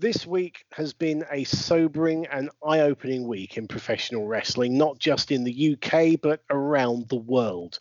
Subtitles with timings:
[0.00, 5.30] This week has been a sobering and eye opening week in professional wrestling, not just
[5.30, 7.80] in the UK, but around the world.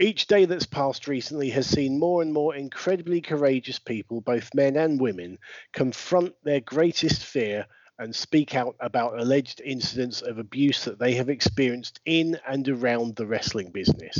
[0.00, 4.74] Each day that's passed recently has seen more and more incredibly courageous people, both men
[4.76, 5.38] and women,
[5.72, 7.64] confront their greatest fear
[7.96, 13.14] and speak out about alleged incidents of abuse that they have experienced in and around
[13.14, 14.18] the wrestling business.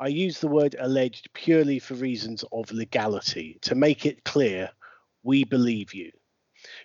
[0.00, 4.70] I use the word alleged purely for reasons of legality, to make it clear
[5.22, 6.10] we believe you.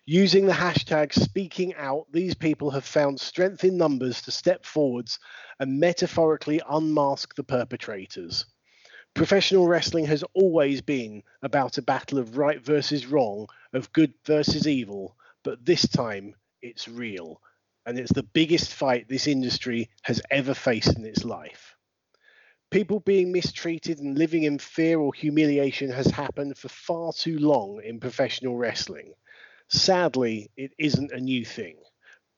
[0.08, 5.20] Using the hashtag speaking out, these people have found strength in numbers to step forwards
[5.60, 8.48] and metaphorically unmask the perpetrators.
[9.14, 14.68] Professional wrestling has always been about a battle of right versus wrong, of good versus
[14.68, 17.40] evil, but this time it's real.
[17.86, 21.76] And it's the biggest fight this industry has ever faced in its life.
[22.72, 27.82] People being mistreated and living in fear or humiliation has happened for far too long
[27.84, 29.14] in professional wrestling.
[29.74, 31.78] Sadly, it isn't a new thing,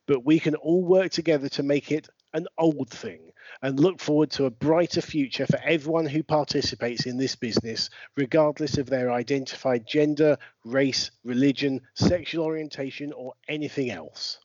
[0.05, 3.31] but we can all work together to make it an old thing
[3.63, 8.77] and look forward to a brighter future for everyone who participates in this business, regardless
[8.77, 14.37] of their identified gender, race, religion, sexual orientation, or anything else.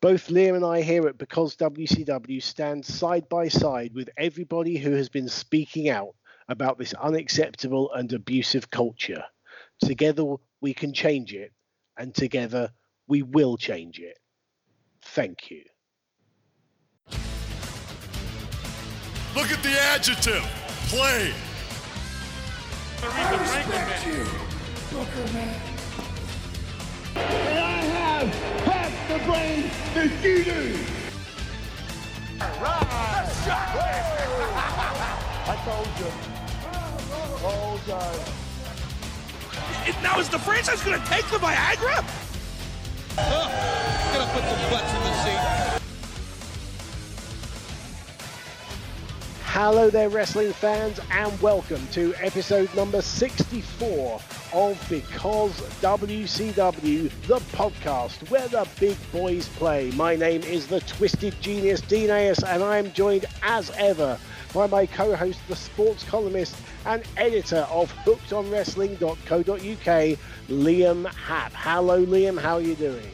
[0.00, 4.90] Both Liam and I here at Because WCW stand side by side with everybody who
[4.90, 6.16] has been speaking out
[6.48, 9.22] about this unacceptable and abusive culture.
[9.80, 11.52] Together we can change it
[12.02, 12.72] and together
[13.06, 14.18] we will change it.
[15.02, 15.62] Thank you.
[19.36, 20.42] Look at the adjective.
[20.88, 21.32] Play.
[23.04, 24.24] I respect you,
[24.90, 25.60] Booker Man.
[27.14, 27.60] And I
[27.96, 28.28] have
[28.64, 30.78] half the brain that you do.
[32.40, 33.28] Right.
[35.46, 36.10] I told you.
[37.44, 38.20] Oh, God.
[39.86, 42.04] It, now is the franchise going to take the Viagra?
[43.16, 45.78] Gonna put some butts in the seat.
[49.44, 54.20] Hello there, wrestling fans, and welcome to episode number 64
[54.54, 59.90] of Because WCW, the podcast where the big boys play.
[59.90, 64.18] My name is the Twisted Genius Dean Ayers, and I am joined as ever
[64.52, 70.18] by my co host, the sports columnist and editor of hookedonwrestling.co.uk,
[70.48, 71.52] Liam Happ.
[71.54, 73.10] Hello, Liam, how are you doing?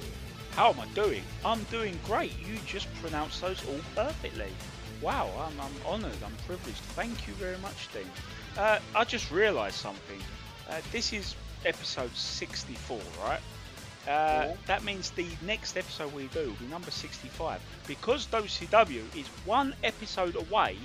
[0.52, 1.22] How am I doing?
[1.44, 2.36] I'm doing great.
[2.38, 4.50] You just pronounced those all perfectly.
[5.00, 6.82] Wow, I'm, I'm honoured, I'm privileged.
[6.96, 8.10] Thank you very much, Dean.
[8.56, 10.20] Uh, I just realised something.
[10.68, 13.40] Uh, this is episode 64, right?
[14.06, 17.60] Uh, that means the next episode we do will be number 65.
[17.86, 20.78] Because WCW is one episode away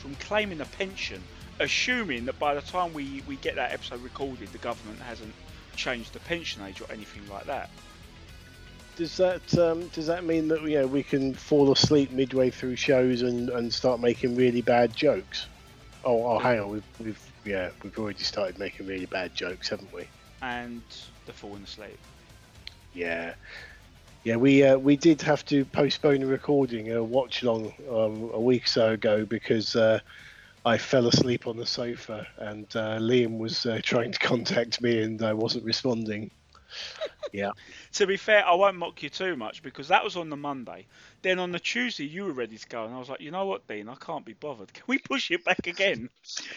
[0.00, 1.22] from claiming a pension,
[1.58, 5.34] assuming that by the time we, we get that episode recorded, the government hasn't
[5.76, 7.70] changed the pension age or anything like that.
[8.96, 12.76] Does that um, does that mean that you know we can fall asleep midway through
[12.76, 15.46] shows and, and start making really bad jokes?
[16.04, 19.92] Oh, oh, hang on, we've, we've yeah we've already started making really bad jokes, haven't
[19.94, 20.06] we?
[20.42, 20.82] And
[21.24, 21.98] the falling asleep.
[22.92, 23.34] Yeah,
[24.24, 24.36] yeah.
[24.36, 28.64] We uh, we did have to postpone the recording, a watch long um, a week
[28.64, 30.00] or so ago because uh,
[30.64, 35.02] I fell asleep on the sofa and uh, Liam was uh, trying to contact me
[35.02, 36.30] and I wasn't responding.
[37.32, 37.50] Yeah.
[37.92, 40.86] To be fair, I won't mock you too much because that was on the Monday.
[41.22, 43.46] Then on the Tuesday, you were ready to go, and I was like, you know
[43.46, 44.72] what, Dean, I can't be bothered.
[44.72, 46.08] Can we push it back again?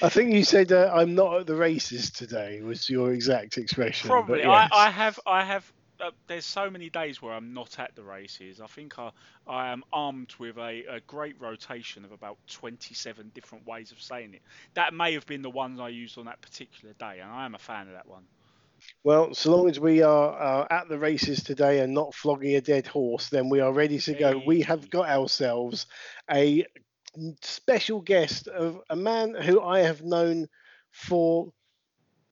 [0.02, 2.62] I think you said uh, I'm not at the races today.
[2.62, 4.10] Was your exact expression?
[4.10, 4.40] Probably.
[4.40, 4.70] yes.
[4.72, 5.20] I, I have.
[5.26, 5.72] I have.
[6.04, 8.60] Uh, there's so many days where I'm not at the races.
[8.60, 9.12] I think I,
[9.48, 14.34] I am armed with a, a great rotation of about 27 different ways of saying
[14.34, 14.42] it.
[14.74, 17.56] That may have been the ones I used on that particular day, and I am
[17.56, 18.24] a fan of that one.
[19.06, 22.62] Well, so long as we are uh, at the races today and not flogging a
[22.62, 24.42] dead horse, then we are ready to go.
[24.46, 25.86] We have got ourselves
[26.30, 26.66] a
[27.42, 30.48] special guest of a man who I have known
[30.92, 31.54] for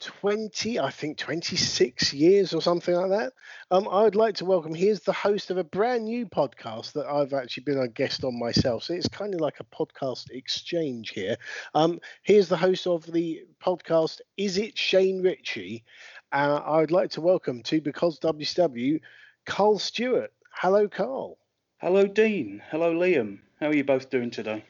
[0.01, 3.33] 20, I think 26 years or something like that.
[3.71, 7.05] Um, I would like to welcome, here's the host of a brand new podcast that
[7.07, 8.83] I've actually been a guest on myself.
[8.83, 11.37] So it's kind of like a podcast exchange here.
[11.73, 15.83] Um, he is the host of the podcast Is It Shane Richie?
[16.31, 18.99] Uh, I would like to welcome to Because WCW,
[19.45, 20.31] Carl Stewart.
[20.53, 21.37] Hello, Carl.
[21.79, 22.61] Hello, Dean.
[22.69, 23.39] Hello, Liam.
[23.59, 24.63] How are you both doing today?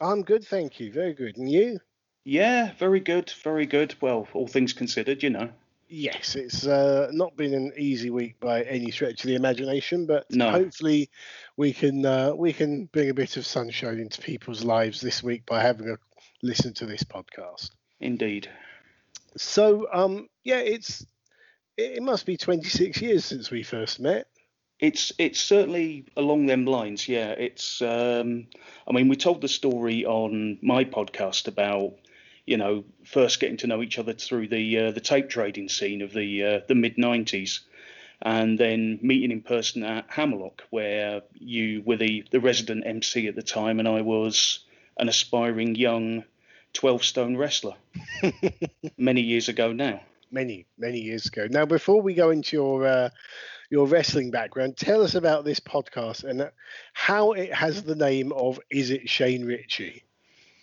[0.00, 0.92] I'm good, thank you.
[0.92, 1.36] Very good.
[1.36, 1.80] And you?
[2.28, 3.94] Yeah, very good, very good.
[4.00, 5.48] Well, all things considered, you know.
[5.88, 10.28] Yes, it's uh, not been an easy week by any stretch of the imagination, but
[10.32, 10.50] No.
[10.50, 11.08] hopefully
[11.56, 15.46] we can uh, we can bring a bit of sunshine into people's lives this week
[15.46, 15.98] by having a
[16.42, 17.70] listen to this podcast.
[18.00, 18.50] Indeed.
[19.36, 21.06] So, um, yeah, it's
[21.76, 24.26] it must be 26 years since we first met.
[24.80, 27.08] It's it's certainly along them lines.
[27.08, 27.80] Yeah, it's.
[27.80, 28.48] Um,
[28.88, 31.94] I mean, we told the story on my podcast about
[32.46, 36.00] you know first getting to know each other through the uh, the tape trading scene
[36.00, 37.60] of the uh, the mid 90s,
[38.22, 43.34] and then meeting in person at Hammerlock, where you were the the resident MC at
[43.34, 44.60] the time, and I was
[44.98, 46.24] an aspiring young
[46.72, 47.74] 12 stone wrestler
[48.96, 50.00] many years ago now.
[50.30, 51.46] Many, many years ago.
[51.48, 53.10] Now, before we go into your uh,
[53.70, 56.50] your wrestling background, tell us about this podcast and
[56.92, 60.04] how it has the name of Is It Shane Richie?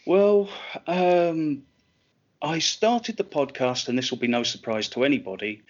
[0.06, 0.50] Well,
[0.86, 1.64] um,
[2.44, 5.64] I started the podcast, and this will be no surprise to anybody,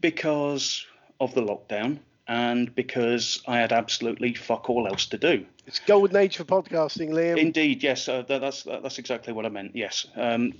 [0.00, 0.86] because
[1.20, 1.98] of the lockdown
[2.28, 5.44] and because I had absolutely fuck all else to do.
[5.66, 7.38] It's golden age for podcasting, Liam.
[7.38, 9.74] Indeed, yes, uh, that, that's that's exactly what I meant.
[9.74, 10.54] Yes, um,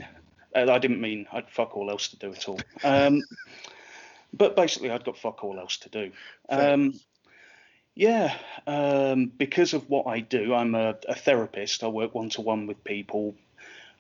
[0.55, 2.61] uh, I didn't mean I'd fuck all else to do at all.
[2.83, 3.23] Um,
[4.33, 6.13] but basically, I'd got fuck all else to do.
[6.49, 6.95] Um,
[7.95, 8.35] yeah,
[8.67, 11.85] um, because of what I do, I'm a, a therapist.
[11.85, 13.37] I work one to one with people.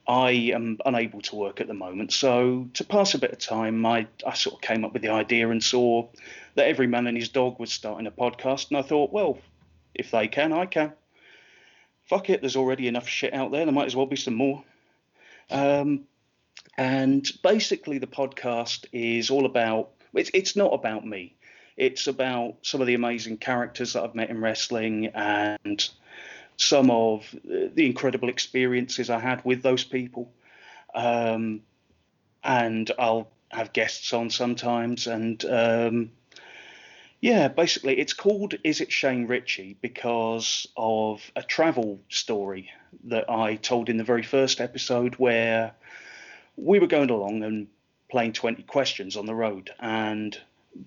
[0.08, 3.84] I am unable to work at the moment, so to pass a bit of time,
[3.84, 6.08] I, I sort of came up with the idea and saw
[6.54, 9.38] that every man and his dog was starting a podcast, and I thought, well,
[9.94, 10.92] if they can, I can.
[12.04, 13.64] Fuck it, there's already enough shit out there.
[13.64, 14.62] There might as well be some more.
[15.50, 16.04] Um,
[16.76, 19.90] and basically, the podcast is all about.
[20.14, 21.34] It's it's not about me.
[21.76, 25.88] It's about some of the amazing characters that I've met in wrestling and
[26.56, 30.32] some of the incredible experiences I had with those people.
[30.94, 31.62] Um,
[32.42, 35.06] and I'll have guests on sometimes.
[35.06, 36.10] And um,
[37.20, 42.70] yeah, basically, it's called Is It Shane Richie because of a travel story
[43.04, 45.74] that I told in the very first episode where
[46.56, 47.68] we were going along and
[48.10, 49.70] playing 20 questions on the road.
[49.78, 50.38] And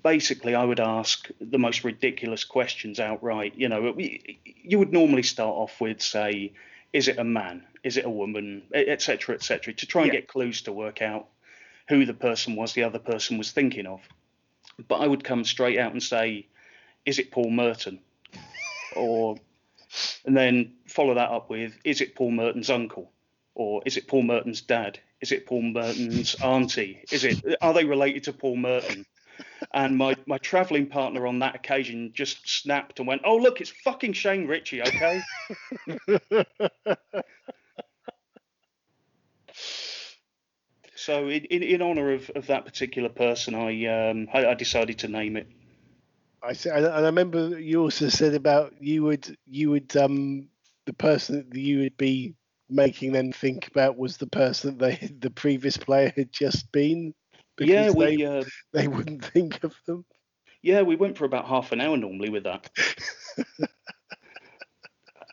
[0.03, 3.53] basically I would ask the most ridiculous questions outright.
[3.55, 6.53] You know, you would normally start off with say,
[6.93, 7.65] is it a man?
[7.83, 8.63] Is it a woman?
[8.73, 9.35] Etc.
[9.35, 9.73] Etc.
[9.73, 10.19] To try and yeah.
[10.19, 11.27] get clues to work out
[11.87, 14.01] who the person was the other person was thinking of.
[14.87, 16.47] But I would come straight out and say,
[17.05, 17.99] is it Paul Merton?
[18.95, 19.37] or
[20.25, 23.11] and then follow that up with, is it Paul Merton's uncle?
[23.55, 24.99] Or is it Paul Merton's dad?
[25.21, 27.03] Is it Paul Merton's auntie?
[27.11, 29.05] Is it are they related to Paul Merton?
[29.71, 33.69] And my, my travelling partner on that occasion just snapped and went, "Oh look, it's
[33.69, 35.21] fucking Shane Richie, okay."
[40.95, 44.97] so in, in, in honour of, of that particular person, I, um, I, I decided
[44.99, 45.47] to name it.
[46.41, 50.47] I said, and I remember you also said about you would you would um
[50.85, 52.33] the person that you would be
[52.69, 57.13] making them think about was the person that they the previous player had just been
[57.67, 60.05] yeah, we they, uh, they wouldn't think of them.
[60.61, 62.69] Yeah, we went for about half an hour normally with that.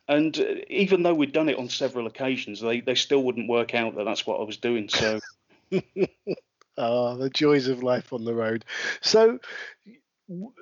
[0.08, 3.74] and uh, even though we'd done it on several occasions, they, they still wouldn't work
[3.74, 4.88] out that that's what I was doing.
[4.88, 5.18] So,
[6.78, 8.64] oh, the joys of life on the road.
[9.00, 9.40] So,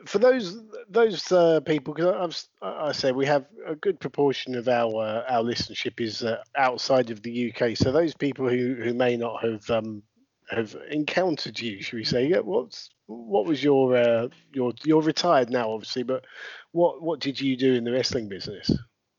[0.07, 4.95] for those those uh, people, because I say we have a good proportion of our
[4.95, 7.77] uh, our listenership is uh, outside of the UK.
[7.77, 10.03] So those people who who may not have um,
[10.51, 12.33] have encountered you, should we say?
[12.33, 16.25] What's what was your uh, your you're retired now, obviously, but
[16.73, 18.71] what what did you do in the wrestling business?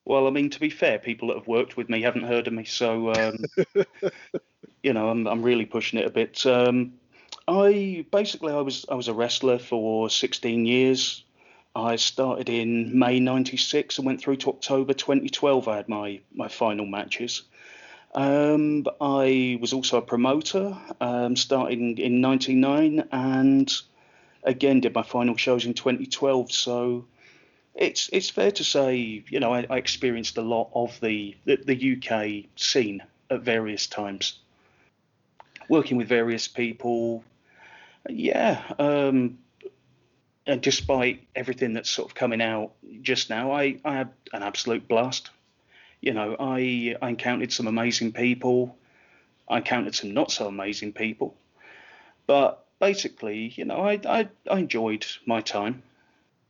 [0.06, 2.54] Well, I mean, to be fair, people that have worked with me haven't heard of
[2.54, 3.38] me, so um,
[4.84, 6.46] you know, I'm I'm really pushing it a bit.
[6.46, 6.94] Um,
[7.48, 11.24] I basically I was I was a wrestler for 16 years.
[11.76, 15.68] I started in May '96 and went through to October 2012.
[15.68, 17.44] I had my my final matches.
[18.16, 23.72] Um, I was also a promoter, um, starting in '99, and
[24.44, 26.52] again did my final shows in 2012.
[26.54, 27.06] So
[27.76, 31.58] it's it's fair to say, you know, I, I experienced a lot of the, the,
[31.58, 34.40] the UK scene at various times,
[35.68, 37.22] working with various people.
[38.08, 39.40] Yeah, um,
[40.48, 44.88] and despite everything that's sort of coming out just now, I, I had an absolute
[44.88, 45.32] blast
[46.02, 48.78] you know, I I encountered some amazing people.
[49.48, 51.36] I encountered some not so amazing people.
[52.28, 55.84] But basically, you know, I, I, I enjoyed my time.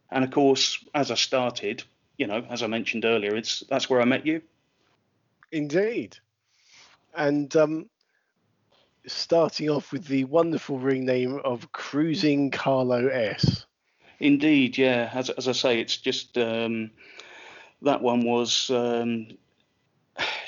[0.09, 1.83] And of course, as I started,
[2.17, 4.41] you know, as I mentioned earlier, it's that's where I met you.
[5.51, 6.17] Indeed.
[7.15, 7.89] And um,
[9.07, 13.65] starting off with the wonderful ring name of Cruising Carlo S.
[14.19, 15.09] Indeed, yeah.
[15.13, 16.91] As, as I say, it's just um,
[17.81, 19.27] that one was um,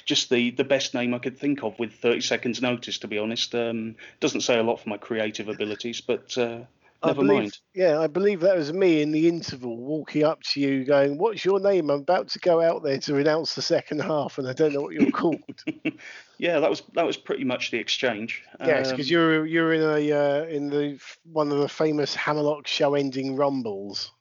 [0.06, 3.00] just the the best name I could think of with 30 seconds notice.
[3.00, 6.62] To be honest, um, doesn't say a lot for my creative abilities, but uh,
[7.04, 7.60] I Never believe, mind.
[7.76, 11.46] Yeah, I believe that was me in the interval walking up to you going, What's
[11.46, 11.92] your name?
[11.92, 14.82] I'm about to go out there to announce the second half and I don't know
[14.82, 15.42] what you're called.
[16.40, 18.44] Yeah, that was that was pretty much the exchange.
[18.60, 22.68] yes, Um, because you're you're in a uh, in the one of the famous Hammerlock
[22.68, 24.12] show ending rumbles.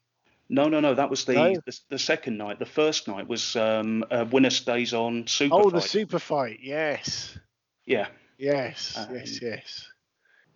[0.48, 0.94] No, no, no.
[0.94, 1.54] That was the, No?
[1.54, 2.58] the the second night.
[2.58, 5.54] The first night was um, uh, winner stays on super.
[5.56, 7.36] Oh, the super fight, yes.
[7.84, 9.88] Yeah, Yes, Um, yes, yes.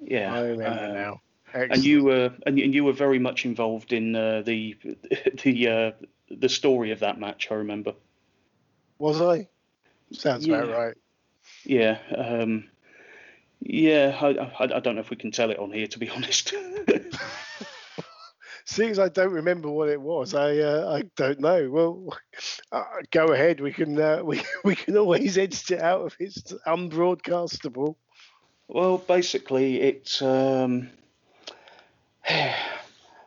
[0.01, 0.35] yeah.
[0.35, 1.21] I remember um, now.
[1.53, 4.77] And you were and you, and you were very much involved in uh, the
[5.43, 5.91] the uh,
[6.31, 7.49] the story of that match.
[7.51, 7.95] I remember.
[8.99, 9.49] was I?
[10.13, 10.97] Sounds about right.
[11.65, 11.99] Yeah.
[12.17, 12.69] Um,
[13.61, 14.17] yeah.
[14.21, 16.55] I, I I don't know if we can tell it on here, to be honest.
[18.71, 21.69] Seeing as I don't remember what it was, I uh, I don't know.
[21.69, 22.17] Well,
[22.73, 23.59] uh, go ahead.
[23.59, 27.97] We can uh, we we can always edit it out if it's unbroadcastable.
[28.69, 30.23] Well, basically, it's.
[30.23, 30.89] Um,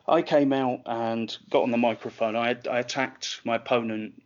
[0.08, 2.36] I came out and got on the microphone.
[2.36, 4.22] I, I attacked my opponent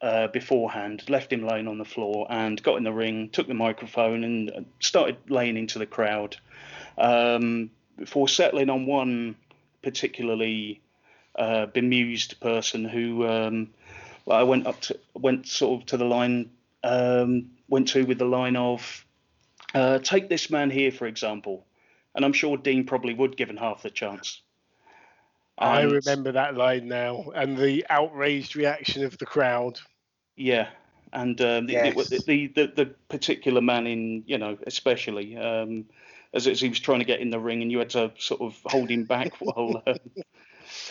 [0.00, 3.54] uh, beforehand, left him laying on the floor, and got in the ring, took the
[3.54, 6.36] microphone, and started laying into the crowd.
[6.96, 9.36] Um, before settling on one
[9.82, 10.80] particularly
[11.36, 13.70] uh, bemused person who um,
[14.28, 16.50] well, I went up to, went sort of to the line,
[16.84, 19.04] um, went to with the line of.
[19.74, 21.66] Uh, take this man here, for example,
[22.14, 24.40] and I'm sure Dean probably would, given half the chance.
[25.58, 29.80] I remember that line now, and the outraged reaction of the crowd.
[30.36, 30.68] Yeah,
[31.12, 32.08] and um, the, Yes.
[32.08, 35.86] the, the, the the particular man in you know especially um,
[36.34, 38.40] as, as he was trying to get in the ring, and you had to sort
[38.40, 39.82] of hold him back while.
[39.86, 39.96] Um,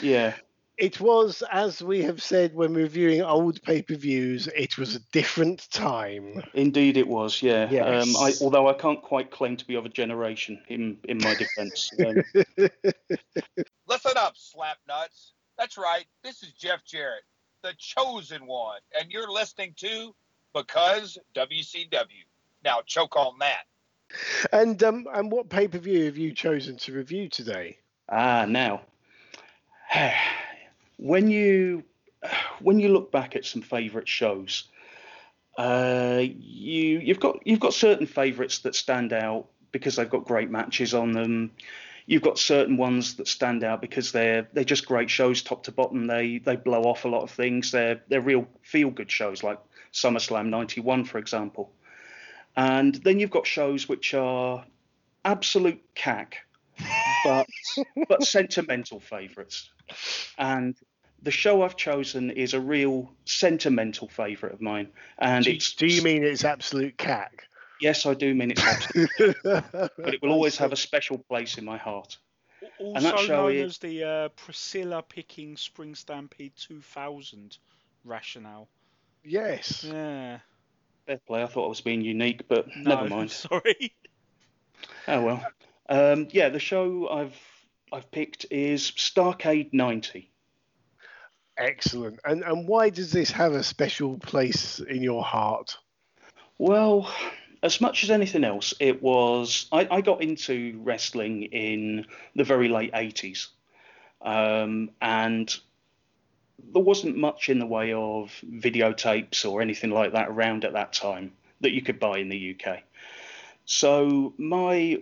[0.02, 0.34] yeah,
[0.78, 5.00] It was, as we have said when reviewing old pay per views, it was a
[5.12, 6.44] different time.
[6.54, 7.42] indeed it was.
[7.42, 7.64] Yeah.
[7.66, 8.42] Um, I, Yes.
[8.42, 11.90] although I can't quite claim to be of a generation in in my defence.
[12.06, 12.24] Um,
[13.88, 15.32] Listen up, slapnuts.
[15.58, 16.06] That's right.
[16.24, 17.24] This is Jeff Jarrett,
[17.64, 20.14] the chosen one, and you're listening to
[20.54, 22.26] Because WCW.
[22.64, 23.64] Now choke on that.
[24.52, 27.78] And um, and what pay per view have you chosen to review today?
[28.10, 28.82] Ah, now,
[30.98, 31.84] when you
[32.62, 34.66] when you look back at some favourite shows,
[35.58, 40.50] uh, you you've got you've got certain favourites that stand out because they've got great
[40.50, 41.52] matches on them.
[42.06, 45.72] You've got certain ones that stand out because they're they're just great shows, top to
[45.72, 46.08] bottom.
[46.08, 47.72] They they blow off a lot of things.
[47.72, 49.60] They're they're real feel good shows like
[49.92, 51.72] SummerSlam '91, for example.
[52.58, 54.66] And then you've got shows which are
[55.24, 56.38] absolute cack,
[57.24, 57.48] but
[58.10, 59.70] but sentimental favourites.
[60.38, 60.76] And
[61.22, 64.90] the show I've chosen is a real sentimental favourite of mine.
[65.20, 67.44] And Do, it's do you mean it's absolute cack?
[67.80, 71.60] yes, I do mean it's absolute, but but it will always have a special place
[71.60, 72.18] in my heart.
[72.80, 77.60] And that Also show known is- as the uh, Priscilla picking Spring Stampede 2000
[78.04, 78.68] rationale.
[79.24, 79.84] Yes.
[79.84, 80.40] Yeah.
[81.08, 81.42] Fair play.
[81.42, 83.32] I thought I was being unique, but No, never mind.
[83.32, 83.94] Sorry.
[85.08, 85.46] Oh well.
[85.90, 87.36] Um, yeah, the show I've
[87.92, 90.30] I've picked is Starcade '90.
[91.58, 92.20] Excellent.
[92.26, 95.78] And and why does this have a special place in your heart?
[96.58, 97.10] Well,
[97.64, 99.68] as much as anything else, it was.
[99.72, 103.48] I, I got into wrestling in the very late 80s.
[104.22, 105.56] Um, and
[106.60, 110.94] there wasn't much in the way of videotapes or anything like that around at that
[110.94, 112.80] time that you could buy in the UK.
[113.66, 114.98] So, my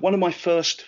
[0.00, 0.84] one of my first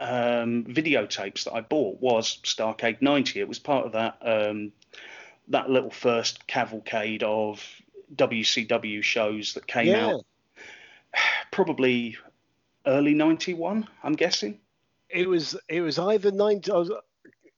[0.00, 3.40] um, videotapes that I bought was Starcade 90.
[3.40, 4.72] It was part of that um,
[5.48, 7.64] that little first cavalcade of
[8.14, 10.06] WCW shows that came Yeah.
[10.08, 10.24] out
[11.50, 12.16] probably
[12.86, 14.58] early 91, I'm guessing.
[15.08, 16.92] It was it was either ninety I was,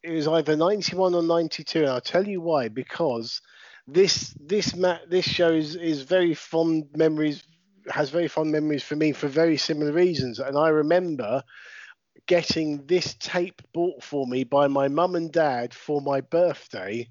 [0.03, 2.69] it was either ninety one or ninety two, and I'll tell you why.
[2.69, 3.41] Because
[3.87, 7.43] this this ma- this show is, is very fond memories
[7.91, 10.39] has very fond memories for me for very similar reasons.
[10.39, 11.43] And I remember
[12.27, 17.09] getting this tape bought for me by my mum and dad for my birthday.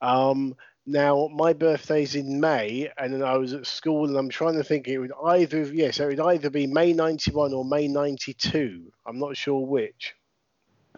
[0.00, 4.64] Um, now my birthday's in May, and I was at school, and I'm trying to
[4.64, 8.92] think it would either yes, it would either be May '91 or May '92.
[9.06, 10.14] I'm not sure which.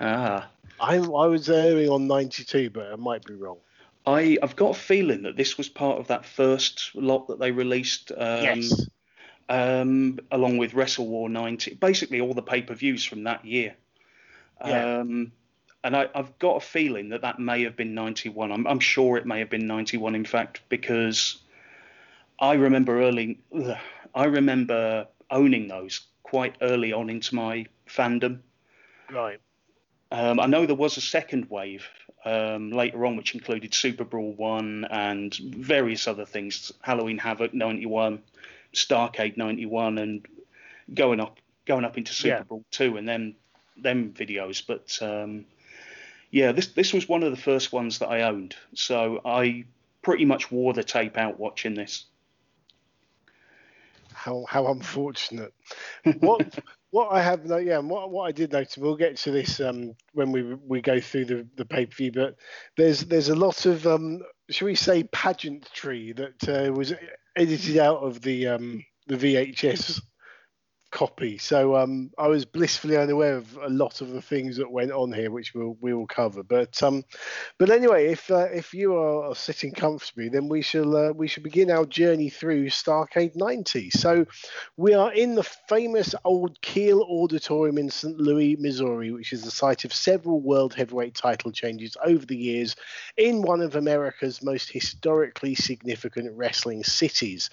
[0.00, 0.49] Ah.
[0.81, 3.59] I I was erring on '92, but I might be wrong.
[4.07, 7.50] I, I've got a feeling that this was part of that first lot that they
[7.50, 8.88] released um, yes,
[9.49, 13.75] um, along with Wrestle War 90, basically all the pay per views from that year.
[14.64, 15.00] Yeah.
[15.00, 15.33] Um,
[15.85, 18.50] and I, I've got a feeling that that may have been 91.
[18.50, 21.38] I'm, I'm sure it may have been 91, in fact, because
[22.38, 23.76] I remember early, ugh,
[24.14, 28.40] I remember owning those quite early on into my fandom.
[29.11, 29.40] right.
[30.11, 31.87] Um, I know there was a second wave
[32.25, 38.23] um, later on, which included Super Brawl 1 and various other things Halloween Havoc 91,
[38.75, 40.27] Starcade 91, and
[40.95, 42.43] going up going up into Super Yeah.
[42.43, 43.35] Brawl 2 and then
[43.77, 44.62] them videos.
[44.67, 45.45] But um,
[46.31, 48.57] yeah, this, this was one of the first ones that I owned.
[48.75, 49.65] So I
[50.03, 52.07] pretty much wore the tape out watching this.
[54.12, 55.55] How how unfortunate.
[56.19, 56.59] what
[56.90, 58.78] what I have yeah, and what what I did notice.
[58.78, 62.12] We'll get to this um when we we go through the the pay per view,
[62.12, 62.37] but
[62.76, 66.95] there's there's a lot of um shall we say pageantry that uh, was
[67.37, 70.00] edited out of the um the VHS
[70.90, 71.38] copy.
[71.38, 75.12] So um, I was blissfully unaware of a lot of the things that went on
[75.12, 76.42] here, which we'll we will cover.
[76.42, 77.04] But um,
[77.59, 81.42] but anyway, if uh, if you are, sitting comfortably, then we shall uh, we shall
[81.42, 83.90] begin our journey through Starcade 90.
[83.90, 84.26] So
[84.76, 88.18] we are in the famous old Kiel Auditorium in St.
[88.18, 92.75] Louis, Missouri, which is the site of several world heavyweight title changes over the years
[93.16, 97.50] in one of America's most historically significant wrestling cities.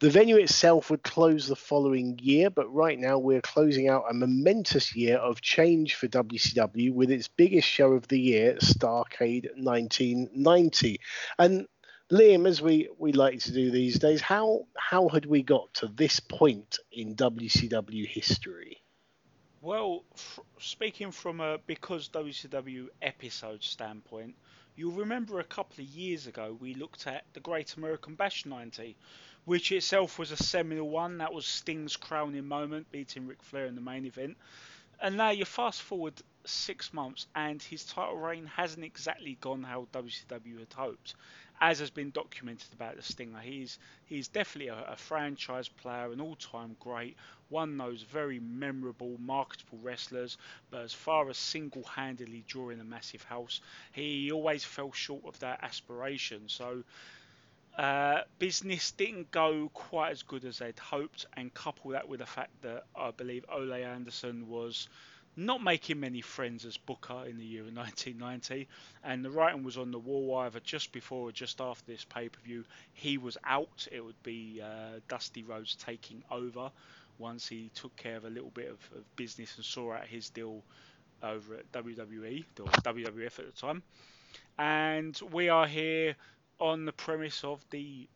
[0.00, 4.14] The venue itself would close the following year, but right now we're closing out a
[4.14, 11.00] momentous year of change for WCW with its biggest show of the year, Starcade 1990.
[11.38, 11.66] And
[12.10, 15.88] Liam, as we, we like to do these days, how how had we got to
[15.88, 18.80] this point in WCW history?
[19.60, 24.36] Well, f- speaking from a because WCW episode standpoint,
[24.76, 28.96] you'll remember a couple of years ago we looked at the Great American Bash 90,
[29.48, 31.16] which itself was a seminal one.
[31.18, 34.36] That was Sting's crowning moment, beating Ric Flair in the main event.
[35.00, 36.12] And now you fast forward
[36.44, 41.14] six months, and his title reign hasn't exactly gone how WCW had hoped,
[41.62, 43.38] as has been documented about the Stinger.
[43.38, 47.16] He's he's definitely a, a franchise player, an all-time great,
[47.48, 50.36] one of those very memorable, marketable wrestlers.
[50.70, 53.62] But as far as single-handedly drawing a massive house,
[53.92, 56.50] he always fell short of that aspiration.
[56.50, 56.84] So.
[57.78, 62.26] Uh, business didn't go quite as good as they'd hoped, and couple that with the
[62.26, 64.88] fact that I believe Ole Anderson was
[65.36, 68.66] not making many friends as Booker in the year of 1990,
[69.04, 72.28] and the writing was on the wall either just before or just after this pay
[72.28, 72.64] per view.
[72.94, 76.72] He was out, it would be uh, Dusty Rhodes taking over
[77.18, 80.30] once he took care of a little bit of, of business and saw out his
[80.30, 80.64] deal
[81.22, 83.84] over at WWE, or WWF at the time.
[84.58, 86.16] And we are here
[86.58, 88.08] on the premise of the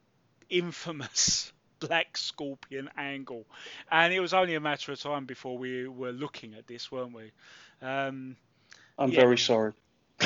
[0.50, 3.46] infamous Black Scorpion angle,
[3.90, 7.14] and it was only a matter of time before we were looking at this, weren't
[7.14, 7.32] we?
[7.80, 8.36] Um,
[8.98, 9.14] I'm Yeah.
[9.14, 9.72] very sorry.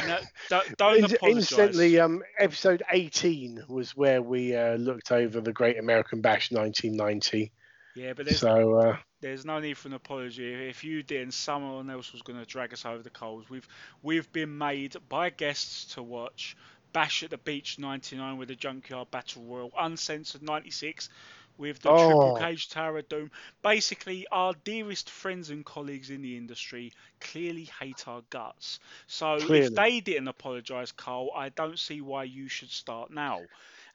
[0.02, 1.12] no, don't, don't.
[1.24, 7.52] Instantly, um, episode 18 was where we uh, looked over the Great American Bash 1990.
[7.94, 10.52] yeah, but there's So uh, there's no need for an apology.
[10.68, 13.66] If you did and someone else was going to drag us over the coals, we've
[14.02, 16.56] we've been made by guests to watch
[16.92, 21.08] Bash at the Beach 99 with the Junkyard Battle Royal, Uncensored 96
[21.56, 22.46] with the Triple Oh.
[22.46, 23.30] Cage Tower of Doom.
[23.62, 28.78] Basically, our dearest friends and colleagues in the industry clearly hate our guts.
[29.06, 29.52] So Clearly.
[29.52, 33.48] if they didn't apologise, Carl, I don't see why you should start now.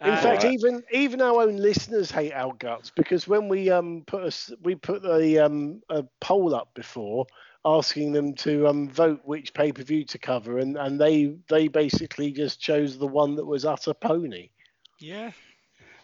[0.03, 4.03] In Uh, fact, even even our own listeners hate our guts because when we um
[4.05, 7.27] put us we put a um a poll up before
[7.65, 11.67] asking them to um vote which pay per view to cover and and they they
[11.67, 14.49] basically just chose the one that was utter pony.
[14.99, 15.31] yeah,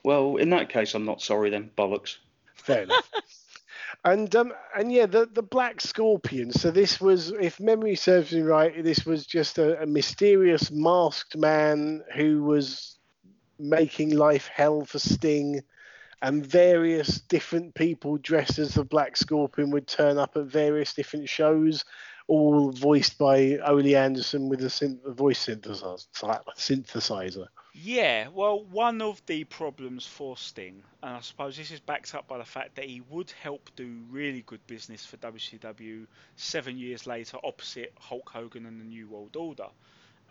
[0.03, 2.17] Well, in that case, I'm not sorry then, bollocks.
[2.55, 3.09] Fair enough.
[4.03, 6.51] And um and yeah, the the Black Scorpion.
[6.51, 11.35] So this was, if memory serves me right, this was just a, a mysterious masked
[11.35, 12.97] man who was
[13.59, 15.61] making life hell for Sting,
[16.21, 21.29] and various different people dressed as the Black Scorpion would turn up at various different
[21.29, 21.85] shows,
[22.27, 26.05] all voiced by Ole Anderson with a, synth- a voice synthesizer.
[26.57, 27.47] synthesizer.
[27.79, 32.27] Yeah, well, one of the problems for Sting, and I suppose this is backed up
[32.27, 37.05] by the fact that he would help do really good business for WCW seven years
[37.05, 39.67] later opposite Hulk Hogan and the New World Order.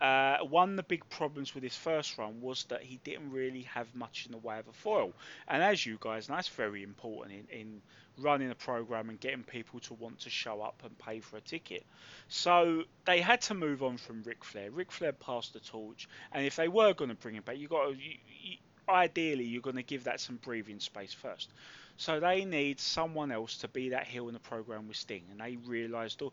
[0.00, 3.62] Uh, one of the big problems with his first run was that he didn't really
[3.62, 5.12] have much in the way of a foil.
[5.48, 7.82] And as you guys know, that's very important in, in
[8.18, 11.40] running a program and getting people to want to show up and pay for a
[11.40, 11.84] ticket.
[12.28, 14.70] So they had to move on from Ric Flair.
[14.70, 17.68] Ric Flair passed the torch, and if they were going to bring him back, you
[17.68, 18.56] got to, you, you,
[18.88, 21.50] ideally you're going to give that some breathing space first.
[21.98, 25.40] So they need someone else to be that heel in the program with Sting, and
[25.40, 26.32] they realised, oh,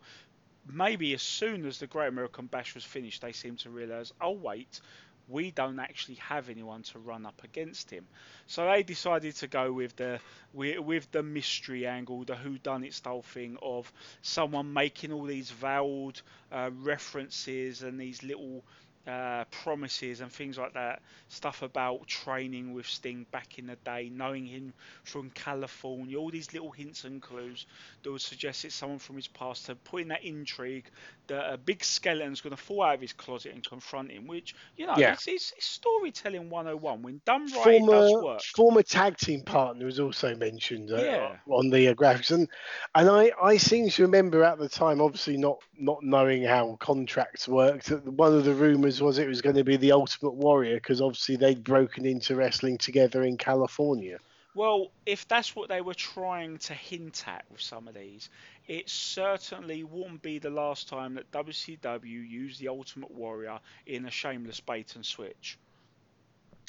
[0.71, 4.31] maybe as soon as the Great American Bash was finished, they seemed to realise, oh
[4.31, 4.81] wait,
[5.29, 8.05] we don't actually have anyone to run up against him.
[8.47, 10.19] So they decided to go with the
[10.53, 15.23] with, with the mystery angle, the who done it style thing of someone making all
[15.23, 16.21] these veiled
[16.51, 18.63] uh, references and these little
[19.07, 21.01] uh, promises and things like that.
[21.27, 26.53] Stuff about training with Sting back in the day, knowing him from California, all these
[26.53, 27.65] little hints and clues
[28.03, 30.89] that would suggest it's someone from his past to put in that intrigue
[31.27, 34.55] that a big skeleton's going to fall out of his closet and confront him, which,
[34.77, 35.07] you know, Yeah.
[35.07, 37.01] it's, it's, it's storytelling 101.
[37.01, 38.45] When done right, it former does work.
[38.55, 41.37] former tag team partner was also mentioned uh, Yeah.
[41.49, 42.47] on the uh, graphics, and
[42.95, 47.47] and I I seem to remember at the time, obviously not not knowing how contracts
[47.47, 47.87] worked.
[47.87, 51.01] that One of the rumors was it was going to be the Ultimate Warrior because
[51.01, 54.19] obviously they'd broken into wrestling together in California.
[54.55, 58.29] Well, if that's what they were trying to hint at with some of these,
[58.67, 64.11] it certainly wouldn't be the last time that WCW used the Ultimate Warrior in a
[64.11, 65.57] shameless bait and switch.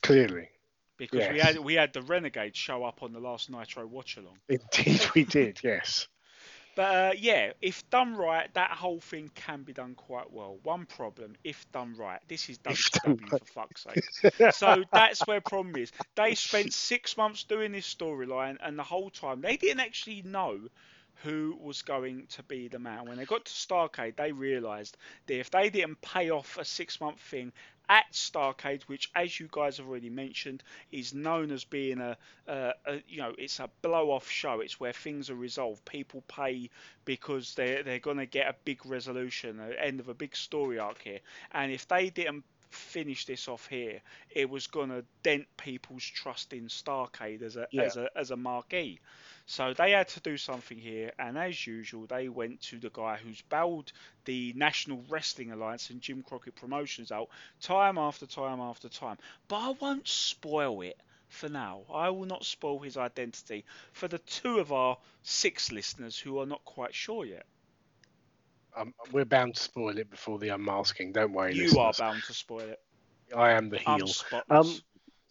[0.02, 0.48] Clearly,
[0.96, 4.38] Because we had we had the Renegade show up on the last Nitro watch along.
[4.48, 5.60] indeed we did.
[5.62, 6.08] Yes.
[6.76, 10.58] But uh, yeah, if done right, that whole thing can be done quite well.
[10.62, 14.52] One problem, if done right, this is WCW for fuck's sake.
[14.54, 15.92] so that's where problem is.
[16.16, 20.60] They spent six months doing this storyline, and the whole time they didn't actually know
[21.22, 23.06] who was going to be the man.
[23.06, 27.20] When they got to Starcade, they realised that if they didn't pay off a six-month
[27.20, 27.52] thing
[27.88, 32.16] at Starcade, which, as you guys have already mentioned, is known as being a,
[32.46, 34.60] a, a you know, it's a blow-off show.
[34.60, 35.84] It's where things are resolved.
[35.84, 36.70] People pay
[37.04, 40.78] because they're they're going to get a big resolution, the end of a big story
[40.78, 41.20] arc here.
[41.52, 46.52] And if they didn't finish this off here, it was going to dent people's trust
[46.52, 47.82] in Starcade as a Yeah.
[47.84, 49.00] as a as a marquee.
[49.46, 53.18] So they had to do something here, and as usual, they went to the guy
[53.22, 53.92] who's bailed
[54.24, 57.28] the National Wrestling Alliance and Jim Crockett Promotions out
[57.60, 59.18] time after time after time.
[59.48, 61.82] But I won't spoil it for now.
[61.92, 66.46] I will not spoil his identity for the two of our six listeners who are
[66.46, 67.44] not quite sure yet.
[68.76, 71.12] Um, we're bound to spoil it before the unmasking.
[71.12, 71.54] Don't worry.
[71.54, 72.80] You are bound to spoil it.
[73.36, 74.06] I am the I'm heel.
[74.08, 74.76] spotless.
[74.76, 74.80] Um,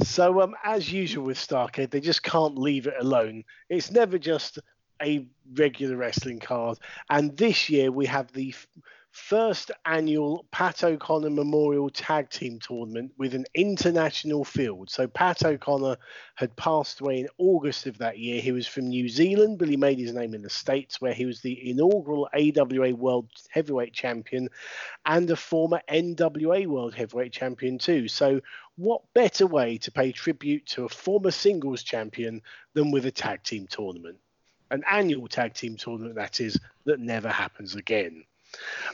[0.02, 3.44] So, um, as usual with Starcade, they just can't leave it alone.
[3.70, 4.60] It's never just
[5.02, 6.78] a regular wrestling card.
[7.10, 8.68] And this year we have the f-
[9.14, 14.90] first annual Pat O'Connor Memorial Tag Team Tournament with an international field.
[14.90, 15.98] So, Pat O'Connor
[16.34, 18.42] had passed away in August of that year.
[18.42, 21.26] He was from New Zealand, but he made his name in the States, where he
[21.26, 24.50] was the inaugural AWA World Heavyweight Champion
[25.06, 28.08] and a former NWA World Heavyweight Champion, too.
[28.08, 28.42] So,
[28.78, 32.42] what better way to pay tribute to a former singles champion
[32.74, 34.18] than with a tag team tournament?
[34.72, 38.26] An annual tag team tournament, that is, that never happens again.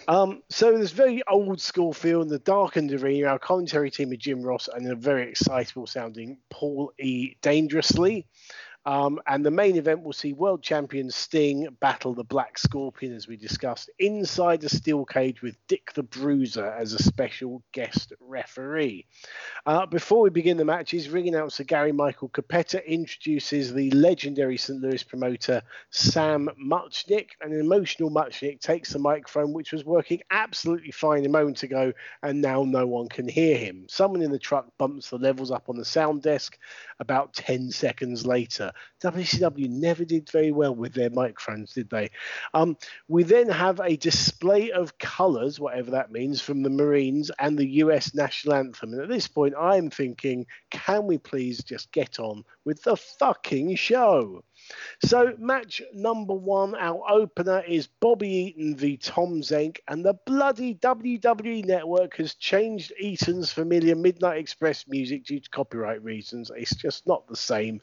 [0.07, 3.27] Um, so there's very old school feel in the darkened arena.
[3.27, 7.35] Our commentary team of Jim Ross and a very excitable sounding Paul E.
[7.41, 8.25] Dangerously.
[8.89, 13.27] Um, and the main event will see world champion Sting battle the Black Scorpion, as
[13.27, 19.05] we discussed, inside a steel cage with Dick the Bruiser as a special guest referee.
[19.67, 24.81] Uh, before we begin the matches, ring announcer Gary Michael Cappetta introduces the legendary St.
[24.81, 27.27] Louis promoter Sam Muchnick.
[27.41, 32.41] An emotional Muchnick takes the microphone, which was working absolutely fine a moment ago, and
[32.41, 33.85] now no one can hear him.
[33.87, 36.57] Someone in the truck bumps the levels up on the sound desk
[36.99, 38.71] about 10 seconds later.
[39.01, 42.09] WCW never did very well with their microphones, did they?
[42.53, 47.57] Um, we then have a display of colours, whatever that means, from the Marines and
[47.57, 48.93] the US national anthem.
[48.93, 53.75] And at this point, I'm thinking, can we please just get on with the fucking
[53.75, 54.43] show?
[55.03, 60.75] So, match number one, our opener is Bobby Eaton v Tom Zenk, and the bloody
[60.75, 66.51] WWE network has changed Eaton's familiar Midnight Express music due to copyright reasons.
[66.55, 67.81] It's just not the same.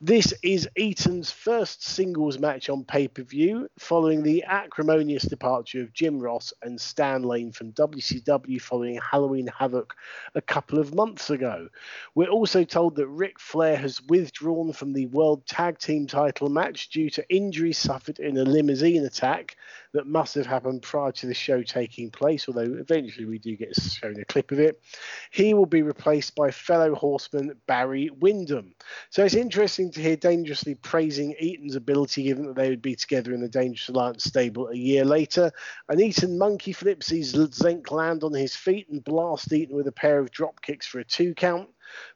[0.00, 5.92] This is Eaton's first singles match on pay per view, following the acrimonious departure of
[5.92, 9.94] Jim Ross and Stan Lane from WCW following Halloween Havoc
[10.34, 11.68] a couple of months ago.
[12.14, 16.90] We're also told that Ric Flair has withdrawn from the World Tag Team title match
[16.90, 19.56] due to injuries suffered in a limousine attack
[19.92, 23.74] that must have happened prior to the show taking place, although eventually we do get
[23.74, 24.82] shown a clip of it.
[25.30, 28.74] He will be replaced by fellow horseman Barry Windham.
[29.10, 33.32] So it's interesting to hear Dangerously praising Eaton's ability, given that they would be together
[33.32, 35.50] in the Dangerous Alliance stable a year later.
[35.88, 39.92] And Eaton monkey flips his Zenk land on his feet and blast Eaton with a
[39.92, 41.68] pair of drop kicks for a two count.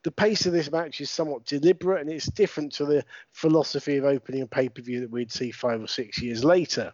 [0.02, 4.04] The pace of this match is somewhat deliberate and it's different to the philosophy of
[4.04, 6.92] opening a pay per view that we'd see five or six years later.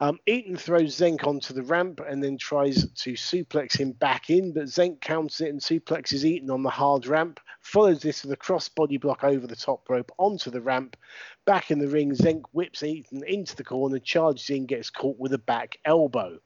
[0.00, 4.52] Um, Eaton throws Zenk onto the ramp and then tries to suplex him back in,
[4.52, 8.36] but Zenk counters it and suplexes Eaton on the hard ramp, follows this with a
[8.36, 10.96] crossbody block over the top rope onto the ramp.
[11.44, 15.32] Back in the ring, Zenk whips Eaton into the corner, charges in, gets caught with
[15.32, 16.38] a back elbow.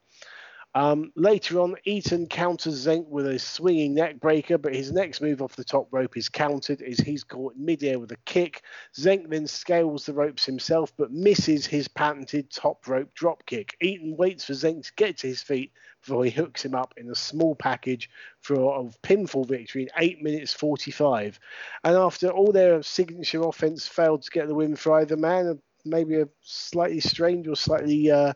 [0.76, 5.40] Um, later on, Eaton counters Zenk with a swinging neck breaker, but his next move
[5.40, 8.60] off the top rope is countered as he's caught midair with a kick.
[8.94, 13.74] Zenk then scales the ropes himself, but misses his patented top rope drop kick.
[13.80, 17.08] Eaton waits for Zenk to get to his feet before he hooks him up in
[17.08, 18.10] a small package
[18.42, 21.40] for a pinfall victory in 8 minutes 45.
[21.84, 26.16] And after all their signature offense failed to get the win for either man, maybe
[26.16, 28.10] a slightly strange or slightly.
[28.10, 28.34] Uh,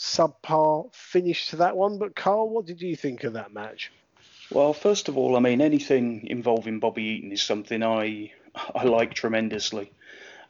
[0.00, 1.98] subpar finish to that one.
[1.98, 3.92] But Carl, what did you think of that match?
[4.50, 8.32] Well, first of all, I mean anything involving Bobby Eaton is something I
[8.74, 9.92] I like tremendously.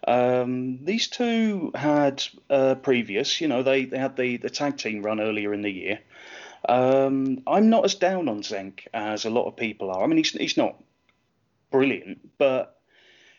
[0.07, 5.03] Um, these two had uh, previous, you know, they, they had the, the tag team
[5.03, 6.01] run earlier in the year.
[6.67, 10.03] Um, I'm not as down on Zenk as a lot of people are.
[10.03, 10.83] I mean, he's, he's not
[11.71, 12.80] brilliant, but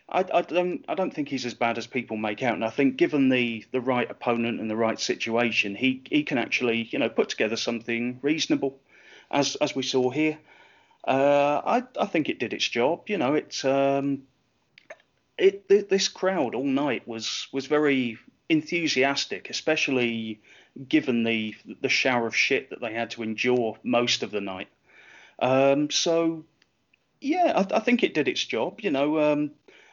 [0.08, 2.70] I, I, don't I don't think he's as bad as people make out, and I
[2.70, 6.98] think given the the right opponent and the right situation, he he can actually you
[6.98, 8.80] know put together something reasonable,
[9.30, 10.38] as as we saw here.
[11.06, 13.08] Uh, I I think it did its job.
[13.08, 14.22] You know, it um,
[15.38, 20.40] it this crowd all night was was very enthusiastic, especially
[20.88, 24.68] given the the shower of shit that they had to endure most of the night.
[25.38, 26.44] Um, so
[27.20, 28.80] yeah, I, I, think it did its job.
[28.80, 29.52] You know, um,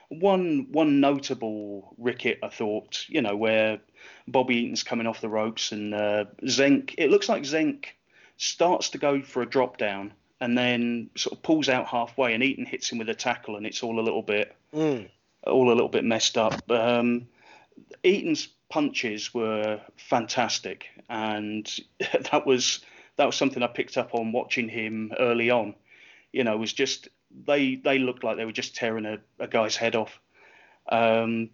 [0.09, 3.79] one one notable ricket, I thought, you know, where
[4.27, 6.95] Bobby Eaton's coming off the ropes and uh, Zenk.
[6.97, 7.85] It looks like Zenk
[8.37, 12.43] starts to go for a drop down and then sort of pulls out halfway, and
[12.43, 15.07] Eaton hits him with a tackle, and it's all a little bit mm.
[15.45, 16.69] all a little bit messed up.
[16.71, 17.27] Um,
[18.03, 21.69] Eaton's punches were fantastic, and
[22.31, 22.79] that was
[23.17, 25.75] that was something I picked up on watching him early on.
[26.31, 27.09] You know, was just
[27.45, 30.19] they they looked like they were just tearing a, a guy's head off.
[30.87, 31.49] Um,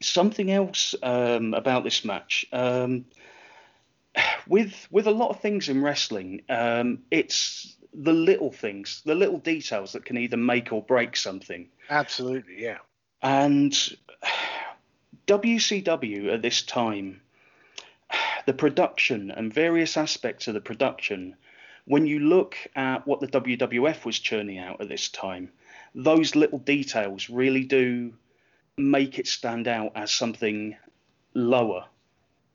[0.00, 2.44] something else um, about this match.
[2.52, 3.06] Um,
[4.46, 9.38] with with a lot of things in wrestling, um, it's the little things, the little
[9.38, 11.68] details that can either make or break something.
[11.90, 12.78] Absolutely, yeah.
[13.22, 13.72] And
[15.26, 17.20] WCW at this time,
[18.46, 21.36] the production and various aspects of the production
[21.84, 25.50] when you look at what the WWF was churning out at this time,
[25.94, 28.14] those little details really do
[28.76, 30.76] make it stand out as something
[31.34, 31.84] lower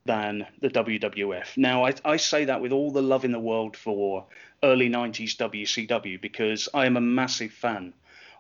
[0.06, 1.58] than the WWF.
[1.58, 4.26] Now, I, I, say that with all the love in the world for
[4.64, 7.94] early 90s WCW because I am a massive fan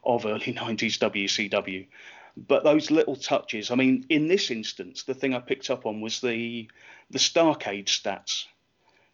[0.03, 1.87] of early 90s WCW.
[2.37, 6.01] But those little touches, I mean, in this instance, the thing I picked up on
[6.01, 6.69] was the
[7.09, 8.45] the Starcade stats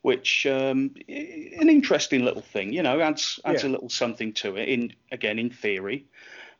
[0.03, 3.69] which um, an interesting little thing, you know, adds adds yeah.
[3.69, 4.67] a little something to it.
[4.67, 6.05] In again, in theory,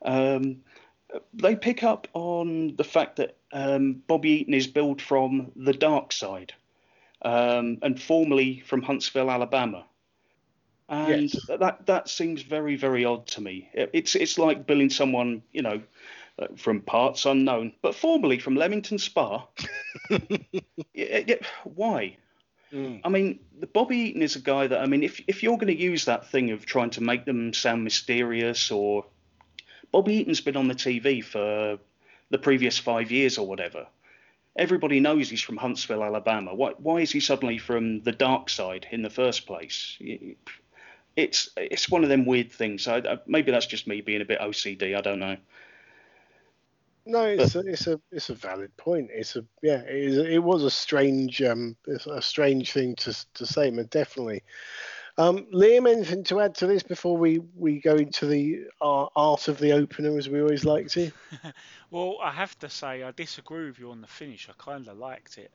[0.02, 0.62] um,
[1.34, 6.14] they pick up on the fact that um, Bobby Eaton is billed from the dark
[6.14, 6.54] side,
[7.22, 9.86] um, and formerly from Huntsville, Alabama.
[10.88, 11.46] And yes.
[11.60, 13.70] that that seems very very odd to me.
[13.74, 15.82] It's it's like billing someone, you know,
[16.40, 19.46] uh, from parts unknown, but formerly from Leamington Spa.
[21.66, 22.16] why?
[22.74, 23.02] Mm.
[23.04, 23.40] I mean,
[23.72, 26.30] Bobby Eaton is a guy that I mean, if if you're going to use that
[26.30, 29.06] thing of trying to make them sound mysterious, or
[29.92, 31.78] Bobby Eaton's been on the TV for
[32.32, 33.86] the previous five years or whatever.
[34.56, 36.54] Everybody knows he's from Huntsville, Alabama.
[36.56, 39.98] Why why is he suddenly from the dark side in the first place?
[41.16, 42.88] It's it's one of them weird things.
[42.88, 44.98] I, maybe that's just me being a bit OCD.
[44.98, 45.38] I don't know.
[47.06, 49.10] No, it's a, it's a it's a valid point.
[49.13, 51.76] It's a yeah, it, is, it was a strange um
[52.08, 54.44] a strange thing to to say, but definitely.
[55.18, 59.48] Um, Liam, anything to add to this before we, we go into the uh, art
[59.48, 61.12] of the opener, as we always like to?
[61.92, 64.50] well, I have to say I disagree with you on the finish.
[64.50, 65.52] I kind of liked it.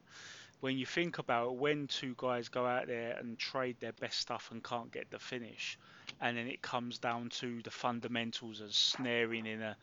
[0.61, 4.48] When you think about when two guys go out there and trade their best stuff
[4.52, 5.76] and can't get the finish,
[6.20, 9.76] and then it comes down to the fundamentals of snaring in a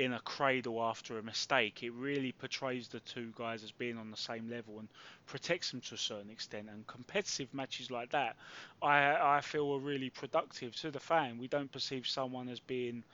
[0.00, 1.82] in a cradle after a mistake.
[1.82, 4.88] It really portrays the two guys as being on the same level and
[5.26, 6.68] protects them to a certain extent.
[6.70, 8.36] And competitive matches like that,
[8.82, 11.38] I I feel are really productive to the fan.
[11.38, 13.04] We don't perceive someone as being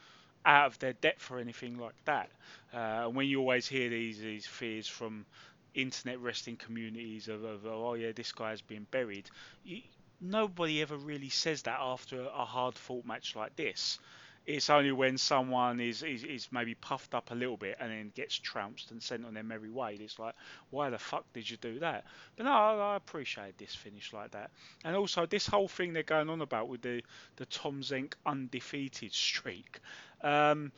[0.44, 2.30] out of their depth or anything like that.
[2.72, 5.26] Uh, when you always hear these these fears from
[5.74, 9.30] internet wrestling communities of, of oh yeah this guy's been buried,
[9.64, 9.82] you,
[10.20, 13.98] nobody ever really says that after a hard fought match like this
[14.46, 18.12] it's only when someone is, is, is maybe puffed up a little bit and then
[18.14, 19.98] gets trounced and sent on their merry way.
[20.00, 20.34] It's like,
[20.70, 22.04] why the fuck did you do that?
[22.36, 24.50] But no, I, I appreciate this finish like that.
[24.84, 27.02] And also this whole thing they're going on about with the
[27.36, 29.80] the Tom Zenk undefeated streak.
[30.22, 30.70] Um,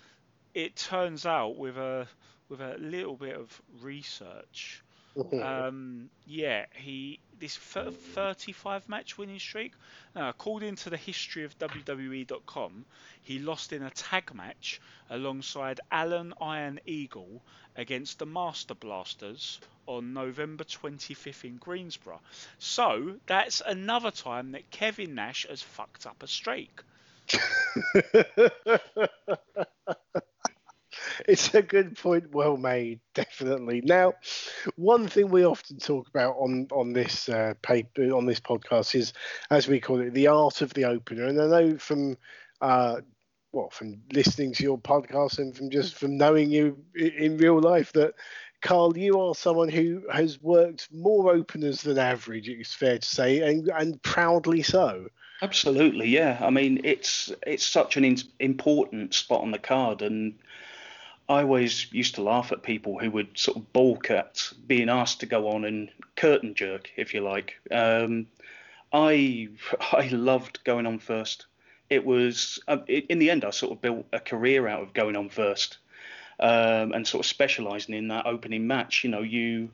[0.54, 2.08] it turns out with a
[2.48, 4.82] with a little bit of research
[5.42, 9.72] um, yeah, he this 35 match winning streak.
[10.14, 12.84] Uh, according to the history of WWE.com,
[13.22, 17.42] he lost in a tag match alongside Alan Iron Eagle
[17.76, 22.20] against the Master Blasters on November 25th in Greensboro.
[22.58, 26.82] So that's another time that Kevin Nash has fucked up a streak.
[31.26, 33.82] it's a good point, well made, definitely.
[33.84, 34.14] Now,
[34.76, 39.12] one thing we often talk about on on this uh, paper on this podcast is,
[39.50, 41.24] as we call it, the art of the opener.
[41.24, 42.16] And I know from
[42.60, 43.00] uh,
[43.70, 48.14] from listening to your podcast and from just from knowing you in real life that
[48.60, 52.48] Carl, you are someone who has worked more openers than average.
[52.48, 55.08] It's fair to say, and and proudly so.
[55.40, 56.38] Absolutely, yeah.
[56.40, 60.34] I mean, it's it's such an in, important spot on the card, and
[61.28, 65.20] I always used to laugh at people who would sort of balk at being asked
[65.20, 67.56] to go on and curtain jerk, if you like.
[67.70, 68.26] Um,
[68.92, 69.48] I
[69.92, 71.46] I loved going on first.
[71.90, 75.16] It was uh, in the end I sort of built a career out of going
[75.16, 75.78] on first
[76.40, 79.04] um, and sort of specialising in that opening match.
[79.04, 79.70] You know, you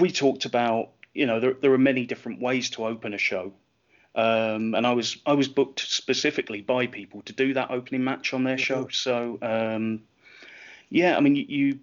[0.00, 3.52] we talked about you know there there are many different ways to open a show.
[4.14, 8.34] Um, and I was I was booked specifically by people to do that opening match
[8.34, 8.88] on their show.
[8.88, 10.02] So um,
[10.90, 11.78] yeah, I mean, you, you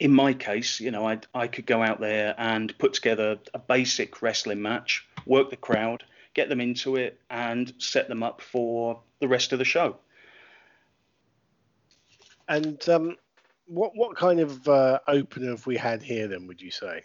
[0.00, 3.58] in my case, you know, I I could go out there and put together a
[3.58, 9.00] basic wrestling match, work the crowd, get them into it, and set them up for
[9.20, 9.96] the rest of the show.
[12.48, 13.16] And um,
[13.66, 16.28] what what kind of uh, opener have we had here?
[16.28, 17.04] Then would you say?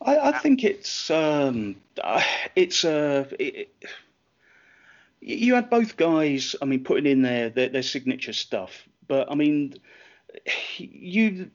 [0.00, 1.76] I, I think it's um,
[2.54, 3.74] it's uh, it,
[5.20, 6.56] you had both guys.
[6.60, 9.74] I mean, putting in their, their their signature stuff, but I mean,
[10.78, 11.50] you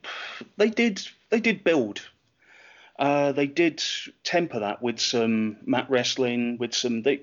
[0.58, 2.02] they did they did build.
[3.00, 3.82] Uh, they did
[4.24, 7.22] temper that with some mat wrestling, with some they,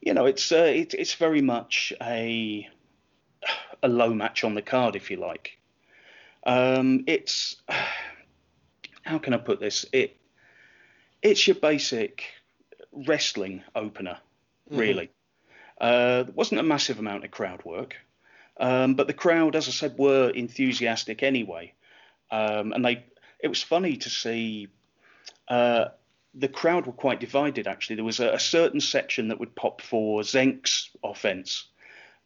[0.00, 2.68] you know, it's uh, it, it's very much a
[3.82, 5.58] a low match on the card, if you like.
[6.44, 7.56] Um, it's
[9.02, 9.84] how can I put this?
[9.92, 10.16] It
[11.20, 12.24] it's your basic
[12.92, 14.18] wrestling opener,
[14.70, 14.78] mm-hmm.
[14.78, 15.06] really.
[15.06, 15.12] Mm-hmm.
[15.80, 17.96] Uh, there wasn't a massive amount of crowd work.
[18.62, 21.74] Um, but the crowd, as I said, were enthusiastic anyway,
[22.30, 23.04] um, and they.
[23.40, 24.68] It was funny to see.
[25.48, 25.86] Uh,
[26.32, 27.66] the crowd were quite divided.
[27.66, 31.66] Actually, there was a, a certain section that would pop for Zenk's offense,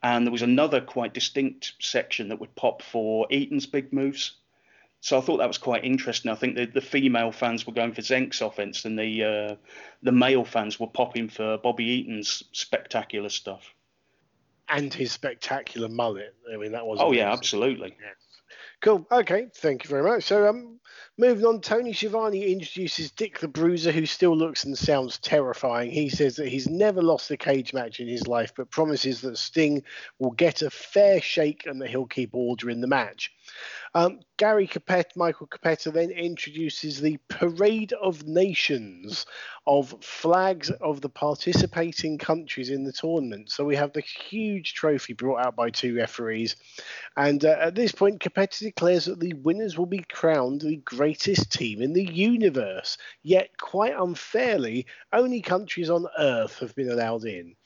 [0.03, 4.33] and there was another quite distinct section that would pop for Eaton's big moves.
[5.01, 6.31] So I thought that was quite interesting.
[6.31, 9.55] I think the, the female fans were going for Zenk's offense, and the uh,
[10.03, 13.73] the male fans were popping for Bobby Eaton's spectacular stuff
[14.69, 16.35] and his spectacular mullet.
[16.53, 16.99] I mean, that was.
[17.01, 17.19] Oh amazing.
[17.19, 17.97] yeah, absolutely.
[18.01, 18.13] Yeah.
[18.83, 19.07] Cool.
[19.11, 19.49] Okay.
[19.55, 20.25] Thank you very much.
[20.25, 20.79] So, um,
[21.17, 25.91] moving on, Tony Schiavone introduces Dick the Bruiser, who still looks and sounds terrifying.
[25.91, 29.39] He says that he's never lost a cage match in his life, but promises that
[29.39, 29.83] Sting
[30.19, 33.33] will get a fair shake and that he'll keep order in the match.
[33.95, 39.25] Um, Gary Cappetta, Michael Cappetta then introduces the Parade of Nations
[39.67, 43.51] of flags of the participating countries in the tournament.
[43.51, 46.57] So we have the huge trophy brought out by two referees.
[47.17, 51.51] And uh, at this point, Cappetta declares that the winners will be crowned the greatest
[51.51, 52.99] team in the universe.
[53.23, 57.57] Yet, quite unfairly, only countries on Earth have been allowed in.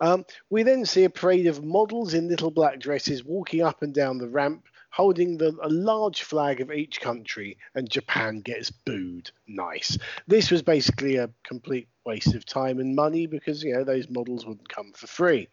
[0.00, 3.94] Um, we then see a parade of models in little black dresses walking up and
[3.94, 4.64] down the ramp
[4.96, 9.30] holding the, a large flag of each country, and Japan gets booed.
[9.46, 9.98] Nice.
[10.26, 14.46] This was basically a complete waste of time and money because you know those models
[14.46, 15.48] wouldn't come for free.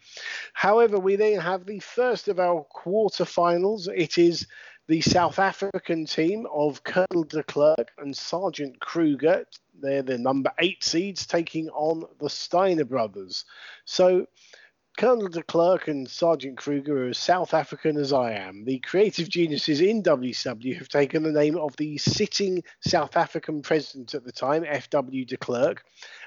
[0.53, 3.89] However, we then have the first of our quarterfinals.
[3.93, 4.47] It is
[4.87, 9.45] the South African team of Colonel de Klerk and Sergeant Kruger.
[9.77, 13.43] They're the number eight seeds taking on the Steiner brothers.
[13.83, 14.25] So
[14.95, 18.63] Colonel de Klerk and Sergeant Kruger are as South African as I am.
[18.63, 24.13] The creative geniuses in WCW have taken the name of the sitting South African president
[24.13, 25.25] at the time, F.W.
[25.25, 25.83] de Klerk,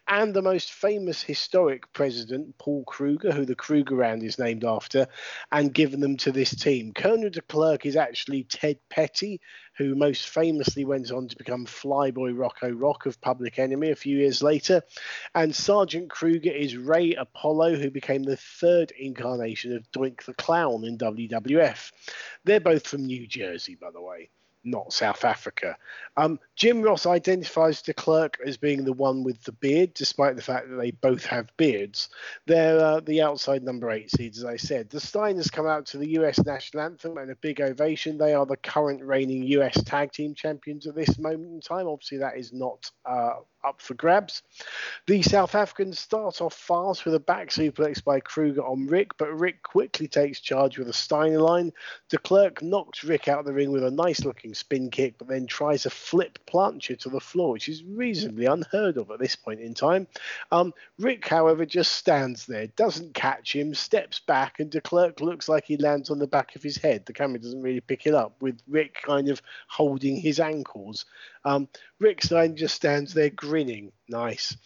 [0.09, 5.07] and the most famous historic president, Paul Kruger, who the Krugerrand is named after,
[5.53, 6.93] and given them to this team.
[6.93, 9.40] Colonel de Klerk is actually Ted Petty,
[9.76, 14.16] who most famously went on to become Flyboy Rocco Rock of Public Enemy a few
[14.16, 14.82] years later.
[15.34, 20.84] And Sergeant Kruger is Ray Apollo, who became the third incarnation of Doink the Clown
[20.84, 21.92] in WWF.
[22.44, 24.30] They're both from New Jersey, by the way
[24.66, 25.76] not South Africa.
[26.16, 30.42] Um, Jim Ross identifies de Klerk as being the one with the beard, despite the
[30.42, 32.09] fact that they both have beards.
[32.46, 34.90] They're uh, the outside number eight seeds, as I said.
[34.90, 38.18] The Steiners come out to the US national anthem and a big ovation.
[38.18, 41.86] They are the current reigning US tag team champions at this moment in time.
[41.86, 43.36] Obviously, that is not uh,
[43.66, 44.42] up for grabs.
[45.06, 49.38] The South Africans start off fast with a back suplex by Kruger on Rick, but
[49.38, 51.72] Rick quickly takes charge with a Steiner line.
[52.08, 55.28] De Klerk knocks Rick out of the ring with a nice looking spin kick, but
[55.28, 59.34] then tries a flip plancher to the floor, which is reasonably unheard of at this
[59.34, 60.06] point in time.
[60.52, 65.48] Um, Rick, however, just stands there, doesn't catch him, steps back, and De Klerk looks
[65.48, 67.04] like he lands on the back of his head.
[67.04, 71.04] The camera doesn't really pick it up, with Rick kind of holding his ankles.
[71.44, 73.55] Um, Rick Stein just stands there grinning.
[74.09, 74.57] Nice.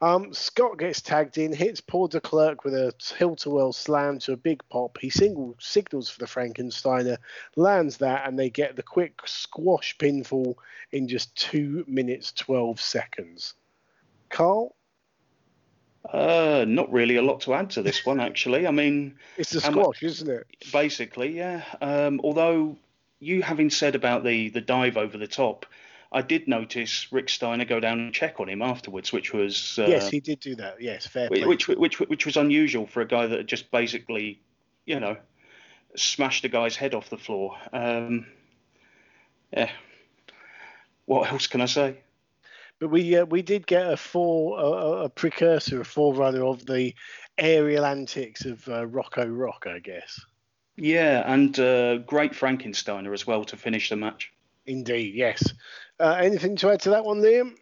[0.00, 4.36] Um, Scott gets tagged in, hits poor de Klerk with a tilt-a-whirl slam to a
[4.36, 4.98] big pop.
[5.00, 7.18] He single signals for the Frankensteiner,
[7.56, 10.56] lands that, and they get the quick squash pinfall
[10.92, 13.54] in just two minutes twelve seconds.
[14.30, 14.74] Carl,
[16.12, 18.66] Uh, not really a lot to add to this one, actually.
[18.66, 20.46] I mean, it's a Um, squash, isn't it?
[20.72, 21.64] basically, yeah.
[21.80, 22.76] Um, although
[23.20, 25.64] you having said about the the dive over the top,
[26.14, 29.86] I did notice Rick Steiner go down and check on him afterwards, which was uh,
[29.88, 30.80] yes, he did do that.
[30.80, 31.44] Yes, fair play.
[31.44, 34.40] which, which which which was unusual for a guy that had just basically,
[34.86, 35.16] you know,
[35.96, 37.56] smashed a guy's head off the floor.
[37.72, 38.26] Um,
[39.52, 39.70] yeah.
[41.06, 41.98] What else can I say?
[42.78, 46.94] But we uh, we did get a fore a, a precursor, a forerunner of the
[47.36, 50.20] aerial antics of uh, Rocco Rock, I guess.
[50.76, 54.32] Yeah, and uh, great Frankensteiner as well to finish the match.
[54.66, 55.52] Indeed, yes.
[56.00, 57.54] Uh, anything to add to that one, Liam?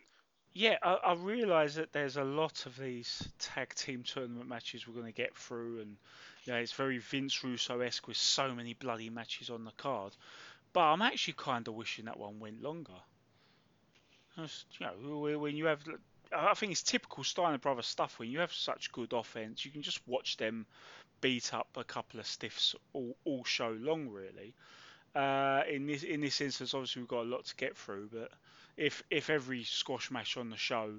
[0.55, 4.95] Yeah, I, I realise that there's a lot of these tag team tournament matches we're
[4.95, 5.97] going to get through, and
[6.45, 10.15] you know, it's very Vince Russo-esque with so many bloody matches on the card.
[10.73, 12.93] But I'm actually kind of wishing that one went longer.
[14.37, 14.47] You
[14.81, 15.81] know, when you have,
[16.35, 18.19] I think it's typical Steiner Brothers stuff.
[18.19, 20.67] When you have such good offense, you can just watch them
[21.21, 24.55] beat up a couple of stiffs all, all show long, really.
[25.15, 28.31] Uh, in this in this instance, obviously we've got a lot to get through, but
[28.77, 30.91] if if every squash match on the show,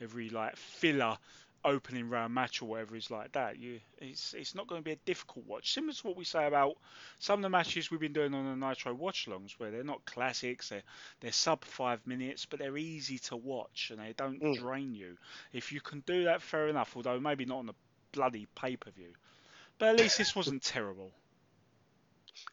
[0.00, 1.16] every like filler
[1.64, 4.92] opening round match or whatever is like that, you it's it's not going to be
[4.92, 5.72] a difficult watch.
[5.72, 6.76] Similar to what we say about
[7.20, 10.04] some of the matches we've been doing on the Nitro watch longs, where they're not
[10.04, 10.82] classics, they're
[11.20, 14.54] they're sub five minutes, but they're easy to watch and they don't Mm.
[14.54, 15.16] drain you.
[15.52, 16.96] If you can do that, fair enough.
[16.96, 17.74] Although maybe not on a
[18.12, 19.12] bloody pay per view,
[19.78, 21.12] but at least this wasn't terrible.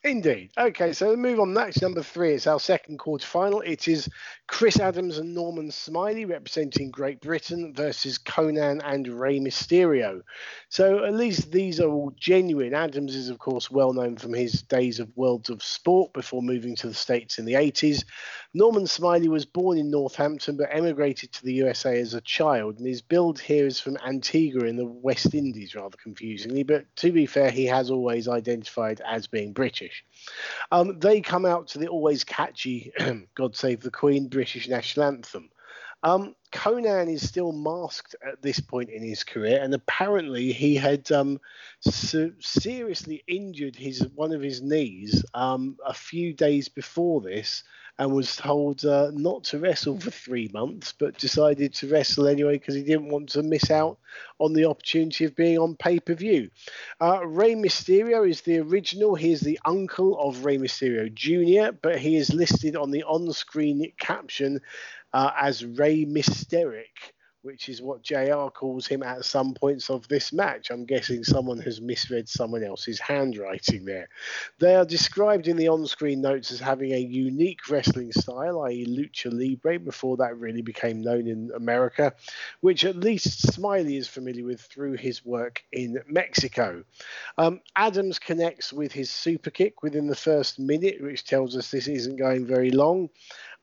[0.03, 0.51] Indeed.
[0.57, 1.53] Okay, so we move on.
[1.53, 2.33] Next, number three.
[2.33, 3.61] is our second quarter final.
[3.61, 4.07] It is
[4.47, 10.21] Chris Adams and Norman Smiley representing Great Britain versus Konnan and Rey Mysterio.
[10.69, 12.73] So at least these are all genuine.
[12.73, 16.75] Adams is, of course, well known from his days of Worlds of Sport before moving
[16.77, 18.05] to the States in the 80s.
[18.54, 22.88] Norman Smiley was born in Northampton but emigrated to the USA as a child, and
[22.88, 26.64] his billed here is from Antigua in the West Indies, rather confusingly.
[26.64, 30.06] But to be fair, he has always identified as being British.
[30.72, 32.91] Um, they come out to the always catchy
[33.36, 35.50] God Save the Queen British national anthem.
[36.04, 41.12] Um, Konnan is still masked at this point in his career, and apparently he had
[41.12, 41.39] um,
[41.82, 47.64] se- seriously injured his one of his knees um, a few days before this,
[48.00, 52.54] and was told uh, not to wrestle for three months, but decided to wrestle anyway
[52.54, 53.98] because he didn't want to miss out
[54.39, 56.50] on the opportunity of being on pay per view.
[57.02, 59.16] Uh, Rey Mysterio is the original.
[59.16, 63.32] He is the uncle of Rey Mysterio Jr., but he is listed on the on
[63.34, 64.62] screen caption
[65.14, 67.14] uh, as Rey Mysteric,
[67.47, 70.70] which is what JR calls him at some points of this match.
[70.70, 74.10] I'm guessing someone has misread someone else's handwriting there.
[74.60, 78.86] They are described in the on screen notes as having a unique wrestling style, i.e.,
[78.86, 82.14] lucha libre, before that really became known in America,
[82.60, 86.84] which at least Smiley is familiar with through his work in Mexico.
[87.38, 91.88] Um, Adams connects with his super kick within the first minute, which tells us this
[91.88, 93.10] isn't going very long.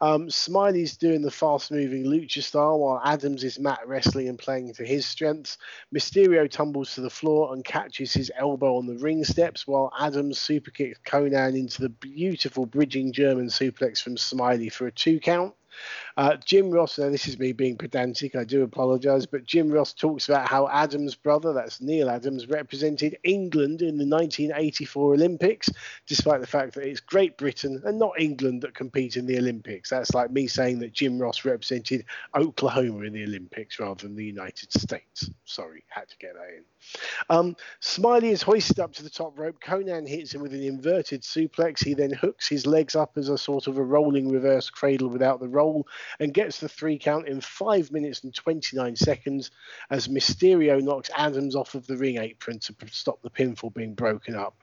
[0.01, 4.72] Um, Smiley's doing the fast moving lucha style while Adams is mat wrestling and playing
[4.74, 5.57] to his strengths.
[5.95, 10.38] Mysterio tumbles to the floor and catches his elbow on the ring steps while Adams
[10.38, 15.55] super kicks Konnan into the beautiful bridging German suplex from Smiley for a two count.
[16.16, 19.92] Uh, Jim Ross, now this is me being pedantic, I do apologise, but Jim Ross
[19.92, 25.68] talks about how Adams' brother, that's Neil Adams, represented England in the 1984 Olympics,
[26.06, 29.90] despite the fact that it's Great Britain and not England that compete in the Olympics.
[29.90, 32.04] That's like me saying that Jim Ross represented
[32.36, 35.30] Oklahoma in the Olympics rather than the United States.
[35.44, 36.64] Sorry, had to get that in.
[37.30, 39.60] Um, Smiley is hoisted up to the top rope.
[39.60, 41.82] Konnan hits him with an inverted suplex.
[41.82, 45.40] He then hooks his legs up as a sort of a rolling reverse cradle without
[45.40, 45.63] the roll
[46.20, 49.50] and gets the three count in 5 minutes and 29 seconds
[49.90, 54.34] as Mysterio knocks Adams off of the ring apron to stop the pinfall being broken
[54.34, 54.56] up.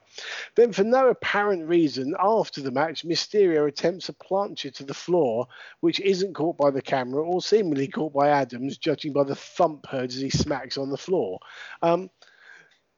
[0.54, 5.48] Then, for no apparent reason, after the match, Mysterio attempts a plancha to the floor,
[5.80, 9.86] which isn't caught by the camera or seemingly caught by Adams, judging by the thump
[9.86, 11.38] heard as he smacks on the floor.
[11.80, 12.10] Um,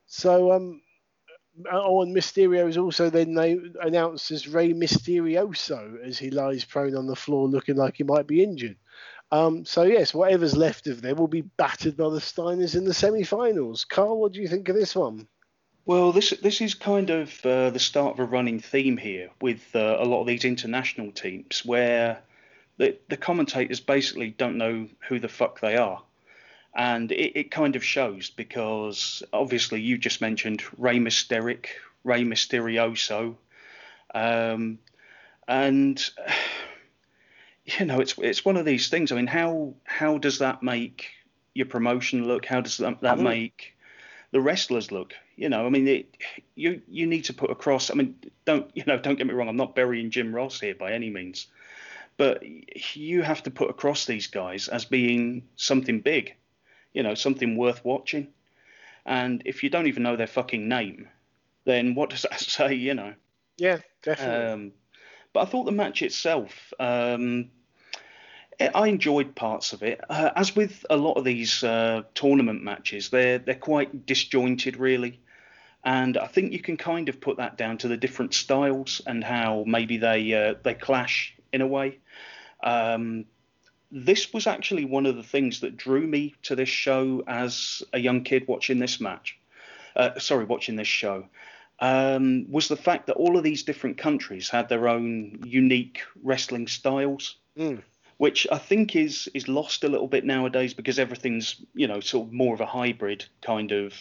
[0.06, 0.82] so, um,
[1.70, 6.96] oh, and Mysterio is also then they announced as Rey Mysterioso as he lies prone
[6.96, 8.76] on the floor, looking like he might be injured.
[9.30, 12.94] Um, so yes, whatever's left of them will be battered by the Steiners in the
[12.94, 13.84] semi-finals.
[13.84, 15.26] Carl, what do you think of this one?
[15.86, 19.62] Well, this this is kind of uh, the start of a running theme here with
[19.74, 22.22] uh, a lot of these international teams where
[22.78, 26.02] the the commentators basically don't know who the fuck they are,
[26.74, 31.70] and it, it kind of shows because obviously you just mentioned Rey Mysteric,
[32.02, 33.36] Rey Mysterioso,
[34.14, 34.78] um,
[35.46, 36.10] and
[37.64, 39.12] you know it's it's one of these things.
[39.12, 41.06] I mean, how how does that make
[41.54, 42.44] your promotion look?
[42.44, 43.76] How does that, that make
[44.32, 45.14] the wrestlers look?
[45.36, 46.16] You know, I mean, it,
[46.56, 47.90] you you need to put across.
[47.90, 48.98] I mean, don't you know?
[48.98, 49.48] Don't get me wrong.
[49.48, 51.46] I'm not burying Jim Ross here by any means,
[52.16, 52.42] but
[52.96, 56.34] you have to put across these guys as being something big,
[56.94, 58.28] you know, something worth watching.
[59.04, 61.08] And if you don't even know their fucking name,
[61.64, 62.74] then what does that say?
[62.74, 63.14] You know?
[63.58, 64.52] Yeah, definitely.
[64.52, 64.72] Um,
[65.32, 66.72] but I thought the match itself.
[66.80, 67.50] Um,
[68.60, 70.00] I enjoyed parts of it.
[70.08, 75.20] Uh, as with a lot of these uh, tournament matches, they're they're quite disjointed, really
[75.84, 79.22] and I think you can kind of put that down to the different styles and
[79.22, 81.98] how maybe they uh, they clash in a way.
[82.62, 83.26] Um,
[83.94, 87.98] this was actually one of the things that drew me to this show as a
[87.98, 89.38] young kid watching this match.
[89.94, 91.24] Uh, sorry, watching this show.
[91.78, 96.66] Um, was the fact that all of these different countries had their own unique wrestling
[96.66, 97.82] styles, mm.
[98.16, 102.28] which I think is is lost a little bit nowadays because everything's you know sort
[102.28, 103.94] of more of a hybrid kind of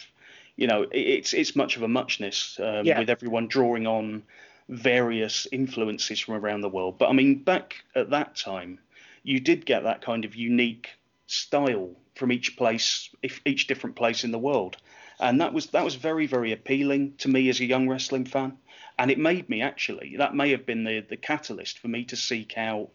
[0.56, 2.98] you know, it's it's much of a muchness um, yeah.
[2.98, 4.22] with everyone drawing on
[4.68, 6.98] various influences from around the world.
[6.98, 8.78] But I mean, back at that time,
[9.24, 10.90] you did get that kind of unique
[11.26, 13.10] style from each place,
[13.44, 14.76] each different place in the world,
[15.18, 18.56] and that was that was very very appealing to me as a young wrestling fan,
[18.98, 22.16] and it made me actually that may have been the the catalyst for me to
[22.16, 22.90] seek out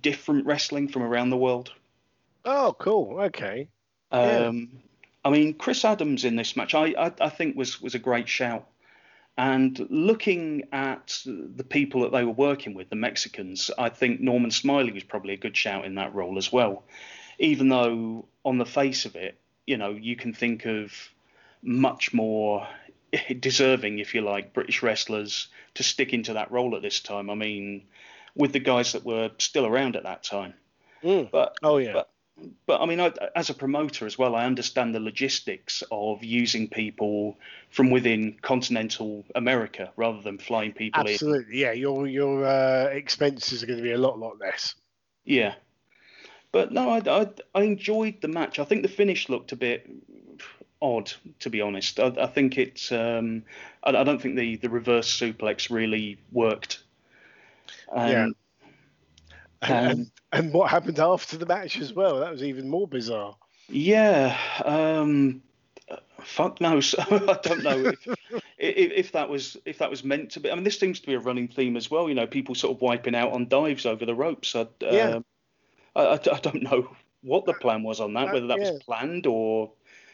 [0.00, 1.72] different wrestling from around the world.
[2.44, 3.20] Oh, cool.
[3.20, 3.68] Okay.
[4.10, 4.20] Um,
[4.72, 4.78] yeah.
[5.24, 8.28] I mean, Chris Adams in this match, I, I, I think was was a great
[8.28, 8.66] shout.
[9.38, 14.50] And looking at the people that they were working with, the Mexicans, I think Norman
[14.50, 16.82] Smiley was probably a good shout in that role as well.
[17.38, 20.92] Even though, on the face of it, you know, you can think of
[21.62, 22.66] much more
[23.40, 27.30] deserving, if you like, British wrestlers to stick into that role at this time.
[27.30, 27.84] I mean,
[28.34, 30.54] with the guys that were still around at that time.
[31.04, 31.30] Mm.
[31.30, 31.92] But oh yeah.
[31.92, 32.10] But,
[32.66, 36.68] but I mean, I, as a promoter as well, I understand the logistics of using
[36.68, 37.36] people
[37.70, 41.34] from within continental America rather than flying people Absolutely, in.
[41.34, 41.72] Absolutely, yeah.
[41.72, 44.74] Your your uh, expenses are going to be a lot lot less.
[45.24, 45.54] Yeah,
[46.52, 48.58] but no, I, I, I enjoyed the match.
[48.58, 49.88] I think the finish looked a bit
[50.80, 51.98] odd, to be honest.
[52.00, 53.42] I, I think it's um,
[53.82, 56.82] I, I, don't think the the reverse suplex really worked.
[57.94, 58.28] yeah.
[59.62, 62.20] And, and what happened after the match as well?
[62.20, 63.36] That was even more bizarre.
[63.68, 64.36] Yeah.
[64.64, 65.42] Um,
[66.22, 66.94] fuck knows.
[66.98, 68.06] I don't know if,
[68.58, 70.50] if, if that was if that was meant to be.
[70.50, 72.08] I mean, this seems to be a running theme as well.
[72.08, 74.54] You know, people sort of wiping out on dives over the ropes.
[74.54, 75.16] I, yeah.
[75.16, 75.24] Um,
[75.96, 76.90] I, I, I, don't know
[77.22, 78.32] what the plan was on that.
[78.32, 78.70] Whether that yeah.
[78.70, 79.72] was planned or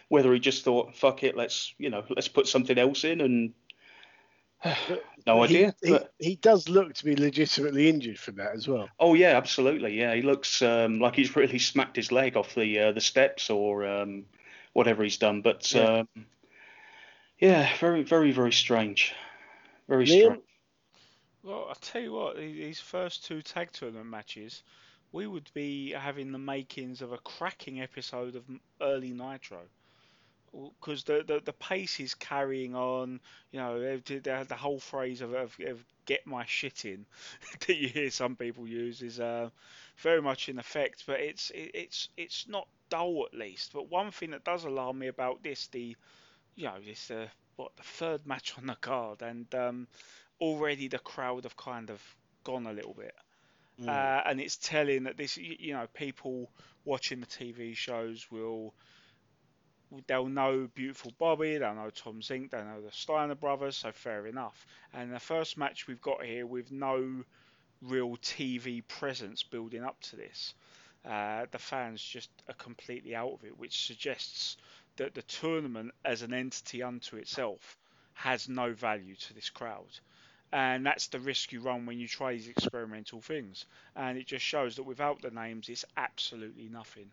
[0.08, 3.52] whether he just thought, "Fuck it, let's you know, let's put something else in and
[5.26, 5.74] no idea.
[5.82, 6.12] He, but...
[6.18, 8.88] he, he, does look to be legitimately injured from that as well.
[8.98, 9.98] Oh yeah, absolutely.
[9.98, 13.50] Yeah, he looks um, like he's really smacked his leg off the uh, the steps
[13.50, 14.24] or um,
[14.72, 15.42] whatever he's done.
[15.42, 16.04] But yeah.
[16.14, 16.26] Um,
[17.38, 17.68] yeah.
[17.78, 19.14] very very very strange.
[19.88, 20.26] Very Neil?
[20.26, 20.42] strange.
[21.42, 24.62] Well, I'll tell you what, these first two tag tournament matches,
[25.12, 28.44] we would be having the makings of a cracking episode of
[28.80, 29.60] early Nitro
[30.80, 33.20] because the, the the pace is carrying on.
[33.50, 37.06] You know, the, the whole phrase of, of, of "get my shit in"
[37.66, 39.50] that you hear some people use is uh,
[39.98, 41.04] very much in effect.
[41.06, 43.72] But it's it, it's it's not dull at least.
[43.72, 45.96] But one thing that does alarm me about this, the
[46.56, 47.26] you know, this uh,
[47.56, 49.88] what the third match on the card, and um,
[50.40, 52.00] already the crowd have kind of
[52.44, 53.14] gone a little bit.
[53.80, 53.88] Mm.
[53.88, 56.50] Uh, and it's telling that this, you know, people
[56.84, 58.72] watching the TV shows will
[60.06, 64.26] they'll know Beautiful Bobby, they'll know Tom Zenk, they'll know the Steiner brothers, so fair
[64.26, 64.66] enough.
[64.92, 67.24] And the first match we've got here with no
[67.82, 70.54] real TV presence building up to this,
[71.04, 74.56] uh, the fans just are completely out of it, which suggests
[74.96, 77.76] that the tournament as an entity unto itself
[78.14, 79.98] has no value to this crowd.
[80.52, 83.66] And that's the risk you run when you try these experimental things.
[83.96, 87.10] And it just shows that without the names, it's absolutely nothing.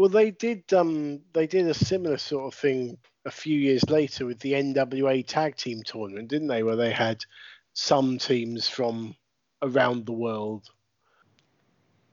[0.00, 0.72] Well, they did.
[0.72, 2.96] Um, they did a similar sort of thing
[3.26, 6.62] a few years later with the NWA Tag Team Tournament, didn't they?
[6.62, 7.22] Where they had
[7.74, 9.14] some teams from
[9.60, 10.70] around the world.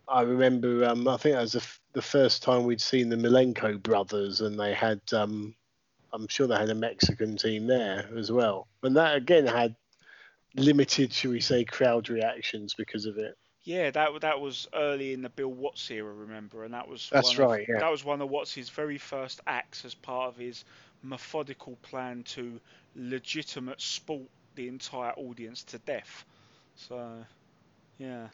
[0.05, 0.83] I remember.
[0.83, 4.41] Um, I think that was the, f- the first time we'd seen the Malenko brothers,
[4.41, 4.99] and they had.
[5.13, 5.55] Um,
[6.11, 9.77] I'm sure they had a Mexican team there as well, and that again had
[10.57, 13.37] limited, should we say, crowd reactions because of it.
[13.67, 17.37] Yeah, that that was early in the Bill Watts era, remember, and that was that's
[17.37, 17.63] right.
[17.63, 17.79] Of, yeah.
[17.81, 20.63] That was one of Watts' very first acts as part of his
[21.03, 22.61] methodical plan to
[22.95, 26.23] legitimate sport the entire audience to death.
[26.77, 27.11] So,
[27.97, 28.27] yeah.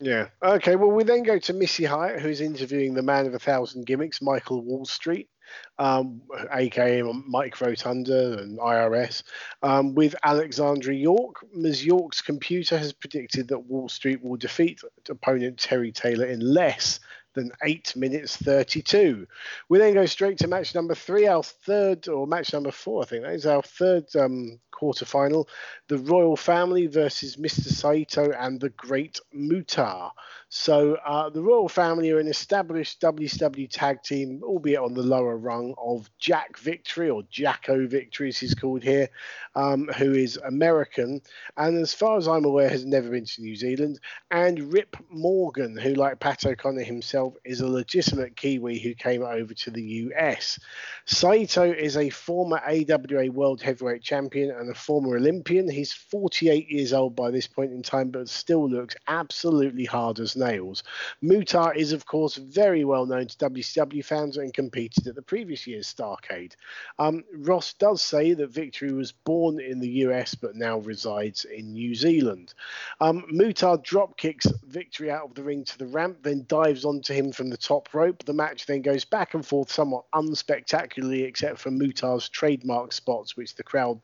[0.00, 0.28] Yeah.
[0.42, 0.76] Okay.
[0.76, 4.20] Well, we then go to Missy Hyatt, who's interviewing the man of a thousand gimmicks,
[4.20, 5.30] Michael Wall Street
[5.78, 6.22] um,
[6.52, 9.22] aka Mike Rotunda and IRS,
[9.62, 11.44] um, with Alexandra York.
[11.54, 11.84] Ms.
[11.84, 17.00] York's computer has predicted that Wall Street will defeat opponent Terry Taylor in less
[17.34, 19.26] than 8 minutes 32.
[19.68, 23.06] We then go straight to match number three, our third, or match number four, I
[23.06, 25.48] think that is our third um, quarter final.
[25.88, 27.68] The Royal Family versus Mr.
[27.68, 30.10] Saito and the Great Muta.
[30.48, 35.36] So uh, the Royal Family are an established WCW tag team, albeit on the lower
[35.36, 39.08] rung of Jack Victory or Jacko Victory, as he's called here,
[39.56, 41.20] um, who is American
[41.56, 44.00] and, as far as I'm aware, has never been to New Zealand,
[44.30, 49.54] and Rip Morgan, who, like Pat O'Connor himself, is a legitimate Kiwi who came over
[49.54, 50.58] to the US.
[51.04, 55.68] Saito is a former AWA World Heavyweight Champion and a former Olympian.
[55.68, 60.36] He's 48 years old by this point in time, but still looks absolutely hard as
[60.36, 60.82] nails.
[61.20, 65.66] Muta is, of course, very well known to WCW fans and competed at the previous
[65.66, 66.54] year's Starrcade.
[66.98, 71.72] Um, Ross does say that Victory was born in the US but now resides in
[71.72, 72.54] New Zealand.
[73.00, 77.12] Um, Muta drop kicks Victory out of the ring to the ramp, then dives onto
[77.12, 78.24] him from the top rope.
[78.24, 83.54] The match then goes back and forth somewhat unspectacularly, except for Muta's trademark spots, which
[83.54, 84.00] the crowd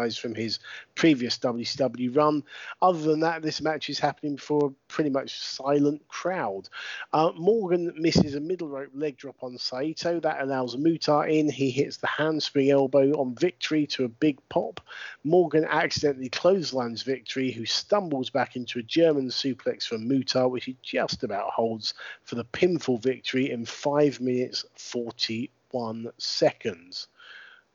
[0.00, 0.58] recognised from his
[0.94, 2.42] previous WCW run.
[2.80, 6.68] Other than that, this match is happening before a pretty much silent crowd.
[7.12, 10.20] Uh, Morgan misses a middle rope leg drop on Saito.
[10.20, 11.50] That allows Muta in.
[11.50, 14.80] He hits the handspring elbow on Victory to a big pop.
[15.24, 20.76] Morgan accidentally clotheslines Victory, who stumbles back into a German suplex from Muta, which he
[20.82, 21.94] just about holds
[22.24, 27.08] for the pinfall victory in 5 minutes 41 seconds.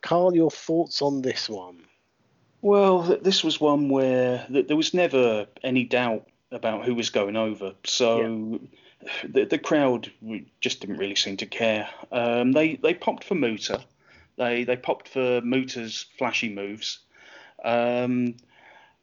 [0.05, 1.79] Carl, your thoughts on this one?
[2.65, 7.75] Well, this was one where there was never any doubt about who was going over.
[7.83, 8.59] So
[8.99, 9.09] yeah.
[9.23, 10.11] the, the crowd
[10.61, 11.87] just didn't really seem to care.
[12.11, 13.83] Um, they they popped for Muta.
[14.37, 17.01] They they popped for Muta's flashy moves.
[17.63, 18.37] Um,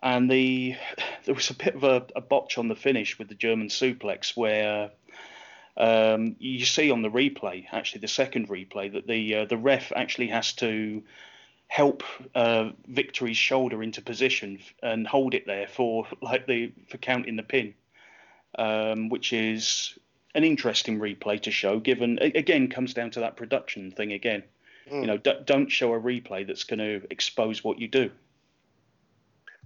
[0.02, 0.74] and the
[1.24, 4.36] there was a bit of a, a, botch on the finish with the German suplex
[4.36, 4.90] where
[5.76, 9.92] um, you see on the replay, actually the second replay, that the uh, the ref
[9.94, 11.04] actually has to
[11.72, 12.02] help
[12.34, 17.42] uh, Victory's shoulder into position and hold it there for like the for counting the
[17.42, 17.72] pin,
[18.58, 19.98] um, which is
[20.34, 21.80] an interesting replay to show.
[21.80, 24.42] Given again comes down to that production thing again.
[24.90, 25.00] Mm.
[25.00, 28.10] You know, d- don't show a replay that's going to expose what you do.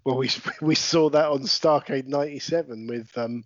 [0.05, 0.31] Well, we
[0.61, 3.43] we saw that on Starrcade '97 with um,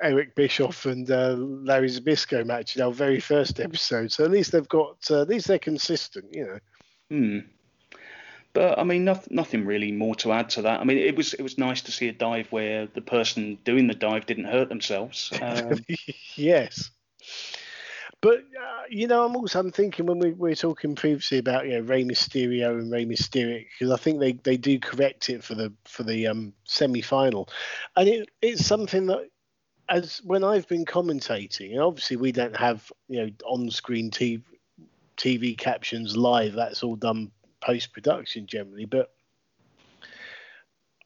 [0.00, 4.12] Eric Bischoff and uh, Larry Zbyszko match in our very first episode.
[4.12, 6.58] So at least they've got, uh, at least they're consistent, you know.
[7.10, 7.38] Hmm.
[8.58, 10.80] But I mean, nothing, nothing really more to add to that.
[10.80, 13.86] I mean, it was it was nice to see a dive where the person doing
[13.86, 15.30] the dive didn't hurt themselves.
[15.40, 15.78] Um,
[16.34, 16.90] yes.
[18.20, 21.66] But uh, you know, I'm also I'm thinking when we, we were talking previously about
[21.66, 25.44] you know Rey Mysterio and Rey Mysterio because I think they, they do correct it
[25.44, 27.48] for the for the um, semi final,
[27.96, 29.28] and it, it's something that
[29.88, 34.42] as when I've been commentating, and obviously we don't have you know on screen TV
[35.16, 36.54] TV captions live.
[36.54, 37.30] That's all done
[37.60, 39.10] post production generally, but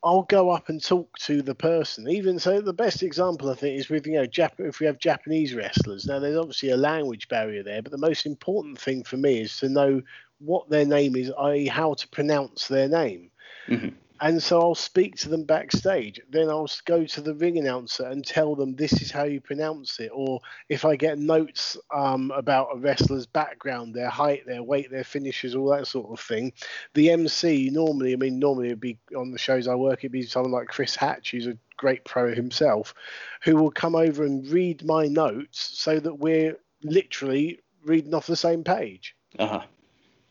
[0.04, 2.08] I'll go up and talk to the person.
[2.08, 4.98] Even so, the best example I think is with you know Jap- if we have
[4.98, 6.06] Japanese wrestlers.
[6.06, 9.56] Now there's obviously a language barrier there, but the most important thing for me is
[9.58, 10.02] to know
[10.38, 13.30] what their name is, i.e., how to pronounce their name.
[13.68, 13.96] Mm-hmm.
[14.22, 16.20] And so I'll speak to them backstage.
[16.30, 19.98] Then I'll go to the ring announcer and tell them this is how you pronounce
[19.98, 20.12] it.
[20.14, 25.02] Or if I get notes um, about a wrestler's background, their height, their weight, their
[25.02, 26.52] finishes, all that sort of thing,
[26.94, 30.22] the MC normally, I mean, normally it'd be on the shows I work, it'd be
[30.22, 32.94] someone like Chris Hatch, who's a great pro himself,
[33.42, 38.36] who will come over and read my notes so that we're literally reading off the
[38.36, 39.16] same page.
[39.36, 39.62] Uh-huh.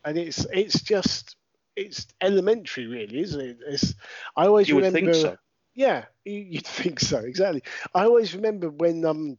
[0.06, 1.36] And it's it's just
[1.76, 3.58] it's elementary, really, isn't it?
[3.68, 3.96] It's
[4.36, 5.12] I always You would remember.
[5.12, 5.38] think so.
[5.74, 7.64] Yeah, you, you'd think so, exactly.
[7.94, 9.38] I always remember when um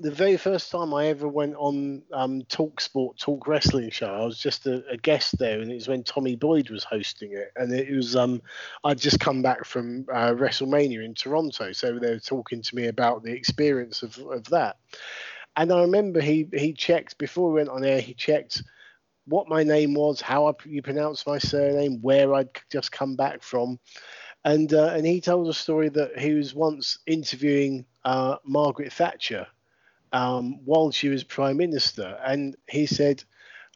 [0.00, 4.24] the very first time I ever went on um Talk Sport, Talk Wrestling show, I
[4.24, 7.52] was just a, a guest there, and it was when Tommy Boyd was hosting it,
[7.56, 8.42] and it was um
[8.84, 12.86] I'd just come back from uh, WrestleMania in Toronto, so they were talking to me
[12.86, 14.76] about the experience of of that,
[15.56, 18.62] and I remember he he checked before we went on air, he checked
[19.26, 23.42] what my name was, how I, you pronounce my surname, where I'd just come back
[23.42, 23.78] from,
[24.44, 29.46] and uh, and he told a story that he was once interviewing uh, Margaret Thatcher
[30.12, 33.22] um, while she was prime minister, and he said,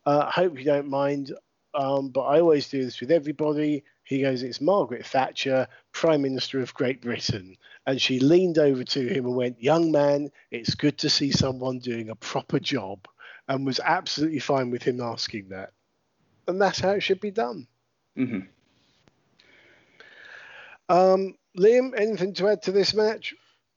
[0.05, 1.33] uh, "Hope you don't mind,
[1.75, 6.61] um, but I always do this with everybody." He goes, "It's Margaret Thatcher, Prime Minister
[6.61, 10.99] of Great Britain," and she leaned over to him and went, "Young man, it's good
[10.99, 13.07] to see someone doing a proper job."
[13.49, 15.73] And was absolutely fine with him asking that,
[16.47, 17.67] and that's how it should be done.
[18.17, 18.41] hmm
[20.89, 23.35] Um, Liam, anything to add to this match?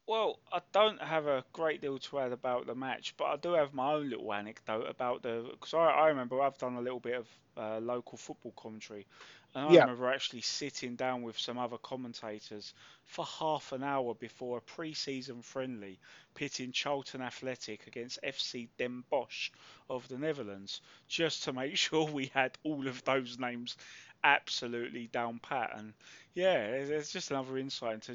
[0.07, 3.53] Well, I don't have a great deal to add about the match, but I do
[3.53, 5.47] have my own little anecdote about the.
[5.51, 9.07] Because I, I remember I've done a little bit of uh, local football commentary,
[9.55, 9.79] and I Yeah.
[9.79, 12.73] remember actually sitting down with some other commentators
[13.05, 15.99] for half an hour before a pre-season friendly,
[16.35, 19.51] pitting Charlton Athletic against FC Den Bosch
[19.89, 23.75] of the Netherlands, just to make sure we had all of those names
[24.23, 25.71] absolutely down pat.
[25.75, 25.93] And
[26.33, 28.13] yeah, it's- it's just another insight into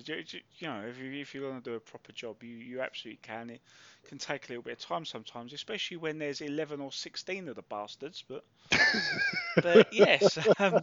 [0.59, 3.21] you know if you if you're going to do a proper job, you you absolutely
[3.23, 3.51] can.
[3.51, 3.63] It
[4.09, 7.57] can take a little bit of time sometimes, especially when there's 11 or 16 of
[7.57, 8.25] the bastards.
[8.29, 8.45] But
[9.63, 10.39] but yes.
[10.59, 10.81] Um,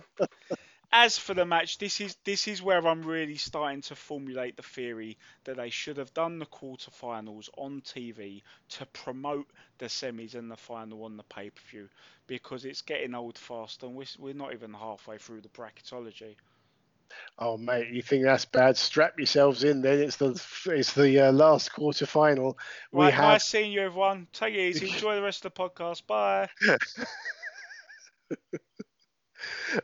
[0.91, 4.63] as for the match, this is this is where I'm really starting to formulate the
[4.63, 10.51] theory that they should have done the quarterfinals on TV to promote the semis and
[10.51, 11.89] the final on the pay-per-view
[12.27, 16.35] because it's getting old fast and we're, we're not even halfway through the bracketology.
[17.37, 18.77] Oh mate, you think that's bad?
[18.77, 19.81] Strap yourselves in.
[19.81, 20.29] Then it's the
[20.67, 22.57] it's the uh, last quarter final.
[22.91, 24.27] We Right, have nice seeing you, everyone.
[24.31, 24.87] Take it easy.
[24.91, 26.05] Enjoy the rest of the podcast.
[26.07, 26.49] Bye.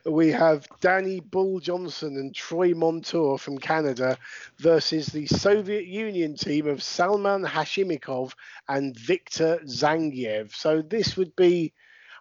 [0.06, 4.18] we have Danny Bull Johnson and Troy Montour from Canada
[4.58, 8.34] versus the Soviet Union team of Salman Hashimikov
[8.68, 10.54] and Viktor Zangiev.
[10.54, 11.74] So this would be,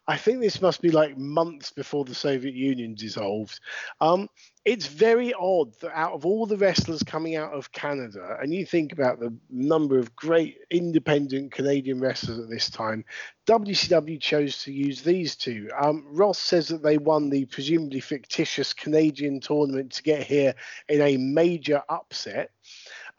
[0.09, 3.59] I think this must be like months before the Soviet Union dissolved.
[4.01, 4.29] Um,
[4.65, 8.65] it's very odd that out of all the wrestlers coming out of Canada, and you
[8.65, 13.05] think about the number of great independent Canadian wrestlers at this time,
[13.47, 15.69] WCW chose to use these two.
[15.77, 20.55] Um, Ross says that they won the presumably fictitious Canadian tournament to get here
[20.89, 22.51] in a major upset.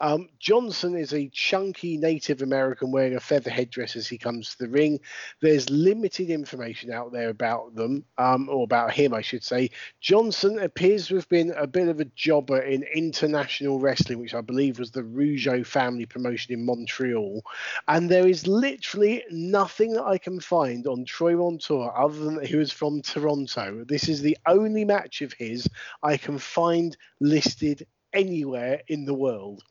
[0.00, 4.58] Um, Johnson is a chunky Native American wearing a feather headdress as he comes to
[4.58, 5.00] the ring.
[5.40, 9.70] There's limited information out there about them, um, or about him, I should say.
[10.00, 14.40] Johnson appears to have been a bit of a jobber in international wrestling, which I
[14.40, 17.42] believe was the Rougeau family promotion in Montreal.
[17.88, 22.46] And there is literally nothing that I can find on Troy Montour other than that
[22.46, 23.84] he was from Toronto.
[23.84, 25.68] This is the only match of his
[26.02, 29.62] I can find listed anywhere in the world.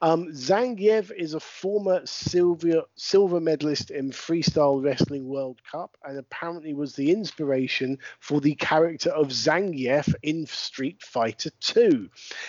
[0.00, 6.74] Um, Zangiev is a former silver silver medalist in Freestyle Wrestling World Cup and apparently
[6.74, 12.08] was the inspiration for the character of Zangief in Street Fighter 2.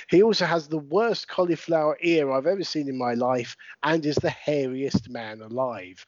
[0.10, 4.16] He also has the worst cauliflower ear I've ever seen in my life and is
[4.16, 6.06] the hairiest man alive.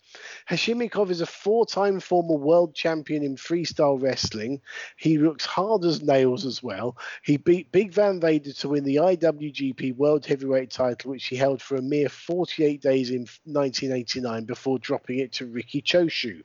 [0.50, 4.62] Hashimikov is a four-time former world champion in freestyle wrestling.
[4.98, 6.98] He looks hard as nails as well.
[7.24, 11.62] He beat Big Van Vader to win the IWGP World Heavyweight title, which he held
[11.62, 16.44] for a mere 48 days in 1989 before dropping it to Riki Choshu.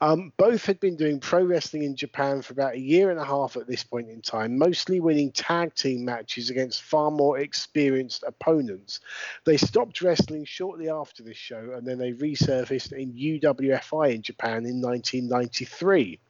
[0.00, 3.24] Um, both had been doing pro wrestling in Japan for about a year and a
[3.24, 8.22] half at this point in time, mostly winning tag team matches against far more experienced
[8.26, 9.00] opponents.
[9.44, 14.66] They stopped wrestling shortly after this show and then they resurfaced in UWFI in Japan
[14.66, 16.20] in 1993.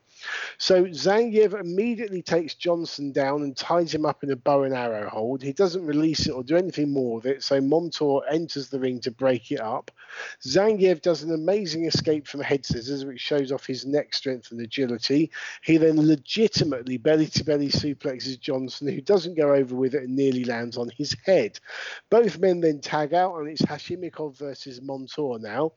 [0.59, 5.09] So Zangief immediately takes Johnson down and ties him up in a bow and arrow
[5.09, 5.43] hold.
[5.43, 7.43] He doesn't release it or do anything more with it.
[7.43, 9.91] So Montour enters the ring to break it up.
[10.43, 14.61] Zangief does an amazing escape from head scissors, which shows off his neck strength and
[14.61, 15.31] agility.
[15.63, 20.17] He then legitimately belly to belly suplexes Johnson, who doesn't go over with it and
[20.17, 21.59] nearly lands on his head.
[22.11, 25.73] Both men then tag out, and it's Hashimikov versus Montour now.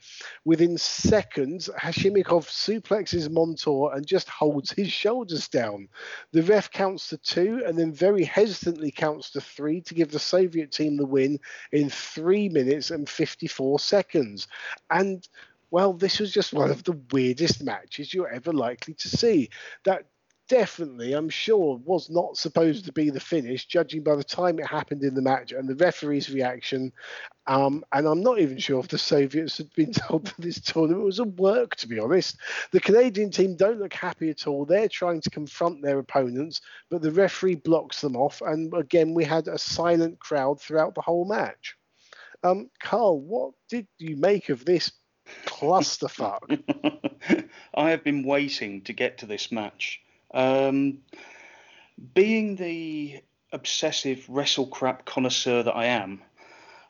[0.45, 5.87] Within seconds, Hashimikov suplexes Montour and just holds his shoulders down.
[6.31, 10.17] The ref counts to two and then very hesitantly counts to three to give the
[10.17, 11.39] Soviet team the win
[11.71, 14.47] in three minutes and 54 seconds.
[14.89, 15.27] And
[15.69, 19.51] well, this was just one of the weirdest matches you're ever likely to see.
[19.85, 20.07] That
[20.51, 24.67] definitely, I'm sure, was not supposed to be the finish, judging by the time it
[24.67, 26.91] happened in the match and the referee's reaction.
[27.47, 31.05] Um, and I'm not even sure if the Soviets had been told that this tournament
[31.05, 32.35] was a work, to be honest.
[32.73, 34.65] The Canadian team don't look happy at all.
[34.65, 38.41] They're trying to confront their opponents, but the referee blocks them off.
[38.41, 41.77] And again, we had a silent crowd throughout the whole match.
[42.43, 44.91] Um, Carl, what did you make of this
[45.45, 46.41] clusterfuck?
[47.73, 50.01] I have been waiting to get to this match.
[50.33, 50.99] Um,
[52.13, 53.21] being the
[53.51, 56.21] obsessive WrestleCrap connoisseur that I am,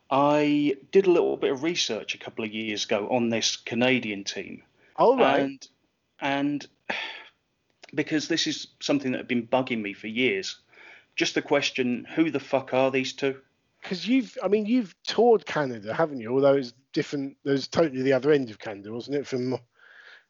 [0.09, 4.23] I did a little bit of research a couple of years ago on this Canadian
[4.23, 4.63] team.
[4.95, 5.41] All right.
[5.41, 5.67] And,
[6.19, 6.67] and
[7.95, 10.59] because this is something that had been bugging me for years,
[11.15, 13.37] just the question who the fuck are these two?
[13.81, 16.33] Because you've, I mean, you've toured Canada, haven't you?
[16.33, 19.27] Although it's different, there's totally the other end of Canada, wasn't it?
[19.27, 19.57] From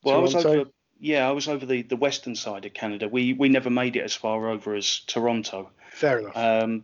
[0.04, 0.70] well, I was over
[1.02, 3.10] yeah, I was over the, the western side of Canada.
[3.10, 5.72] We we never made it as far over as Toronto.
[5.92, 6.38] Fair enough.
[6.38, 6.84] Um,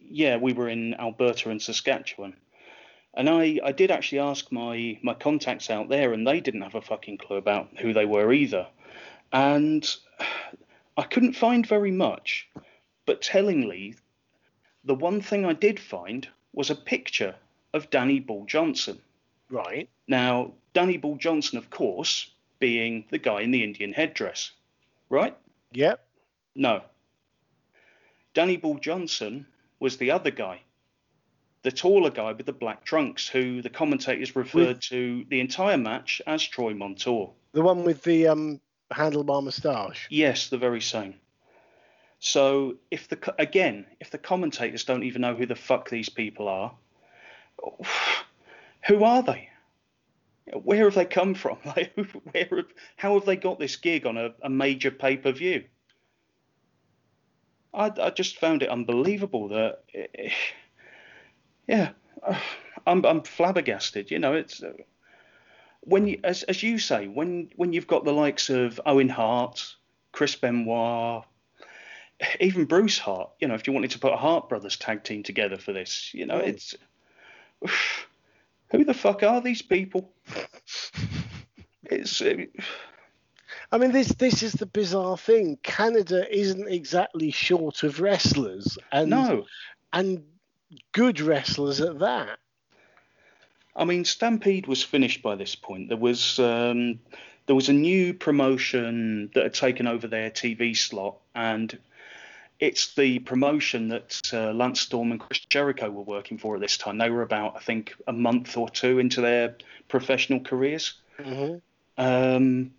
[0.00, 2.34] yeah, we were in Alberta and Saskatchewan.
[3.12, 6.74] And I, I did actually ask my, my contacts out there, and they didn't have
[6.74, 8.66] a fucking clue about who they were either.
[9.32, 9.86] And
[10.96, 12.48] I couldn't find very much.
[13.04, 13.96] But tellingly,
[14.84, 17.34] the one thing I did find was a picture
[17.74, 19.00] of Danny Bull Johnson.
[19.50, 19.88] right.
[20.08, 24.52] Now, Danny Bull Johnson, of course, being the guy in the Indian headdress,
[25.08, 25.36] right?
[25.72, 26.04] Yep.
[26.54, 26.82] No.
[28.34, 29.46] Danny Bull Johnson
[29.80, 30.60] was the other guy,
[31.62, 36.22] the taller guy with the black trunks, who the commentators referred to the entire match
[36.26, 37.32] as Troy Montour.
[37.52, 40.06] The one with the um, handlebar moustache.
[40.10, 41.14] Yes, the very same.
[42.18, 46.48] So if the again, if the commentators don't even know who the fuck these people
[46.48, 46.74] are,
[48.86, 49.50] who are they?
[50.52, 51.58] Where have they come from?
[51.64, 51.92] Like,
[52.32, 55.64] where, have- how have they got this gig on a, a major pay per view?
[57.74, 59.82] I, I just found it unbelievable that,
[61.68, 61.90] yeah,
[62.86, 64.10] I'm I'm flabbergasted.
[64.10, 64.72] You know, it's uh,
[65.80, 69.74] when you, as as you say, when when you've got the likes of Owen Hart,
[70.12, 71.24] Chris Benoit,
[72.40, 73.30] even Bruce Hart.
[73.40, 76.12] You know, if you wanted to put a Hart Brothers tag team together for this,
[76.14, 76.74] you know, it's
[78.70, 80.12] who the fuck are these people?
[81.90, 82.34] It's uh,
[83.72, 85.58] I mean, this this is the bizarre thing.
[85.62, 89.46] Canada isn't exactly short of wrestlers, and no.
[89.92, 90.24] and
[90.92, 92.38] good wrestlers at that.
[93.74, 95.88] I mean, Stampede was finished by this point.
[95.88, 97.00] There was um,
[97.46, 101.78] there was a new promotion that had taken over their TV slot, and
[102.58, 106.78] it's the promotion that uh, Lance Storm and Chris Jericho were working for at this
[106.78, 106.98] time.
[106.98, 109.56] They were about, I think, a month or two into their
[109.88, 110.94] professional careers.
[111.18, 111.60] Mhm.
[111.98, 112.72] Um,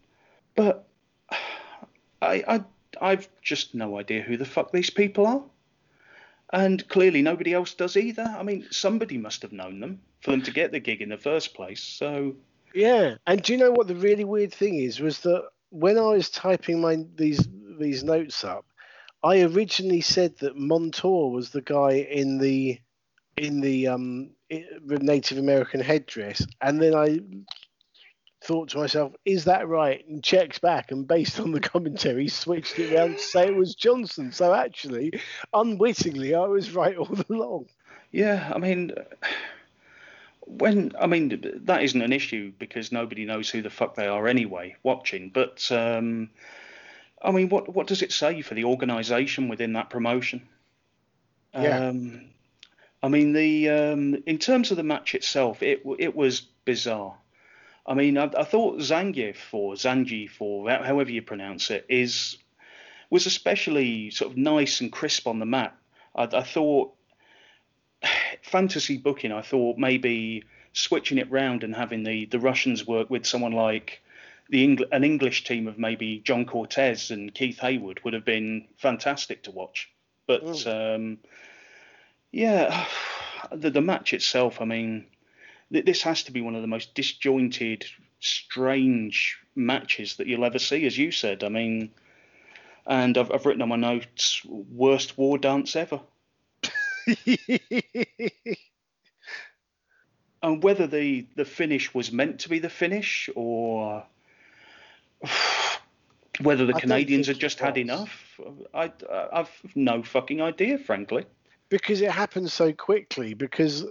[0.56, 0.88] but
[2.22, 2.64] I, I,
[3.02, 5.44] I've just no idea who the fuck these people are.
[6.54, 8.24] And clearly nobody else does either.
[8.24, 11.18] I mean, somebody must have known them for them to get the gig in the
[11.18, 11.84] first place.
[11.84, 12.36] So,
[12.74, 15.02] Yeah, and do you know what the really weird thing is?
[15.02, 17.48] Was that when I was typing my these
[17.78, 18.66] these notes up,
[19.24, 22.80] I originally said that Montour was the guy in the
[23.36, 27.20] in the um Native American headdress, and then I
[28.42, 32.78] thought to myself, "Is that right?" And checks back, and based on the commentary, switched
[32.80, 34.32] it around to say it was Johnson.
[34.32, 35.14] So actually,
[35.54, 37.68] unwittingly, I was right all along.
[38.12, 38.92] yeah, I mean,
[40.46, 44.28] when I mean that isn't an issue because nobody knows who the fuck they are
[44.28, 45.30] anyway watching.
[45.30, 46.30] But um,
[47.22, 50.48] I mean, what what does it say for the organisation within that promotion?
[51.54, 51.88] Yeah.
[51.88, 52.26] Um,
[53.04, 57.16] I mean, the um, in terms of the match itself, it it was bizarre.
[57.88, 62.38] I mean, I, I thought Zangief or Zangief or however you pronounce it is
[63.10, 65.74] was especially sort of nice and crisp on the mat.
[66.14, 66.94] I, I thought
[68.42, 69.32] fantasy booking.
[69.32, 74.02] I thought maybe switching it round and having the the Russians work with someone like
[74.50, 78.68] the Eng- an English team of maybe John Cortez and Keith Hayward would have been
[78.78, 79.90] fantastic to watch.
[80.26, 80.96] But Mm.
[80.96, 81.18] um,
[82.32, 82.86] yeah,
[83.52, 85.06] the, the match itself, I mean,
[85.70, 87.86] this has to be one of the most disjointed,
[88.20, 91.44] strange matches that you'll ever see, as you said.
[91.44, 91.92] I mean,
[92.86, 96.02] and I've, I've written on my notes, worst war dance ever.
[100.42, 104.06] And whether the, the finish was meant to be the finish or
[106.42, 108.40] whether the I Canadians had just had enough,
[108.74, 108.92] I,
[109.34, 111.26] I've no fucking idea, frankly.
[111.70, 113.86] because it happened so quickly because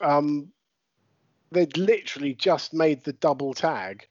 [0.00, 0.52] um,
[1.54, 4.06] they'd literally just made the double tag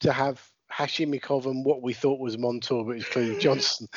[0.00, 3.88] to have Hashimikov and what we thought was Montour, but it's clearly Johnson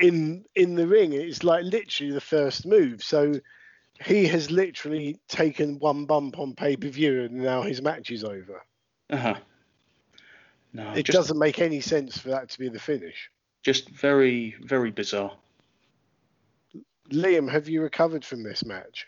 [0.00, 1.12] in in the ring.
[1.12, 3.02] It's like literally the first move.
[3.02, 3.34] So
[4.04, 8.24] he has literally taken one bump on pay per view, and now his match is
[8.24, 8.62] over.
[9.10, 9.34] Uh huh.
[10.72, 13.30] No, It just, doesn't make any sense for that to be the finish.
[13.62, 15.32] just very, very bizarre.
[17.10, 19.06] Liam, have you recovered from this match?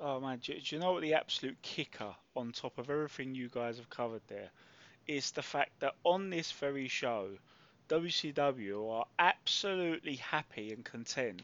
[0.00, 3.48] Oh man, do, do you know what the absolute kicker on top of everything you
[3.48, 4.50] guys have covered there
[5.06, 7.30] is the fact that on this very show,
[7.88, 11.42] WCW are absolutely happy and content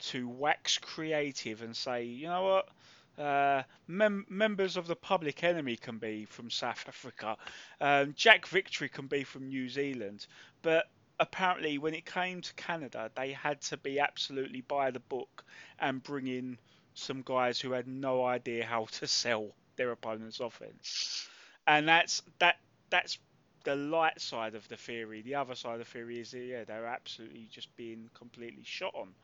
[0.00, 5.76] to wax creative and say, you know what, uh, mem- members of the Public Enemy
[5.76, 7.36] can be from South Africa,
[7.80, 10.26] um, Jack Victory can be from New Zealand,
[10.62, 10.86] but
[11.20, 15.44] apparently when it came to Canada, they had to be absolutely by the book
[15.78, 16.58] and bring in
[16.94, 21.28] some guys who had no idea how to sell their opponent's offense.
[21.66, 22.56] And that's that
[22.90, 23.18] that's
[23.64, 25.22] the light side of the theory.
[25.22, 28.94] The other side of the theory is that, yeah, they're absolutely just being completely shot
[28.94, 29.14] on.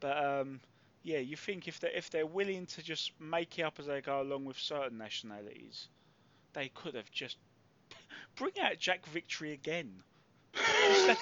[0.00, 0.60] But um,
[1.02, 4.00] yeah, you think if they if they're willing to just make it up as they
[4.00, 5.88] go along with certain nationalities,
[6.54, 7.36] they could have just
[8.36, 10.02] bring out Jack Victory again.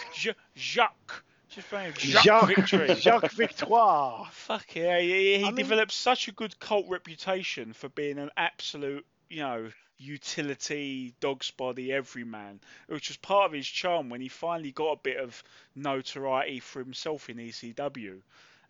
[0.57, 1.25] Jacques.
[1.55, 2.95] Just bring Jacques, Jacques, Victory.
[3.01, 4.27] Jacques Victoire.
[4.33, 8.31] Fuck yeah, he, he I mean- developed such a good cult reputation for being an
[8.37, 14.29] absolute, you know, utility, dog's body, everyman, which was part of his charm when he
[14.29, 15.43] finally got a bit of
[15.77, 18.19] notoriety for himself in ECW.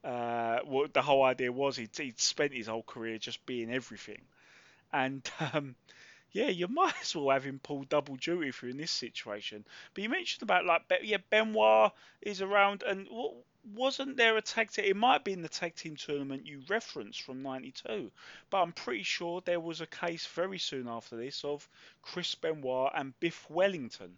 [0.04, 4.20] Uh, what the whole idea was he'd, he'd spent his whole career just being everything.
[4.92, 5.22] And
[5.52, 5.74] um,
[6.32, 9.64] yeah, you might as well have him pull double duty for in this situation.
[9.94, 13.08] But you mentioned about like, yeah, Benoit is around, and
[13.74, 14.84] wasn't there a tag team?
[14.86, 18.10] It might have been the tag team tournament you referenced from '92,
[18.50, 21.68] but I'm pretty sure there was a case very soon after this of
[22.02, 24.16] Chris Benoit and Biff Wellington,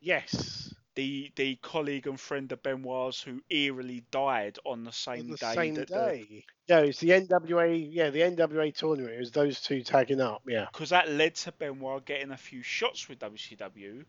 [0.00, 0.69] Yes.
[0.94, 5.54] The the colleague and friend of Benoit's who eerily died on the same the day.
[5.54, 6.44] same that the- day.
[6.66, 7.88] Yeah, it's the NWA.
[7.90, 9.14] Yeah, the NWA tournament.
[9.14, 10.42] It was those two tagging up.
[10.46, 10.66] Yeah.
[10.72, 14.04] because that led to Benoit getting a few shots with WCW,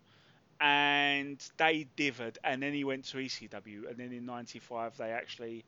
[0.59, 5.65] and they dithered, and then he went to ECW, and then in '95 they actually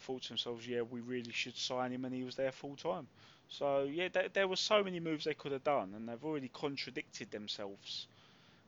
[0.00, 3.06] thought to themselves, yeah, we really should sign him, and he was there full time.
[3.48, 6.48] So yeah, there, there were so many moves they could have done, and they've already
[6.48, 8.06] contradicted themselves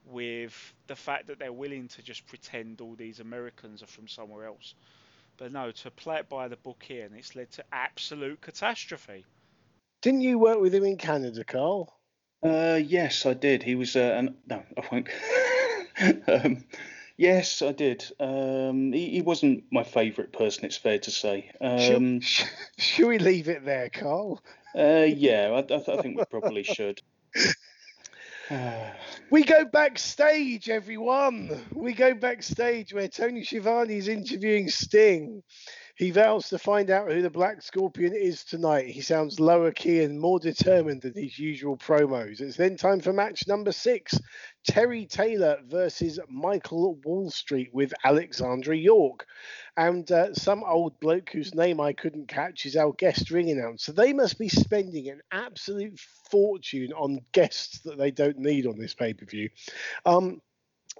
[0.07, 4.47] with the fact that they're willing to just pretend all these Americans are from somewhere
[4.47, 4.75] else.
[5.37, 9.25] But no, to play it by the book here, and it's led to absolute catastrophe.
[10.03, 11.93] Didn't you work with him in Canada, Carl?
[12.43, 13.63] Uh, yes, I did.
[13.63, 13.97] He was.
[13.97, 15.09] Uh, an, no, I won't.
[16.29, 16.65] um,
[17.17, 18.05] yes, I did.
[18.19, 20.65] Um, he, he wasn't my favourite person.
[20.65, 21.51] It's fair to say.
[21.61, 22.49] Um, should,
[22.79, 24.43] should we leave it there, Carl?
[24.77, 27.01] uh, yeah, I, I, th- I think we probably should.
[29.31, 31.65] We go backstage, everyone.
[31.75, 35.43] We go backstage where Tony Schiavone is interviewing Sting.
[35.95, 38.87] He vows to find out who the Black Scorpion is tonight.
[38.87, 42.41] He sounds lower key and more determined than his usual promos.
[42.41, 44.19] It's then time for match number six
[44.67, 49.27] Terry Taylor versus Michael Wallstreet with Alexandra York.
[49.77, 53.93] And uh, some old bloke whose name I couldn't catch is our guest ring announcer.
[53.93, 55.99] They must be spending an absolute
[56.31, 59.51] fortune on guests that they don't need on this pay per view.
[60.07, 60.41] Um,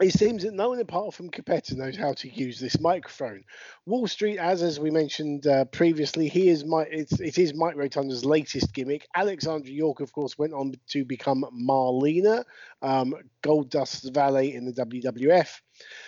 [0.01, 3.45] it seems that no one apart from Cappetta knows how to use this microphone.
[3.85, 7.77] Wall Street, as as we mentioned uh, previously, he is my it's, it is Mike
[7.77, 9.07] Rotunda's latest gimmick.
[9.15, 12.45] Alexandra York, of course, went on to become Marlena,
[12.81, 15.61] um, Gold Dust's valet in the WWF.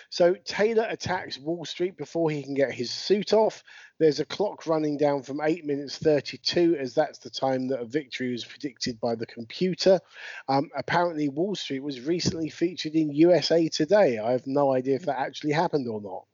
[0.09, 3.62] So Taylor attacks Wall Street before he can get his suit off.
[4.01, 7.85] There's a clock running down from 8 minutes 32, as that's the time that a
[7.85, 10.01] victory was predicted by the computer.
[10.49, 14.19] Um, apparently, Wall Street was recently featured in USA Today.
[14.19, 16.25] I have no idea if that actually happened or not.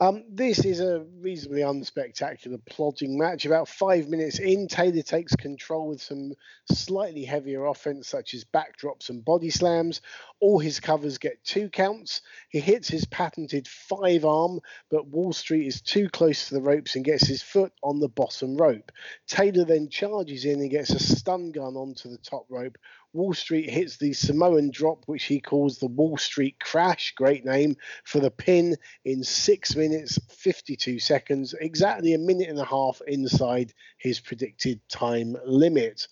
[0.00, 3.44] Um, this is a reasonably unspectacular plodding match.
[3.44, 6.32] About five minutes in, Taylor takes control with some
[6.70, 10.00] slightly heavier offense, such as backdrops and body slams.
[10.40, 12.22] All his covers get two counts.
[12.48, 14.60] He hits his patented five arm,
[14.90, 18.08] but Wall Street is too close to the ropes and gets his foot on the
[18.08, 18.92] bottom rope.
[19.26, 22.78] Taylor then charges in and gets a stun gun onto the top rope.
[23.12, 27.76] Wall Street hits the Samoan drop, which he calls the Wall Street Crash, great name,
[28.04, 33.72] for the pin in 6 minutes 52 seconds, exactly a minute and a half inside
[33.98, 36.06] his predicted time limit.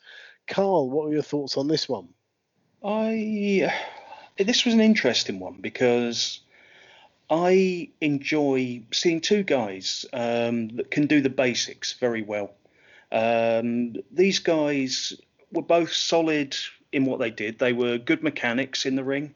[0.49, 2.09] Carl, what were your thoughts on this one?
[2.83, 3.73] I
[4.39, 6.41] this was an interesting one because
[7.31, 12.55] I enjoy seeing two guys um, that can do the basics very well.
[13.13, 15.15] Um, these guys
[15.53, 16.57] were both solid
[16.93, 17.59] in what they did.
[17.59, 19.35] They were good mechanics in the ring,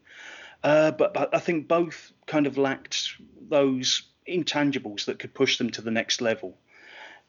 [0.65, 3.17] uh, but, but I think both kind of lacked
[3.49, 6.57] those intangibles that could push them to the next level.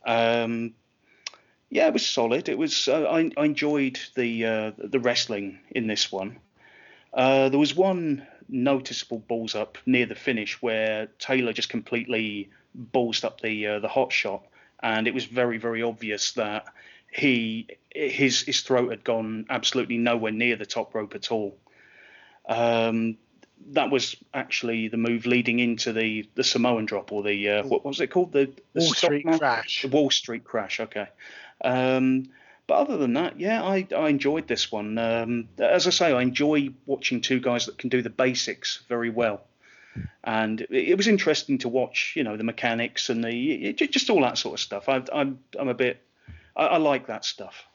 [0.05, 0.73] Um,
[1.69, 2.49] yeah, it was solid.
[2.49, 2.87] It was.
[2.87, 6.39] Uh, I, I, enjoyed the uh, the wrestling in this one.
[7.13, 12.49] Uh, there was one noticeable balls up near the finish where Taylor just completely
[12.93, 14.45] ballsed up the uh, the hot shot,
[14.81, 16.65] and it was very very obvious that
[17.11, 21.57] he his his throat had gone absolutely nowhere near the top rope at all.
[22.47, 23.17] Um,
[23.71, 27.85] that was actually the move leading into the the Samoan drop or the uh, what
[27.85, 29.81] was it called the, the Wall Street crash.
[29.81, 30.79] The Wall Street crash.
[30.79, 31.07] Okay.
[31.63, 32.29] Um,
[32.67, 34.97] but other than that, yeah, I, I enjoyed this one.
[34.97, 39.09] Um, as I say, I enjoy watching two guys that can do the basics very
[39.09, 39.41] well.
[40.23, 44.21] And it, it was interesting to watch, you know, the mechanics and the just all
[44.21, 44.89] that sort of stuff.
[44.89, 46.01] I, I'm I'm a bit,
[46.55, 47.65] I, I like that stuff.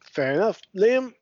[0.00, 1.14] Fair enough, Liam.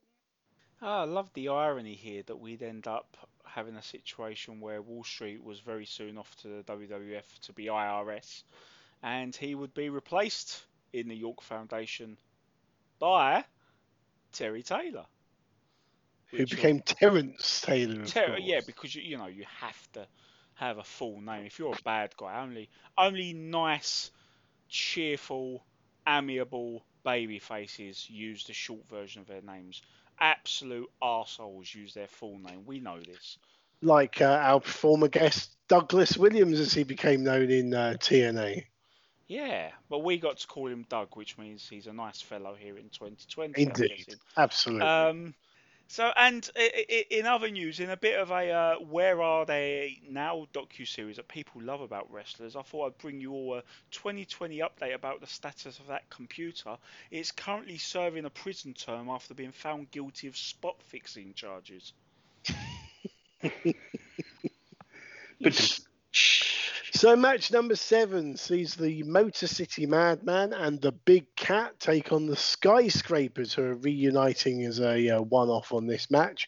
[0.83, 5.05] Ah, I love the irony here that we'd end up having a situation where Wall
[5.05, 8.43] Street was very soon off to the WWF to be IRS,
[9.03, 12.19] and he would be replaced in the York Foundation
[13.03, 13.45] by
[14.31, 15.05] Terry Taylor.
[16.31, 18.05] Who became Terence Taylor.
[18.05, 20.07] Ter- yeah, because you, you know you have to
[20.55, 21.45] have a full name.
[21.45, 24.13] If you're a bad guy, only only nice,
[24.69, 25.65] cheerful,
[26.09, 29.83] amiable baby faces use the short version of their names.
[30.21, 32.65] Absolute arseholes use their full name.
[32.65, 33.37] We know this.
[33.83, 38.67] Like uh, our former guest Douglas Williams, as he became known in uh, TNA.
[39.33, 42.77] Yeah, but we got to call him Doug, which means he's a nice fellow here
[42.77, 43.63] in 2020.
[43.63, 44.87] Indeed, absolutely.
[44.87, 45.35] Um,
[45.89, 46.51] so, and
[47.11, 51.17] in other news, in a bit of a uh, "Where Are They Now" docu series
[51.17, 53.63] that people love about wrestlers, I thought I'd bring you all a
[53.93, 56.77] 2020 update about the status of that computer.
[57.11, 61.95] It's currently serving a prison term after being found guilty of spot fixing charges.
[67.03, 72.29] So, match number seven sees the Motor City Madman and the Big Cat take on
[72.29, 76.47] the Skyscrapers, who are reuniting as a uh, one off on this match.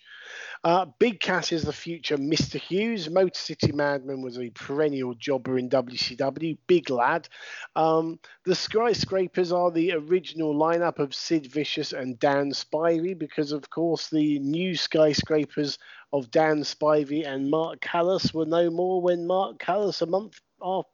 [0.62, 2.60] Uh, Big Cat is the future Mr.
[2.60, 3.10] Hughes.
[3.10, 7.28] Motor City Madman was a perennial jobber in WCW, big lad.
[7.74, 13.68] Um, the Skyscrapers are the original lineup of Sid Vicious and Dan Spivey because, of
[13.70, 15.78] course, the new Skyscrapers
[16.14, 20.40] of Dan Spivey and Mark Callous were no more when Mark Callous, a month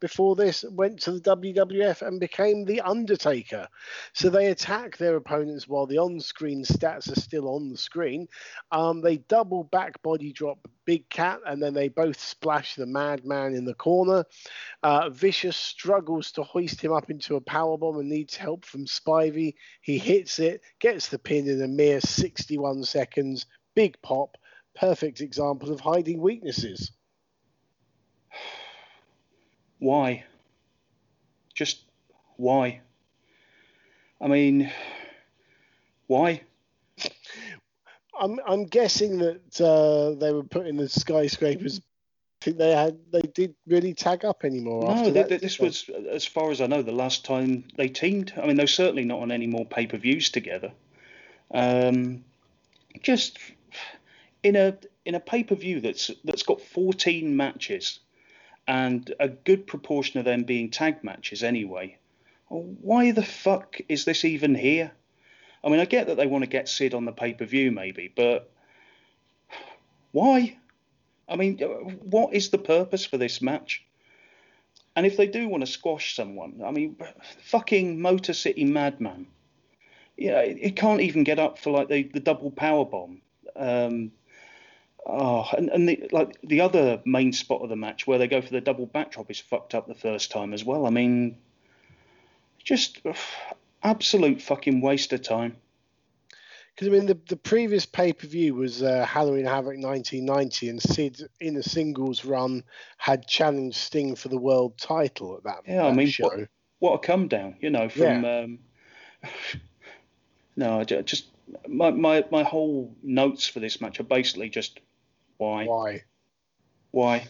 [0.00, 3.68] before this, went to the WWF and became The Undertaker.
[4.14, 8.28] So they attack their opponents while the on screen stats are still on the screen.
[8.72, 13.54] Um, they double back body drop Big Cat and then they both splash the Madman
[13.54, 14.24] in the corner.
[14.82, 19.52] Uh, Vicious struggles to hoist him up into a powerbomb and needs help from Spivey.
[19.82, 23.44] He hits it, gets the pin in a mere 61 seconds.
[23.76, 24.38] Big pop
[24.74, 26.92] perfect example of hiding weaknesses.
[29.78, 30.24] Why?
[31.54, 31.82] Just
[32.36, 32.80] why?
[34.20, 34.70] I mean,
[36.06, 36.42] why?
[38.18, 41.80] I'm I'm guessing that uh, they were putting the skyscrapers.
[42.42, 44.94] Think they had they did really tag up anymore.
[44.94, 48.32] No, that, this was, as far as I know, the last time they teamed.
[48.42, 50.72] I mean, they're certainly not on any more pay per views together.
[51.52, 52.24] Um,
[53.02, 53.38] just
[54.42, 58.00] in a in a pay per view that's that's got 14 matches
[58.66, 61.96] and a good proportion of them being tag matches anyway.
[62.48, 64.92] Why the fuck is this even here?
[65.62, 67.70] I mean, I get that they want to get Sid on the pay per view,
[67.70, 68.50] maybe, but
[70.12, 70.56] why?
[71.28, 73.84] I mean, what is the purpose for this match?
[74.96, 76.96] And if they do want to squash someone, I mean,
[77.42, 79.26] fucking Motor City Madman.
[80.16, 83.22] Yeah, it, it can't even get up for like the, the double power bomb.
[83.54, 84.12] Um,
[85.06, 88.40] oh, and, and the, like the other main spot of the match where they go
[88.40, 90.86] for the double backdrop is fucked up the first time as well.
[90.86, 91.36] I mean,
[92.62, 93.16] just ugh,
[93.82, 95.56] absolute fucking waste of time.
[96.74, 100.82] Because I mean, the, the previous pay per view was uh, Halloween Havoc 1990, and
[100.82, 102.62] Sid in a singles run
[102.96, 105.64] had challenged Sting for the world title at that.
[105.64, 105.68] Point.
[105.68, 106.28] Yeah, that I mean, show.
[106.28, 106.48] what,
[106.78, 108.24] what a come down, you know, from.
[108.24, 108.58] Um,
[110.56, 111.26] no, I just
[111.68, 114.80] my, my my whole notes for this match are basically just
[115.40, 116.04] why Why?
[116.92, 117.28] why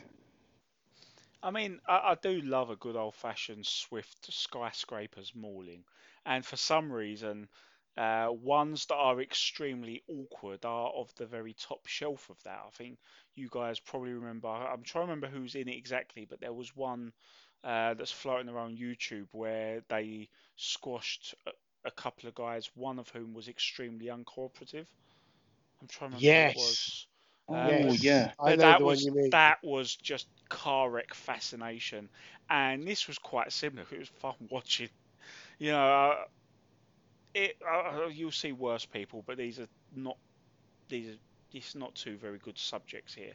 [1.43, 5.85] I mean, I, I do love a good old fashioned swift skyscrapers mauling,
[6.24, 7.49] and for some reason,
[7.97, 12.61] uh, ones that are extremely awkward are of the very top shelf of that.
[12.66, 12.99] I think
[13.35, 14.49] you guys probably remember.
[14.49, 17.12] I'm trying to remember who's in it exactly, but there was one
[17.65, 21.51] uh, that's floating around YouTube where they squashed a,
[21.87, 24.87] a couple of guys, one of whom was extremely uncooperative.
[25.81, 27.07] I'm trying to remember who Yes.
[27.55, 27.78] It was.
[27.78, 32.09] oh Um, yeah I but know that was that was just car wreck fascination,
[32.48, 33.86] and this was quite similar.
[33.90, 34.89] It was fun watching.
[35.59, 36.16] You know, uh,
[37.35, 40.16] it uh, you'll see worse people, but these are not
[40.89, 41.18] these are
[41.52, 43.35] it's not two very good subjects here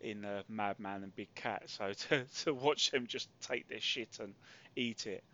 [0.00, 1.62] in uh, Madman and Big Cat.
[1.66, 4.34] So to to watch them just take their shit and
[4.76, 5.24] eat it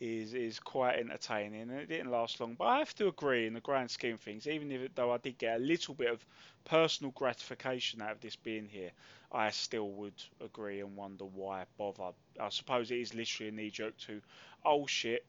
[0.00, 1.62] is is quite entertaining.
[1.62, 4.20] And it didn't last long, but I have to agree in the grand scheme of
[4.20, 6.24] things, even if though I did get a little bit of
[6.64, 8.90] personal gratification out of this being here,
[9.30, 12.12] I still would agree and wonder why bother.
[12.40, 14.20] I suppose it is literally a knee jerk to,
[14.64, 15.24] oh shit,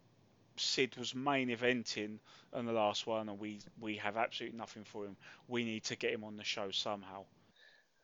[0.56, 2.19] Sid was main eventing
[2.53, 5.18] on the last one, and we we have absolutely nothing for him.
[5.48, 7.26] We need to get him on the show somehow.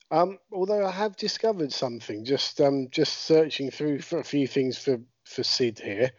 [0.10, 4.78] Um, although I have discovered something, just um, just searching through for a few things
[4.78, 6.12] for for Sid here,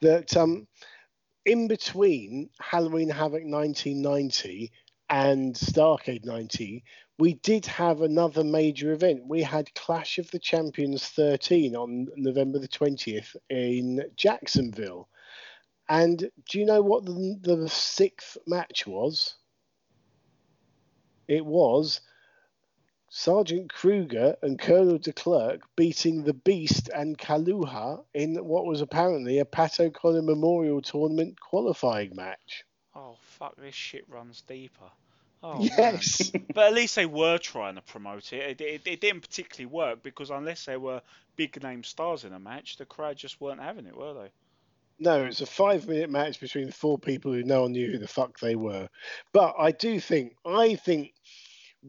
[0.00, 0.66] that um,
[1.44, 4.72] in between Halloween Havoc 1990
[5.10, 6.82] and Starrcade 90,
[7.18, 9.22] we did have another major event.
[9.26, 15.08] We had Clash of the Champions 13 on November the 20th in Jacksonville.
[15.88, 16.18] And
[16.48, 19.36] do you know what the, the sixth match was?
[21.28, 22.00] It was
[23.16, 29.38] Sergeant Kruger and Colonel de Klerk beating the Beast and Kaluha in what was apparently
[29.38, 32.64] a Pat O'Connor Memorial Tournament qualifying match.
[32.92, 34.90] Oh fuck, this shit runs deeper.
[35.44, 36.32] Oh, yes.
[36.54, 38.60] But at least they were trying to promote it.
[38.60, 38.82] It, it.
[38.84, 41.00] it didn't particularly work because unless there were
[41.36, 44.32] big name stars in a match, the crowd just weren't having it, were they?
[44.98, 48.08] No, it's a five minute match between four people who no one knew who the
[48.08, 48.88] fuck they were.
[49.32, 51.14] But I do think, I think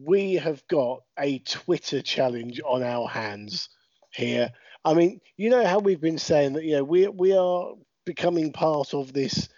[0.02, 3.68] we have got a Twitter challenge on our hands
[4.10, 4.52] here.
[4.84, 7.72] I mean, you know how we've been saying that, you know, we, we are
[8.04, 9.48] becoming part of this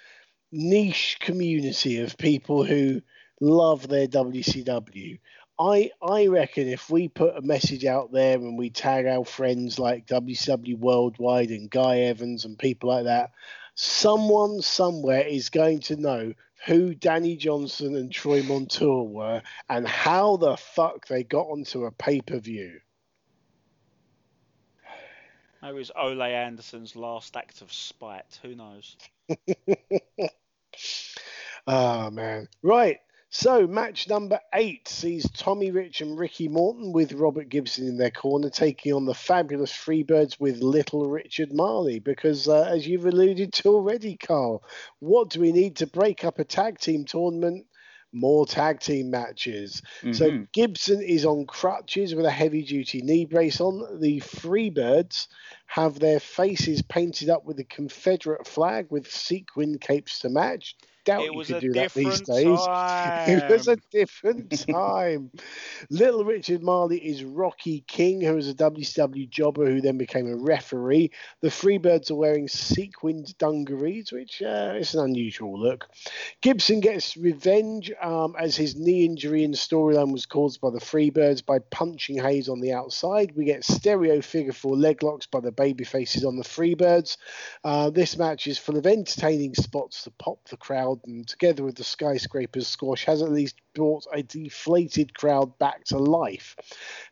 [0.53, 3.03] niche community of people who
[3.41, 5.19] love their WCW.
[5.61, 9.79] I I reckon if we put a message out there and we tag our friends
[9.79, 13.33] like WCW Worldwide and Guy Evans and people like that,
[13.75, 16.33] someone somewhere is going to know
[16.67, 21.93] who Danny Johnson and Troy Montour were and how the fuck they got onto a
[21.93, 22.81] pay per view.
[25.63, 28.39] It was Ole Anderson's last act of spite.
[28.43, 28.97] Who knows?
[31.67, 32.49] oh, man.
[32.63, 32.99] Right.
[33.31, 38.11] So match number eight sees Tommy Rich and Ricky Morton with Robert Gibson in their
[38.11, 41.99] corner taking on the fabulous Freebirds with Little Richard Marley.
[41.99, 44.63] Because uh, as you've alluded to already, Carl,
[45.01, 47.67] what do we need to break up a tag team tournament?
[48.13, 49.83] More tag team matches.
[50.13, 50.51] So Mhm.
[50.53, 54.01] Gibson is on crutches with a heavy duty knee brace on.
[54.01, 55.29] The Freebirds
[55.69, 60.75] have their faces painted up with the Confederate flag with sequin capes to match.
[61.09, 62.61] Doubt it you could do that these days.
[62.67, 63.29] time.
[63.39, 65.31] It was a different time.
[65.89, 70.37] Little Richard Marley is Rocky King, who was a WCW jobber who then became a
[70.37, 71.11] referee.
[71.41, 75.89] The Freebirds are wearing sequined dungarees, which uh, is an unusual look.
[76.43, 81.45] Gibson gets revenge um, as his knee injury in storyline was caused by the Freebirds
[81.45, 83.33] by punching Hayes on the outside.
[83.35, 87.19] We get stereo figure four leg locks by the baby faces on the Freebirds.
[87.65, 91.75] Uh, this match is full of entertaining spots to pop the crowd, and together with
[91.75, 96.57] the skyscrapers squash, has at least brought a deflated crowd back to life.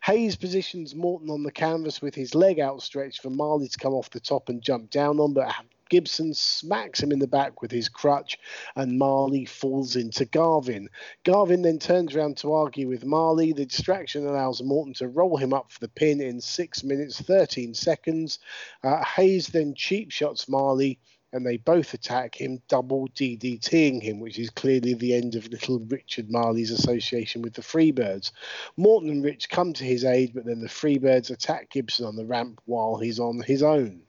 [0.02, 4.10] Hayes positions Morton on the canvas with his leg outstretched for Marley to come off
[4.10, 5.54] the top and jump down on, but
[5.88, 8.36] Gibson smacks him in the back with his crutch,
[8.74, 10.88] and Marley falls into Garvin.
[11.22, 13.52] Garvin then turns around to argue with Marley.
[13.52, 17.74] The distraction allows Morton to roll him up for the pin in 6 minutes 13
[17.74, 18.40] seconds.
[18.82, 20.98] Uh, Hayes then cheap shots Marley
[21.36, 25.78] and they both attack him, double DDTing him, which is clearly the end of little
[25.80, 28.32] Richard Marley's association with the Freebirds.
[28.76, 32.24] Morton and Rich come to his aid, but then the Freebirds attack Gibson on the
[32.24, 34.00] ramp while he's on his own.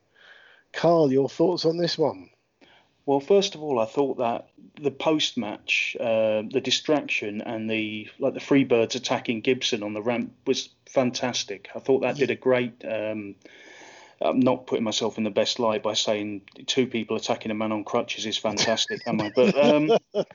[0.71, 2.29] Carl, your thoughts on this one?
[3.05, 4.49] Well, first of all, I thought that
[4.81, 10.01] the post match, uh, the distraction and the like the Freebirds attacking Gibson on the
[10.01, 11.69] ramp was fantastic.
[11.73, 12.83] I thought that did a great.
[12.85, 13.35] Um,
[14.21, 17.71] I'm not putting myself in the best light by saying two people attacking a man
[17.71, 19.29] on crutches is fantastic, am I?
[19.35, 19.91] But um,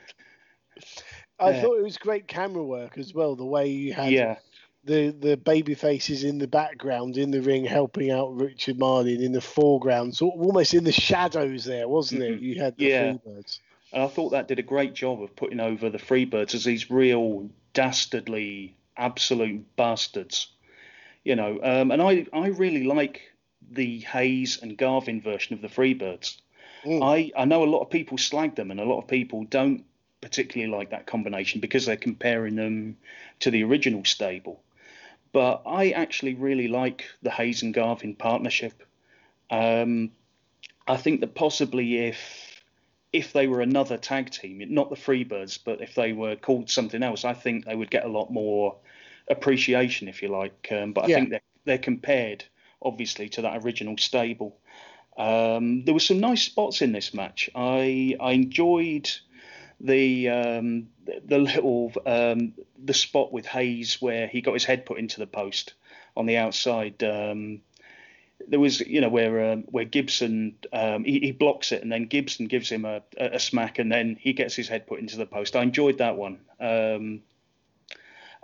[1.38, 1.60] I Yeah.
[1.60, 3.34] thought it was great camera work as well.
[3.34, 4.36] The way you had yeah,
[4.84, 9.24] the the baby faces in the background in the ring helping out Richard Marley, and
[9.24, 12.38] in the foreground, so almost in the shadows there, wasn't it?
[12.38, 12.42] Mhm.
[12.42, 13.12] You had the Yeah.
[13.14, 13.58] Freebirds.
[13.92, 16.90] and I thought that did a great job of putting over the Freebirds as these
[16.90, 20.48] real dastardly, absolute bastards.
[21.24, 23.31] You know, um, and I I really like
[23.74, 26.36] the Hayes and Garvin version of the Freebirds.
[26.84, 27.02] Mm.
[27.02, 29.84] I, I know a lot of people slag them, and a lot of people don't
[30.20, 32.96] particularly like that combination because they're comparing them
[33.40, 34.62] to the original stable.
[35.32, 38.82] But I actually really like the Hayes and Garvin partnership.
[39.50, 40.12] Um,
[40.86, 42.62] I think that possibly if
[43.12, 47.02] if they were another tag team, not the Freebirds, but if they were called something
[47.02, 48.76] else, I think they would get a lot more
[49.28, 50.68] appreciation, if you like.
[50.70, 51.16] Um, but I Yeah.
[51.16, 52.44] think they're, they're compared,
[52.82, 54.56] obviously, to that original stable.
[55.16, 57.50] Um, there were some nice spots in this match.
[57.54, 59.10] I I enjoyed
[59.80, 60.88] the um,
[61.24, 65.26] the, little um, the spot with Hayes where he got his head put into the
[65.26, 65.74] post
[66.16, 67.02] on the outside.
[67.02, 67.60] Um,
[68.48, 72.06] there was you know where um, where Gibson um, he, he blocks it and then
[72.06, 75.26] Gibson gives him a, a smack and then he gets his head put into the
[75.26, 75.56] post.
[75.56, 76.40] I enjoyed that one.
[76.60, 77.22] Um,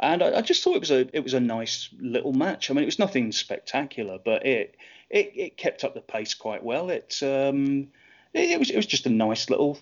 [0.01, 2.70] and I, I just thought it was a it was a nice little match.
[2.70, 4.77] I mean, it was nothing spectacular, but it
[5.11, 6.91] it, it kept up the pace quite well.
[6.91, 7.89] It, um,
[8.33, 9.79] it it was it was just a nice little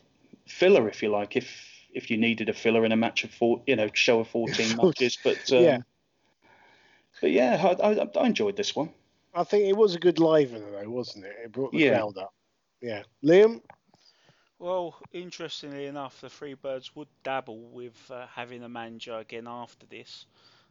[0.46, 1.48] filler, if you like, if
[1.92, 4.76] if you needed a filler in a match of four, you know, show of fourteen
[4.76, 5.18] matches.
[5.22, 5.78] But um, Yeah.
[7.20, 8.90] but yeah, I, I, I enjoyed this one.
[9.34, 11.36] I think it was a good livener though, wasn't it?
[11.44, 11.98] It brought the Yeah.
[11.98, 12.32] crowd up.
[12.80, 13.60] Yeah, Liam.
[14.58, 20.26] Well, interestingly enough, the Freebirds would dabble with uh, having a manager again after this.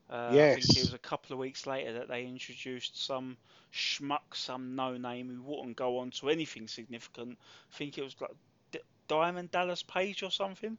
[0.09, 3.37] Uh, I think it was a couple of weeks later that they introduced some
[3.73, 7.39] schmuck, some no name who wouldn't go on to anything significant.
[7.71, 8.31] I think it was like
[8.71, 10.77] D- Diamond Dallas Page or something.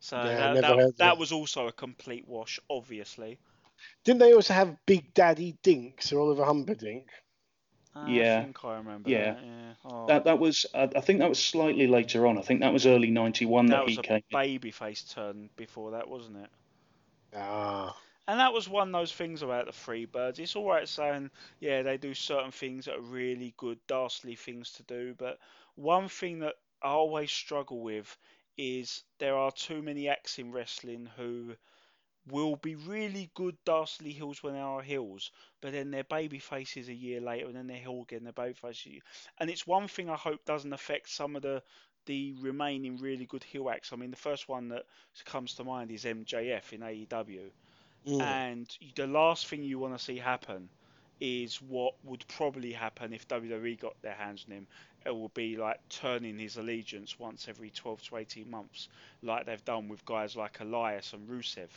[0.00, 3.38] So Yeah, that, that, that was also a complete wash, obviously.
[4.04, 7.08] Didn't they also have Big Daddy Dink, or Oliver Humperdink?
[7.94, 8.20] Uh, Yeah.
[8.20, 9.34] I think I remember Yeah.
[9.34, 9.38] that.
[9.42, 9.74] Yeah.
[9.84, 12.38] Oh, That that was I I think that was slightly later on.
[12.38, 14.22] I think that was early '91 that, that was he a came.
[14.30, 14.36] in.
[14.36, 16.50] babyface turn before that, wasn't it?
[17.32, 17.94] Ah,
[18.28, 20.38] And that was one of those things about the Freebirds.
[20.38, 24.72] It's all right saying, yeah, they do certain things that are really good, dastardly things
[24.72, 25.14] to do.
[25.14, 25.38] But
[25.74, 28.16] one thing that I always struggle with
[28.56, 31.56] is there are too many acts in wrestling who
[32.28, 35.30] will be really good dastardly heels when they are heels,
[35.60, 38.54] but then they're baby faces a year later, and then they're heel again, they're baby
[38.54, 39.00] faces.
[39.38, 41.62] And it's one thing I hope doesn't affect some of the
[42.06, 43.92] the remaining really good heel acts.
[43.92, 44.84] I mean, the first one that
[45.24, 47.50] comes to mind is MJF in AEW.
[48.06, 48.20] mm.
[48.20, 50.68] And the last thing you want to see happen
[51.20, 54.66] is what would probably happen if WWE got their hands on him.
[55.06, 58.88] It will be like turning his allegiance once every 12 to 18 months,
[59.22, 61.68] like they've done with guys like Elias and Rusev.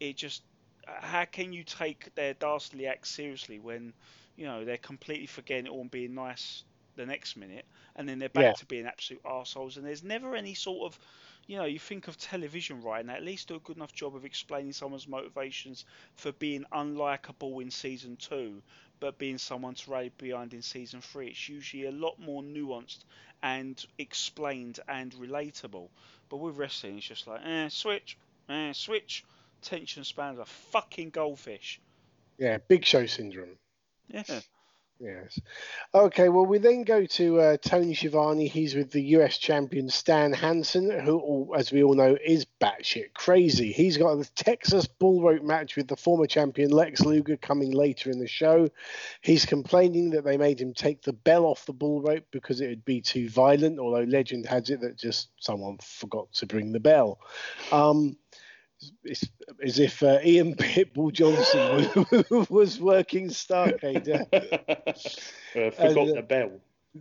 [0.00, 0.44] It just,
[0.86, 3.94] how can you take their dastardly acts seriously when,
[4.36, 6.64] you know, they're completely forgetting it all and being nice
[6.96, 8.54] the next minute, and then they're back Yeah.
[8.54, 9.76] to being absolute assholes.
[9.76, 10.98] and there's never any sort of
[11.46, 14.24] you know, you think of television writing, at least do a good enough job of
[14.24, 15.84] explaining someone's motivations
[16.14, 18.62] for being unlikable in season two,
[19.00, 21.28] but being someone to rally behind in season three.
[21.28, 23.04] It's usually a lot more nuanced
[23.42, 25.90] and explained and relatable.
[26.28, 28.18] But with wrestling, it's just like, eh, switch,
[28.48, 29.24] eh, switch.
[29.62, 31.80] Tension spans are fucking goldfish.
[32.38, 33.58] yeah, Big Show syndrome.
[34.08, 34.40] Yeah.
[35.00, 35.38] Yes.
[35.94, 38.48] Okay, well, we then go to uh, Tony Schiavone.
[38.48, 43.70] He's with the US champion Stan Hansen, who, as we all know, is batshit crazy.
[43.70, 48.10] He's got a Texas bull rope match with the former champion Lex Luger coming later
[48.10, 48.68] in the show.
[49.20, 52.68] He's complaining that they made him take the bell off the bull rope because it
[52.68, 56.80] would be too violent, although legend has it that just someone forgot to bring the
[56.80, 57.20] bell.
[57.70, 58.16] Um,
[59.04, 59.24] it's
[59.62, 62.06] as if uh, Ian Pitbull Johnson
[62.50, 64.08] was working Starrcade.
[64.08, 66.52] uh, uh, forgot uh, the bell.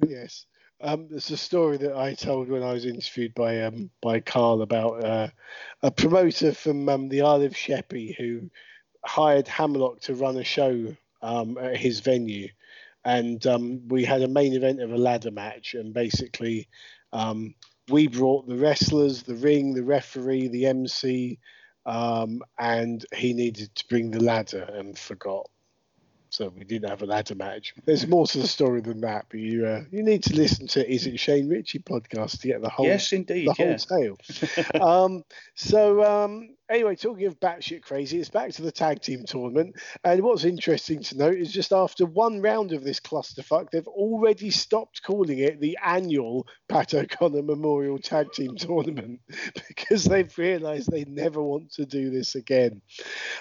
[0.08, 0.45] Yes.
[0.80, 4.62] Um, there's a story that I told when I was interviewed by um, by Carl
[4.62, 5.28] about uh,
[5.82, 8.49] a promoter from um, the Isle of Sheppey who
[9.04, 12.49] hired Hammerlock to run a show um, at his venue,
[13.06, 16.68] and um, we had a main event of a ladder match, and basically
[17.12, 17.56] um,
[17.90, 21.40] we brought the wrestlers, the ring, the referee, the MC,
[21.88, 25.50] um, and he needed to bring the ladder and forgot
[26.30, 27.74] so we didn't have a ladder match.
[27.86, 30.88] There's more to the story than that, but you uh, you need to listen to
[30.88, 34.18] Is It Shane Richie podcast to get the whole yes, indeed, the whole tale.
[34.82, 35.24] um,
[35.56, 40.22] so um, anyway, talking of batshit crazy, it's back to the tag team tournament, and
[40.22, 45.03] what's interesting to note is just after one round of this clusterfuck, they've already stopped
[45.03, 49.19] calling it the annual Pat O'Connor Memorial Tag Team Tournament
[49.68, 52.81] because they've realised they never want to do this again.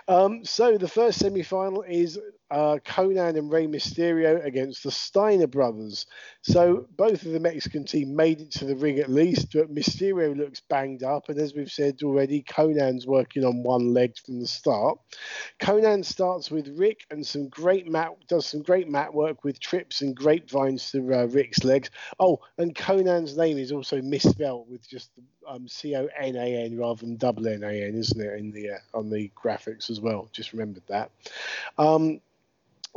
[0.09, 2.19] Um, so the first semi-final is
[2.51, 6.07] uh, Konnan and Rey Mysterio against the Steiner brothers.
[6.43, 10.37] So both of the Mexican team made it to the ring at least, but Mysterio
[10.37, 14.47] looks banged up, and as we've said already, Konnan's working on one leg from the
[14.47, 14.99] start.
[15.59, 20.03] Konnan starts with Rick and some great mat does some great mat work with trips
[20.03, 21.91] and grapevines to uh, Rick's legs.
[22.19, 25.11] Oh, and Konnan's name is also misspelled with just
[25.49, 28.39] um, C O N A N rather than double N A N, isn't it?
[28.39, 30.29] In the uh, on the graphics as well.
[30.33, 31.11] Just remembered that.
[31.79, 32.21] Um,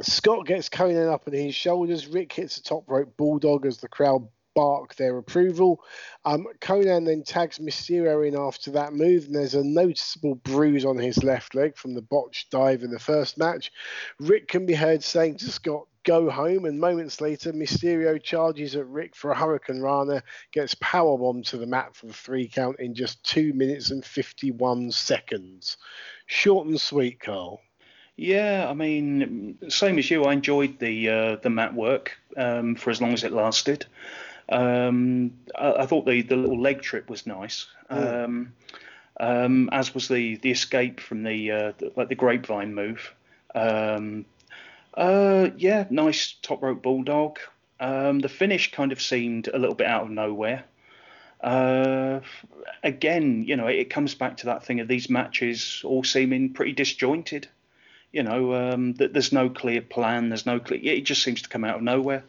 [0.01, 2.07] Scott gets Konnan up on his shoulders.
[2.07, 5.81] Rick hits a top rope bulldog as the crowd bark their approval.
[6.25, 10.97] Um, Konnan then tags Mysterio in after that move, and there's a noticeable bruise on
[10.97, 13.71] his left leg from the botched dive in the first match.
[14.19, 18.87] Rick can be heard saying to Scott, Go home, and moments later, Mysterio charges at
[18.87, 20.23] Rick for a Hurricane Rana,
[20.53, 24.91] gets powerbombed to the mat for the three count in just two minutes and 51
[24.91, 25.77] seconds.
[26.25, 27.59] Short and sweet, Carl.
[28.15, 32.89] Yeah, I mean, same as you, I enjoyed the uh, the mat work um, for
[32.89, 33.85] as long as it lasted.
[34.51, 38.53] Um, I, I, thought the, the little leg trip was nice, um,
[39.19, 43.13] um, as was the, the escape from the, uh, the like the grapevine move.
[43.53, 44.25] Um,
[44.95, 47.37] uh, yeah, nice top rope bulldog.
[47.79, 50.65] Um, the finish kind of seemed a little bit out of nowhere.
[51.41, 52.21] Uh,
[52.83, 56.53] again, you know, it, it comes back to that thing of these matches all seeming
[56.53, 57.47] pretty disjointed
[58.11, 60.29] you know, um, that there's no clear plan.
[60.29, 60.79] There's no clear.
[60.81, 62.23] It just seems to come out of nowhere.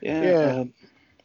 [0.00, 0.22] Yeah.
[0.22, 0.60] Yeah.
[0.60, 0.72] um,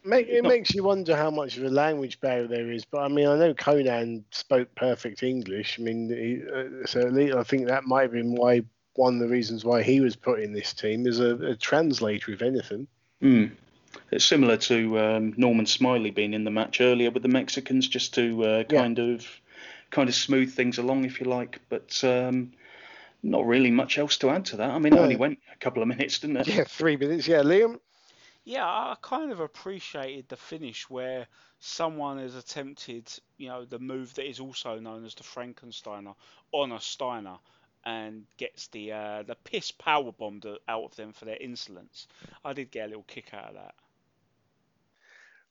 [0.06, 2.84] Make, it not- makes you wonder how much of a language barrier there is.
[2.84, 5.78] But I mean, I know Konnan spoke perfect English.
[5.78, 8.62] I mean, he, uh, so at least I think that might have been why
[8.96, 12.32] one of the reasons why he was put in this team is a, a translator,
[12.32, 12.86] if anything.
[13.22, 13.50] mm.
[14.10, 18.12] It's similar to um, Norman Smiley being in the match earlier with the Mexicans, just
[18.14, 18.82] to uh, Yeah.
[18.82, 19.26] kind of
[19.90, 21.60] kind of smooth things along, if you like.
[21.70, 22.52] But um,
[23.22, 24.70] not really much else to add to that.
[24.70, 26.48] I mean, it only went a couple of minutes, didn't it?
[26.48, 27.26] Yeah, three minutes.
[27.26, 27.78] Yeah, Liam.
[28.44, 31.26] Yeah, I kind of appreciated the finish where
[31.60, 36.14] someone has attempted, you know, the move that is also known as the Frankensteiner
[36.52, 37.38] on a Steiner
[37.84, 42.06] and gets the uh, the piss power bombed out of them for their insolence.
[42.44, 43.74] I did get a little kick out of that.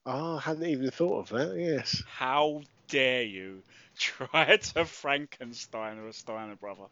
[0.06, 1.58] Oh, I hadn't even thought of that.
[1.58, 2.04] Yes.
[2.06, 3.64] How dare you
[3.98, 6.86] try to Frankenstein a Steiner brother?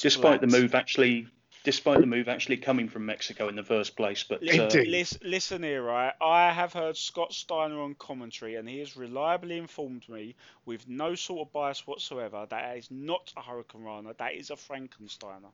[0.00, 1.28] Despite the move actually,
[1.64, 5.62] despite the move actually coming from Mexico in the first place, but uh, Listen, listen
[5.62, 6.12] here, right?
[6.20, 10.34] I have heard Scott Steiner on commentary, and he has reliably informed me,
[10.66, 14.14] with no sort of bias whatsoever, that, that is not a Hurricane Rana.
[14.18, 15.50] That is a Frankensteiner.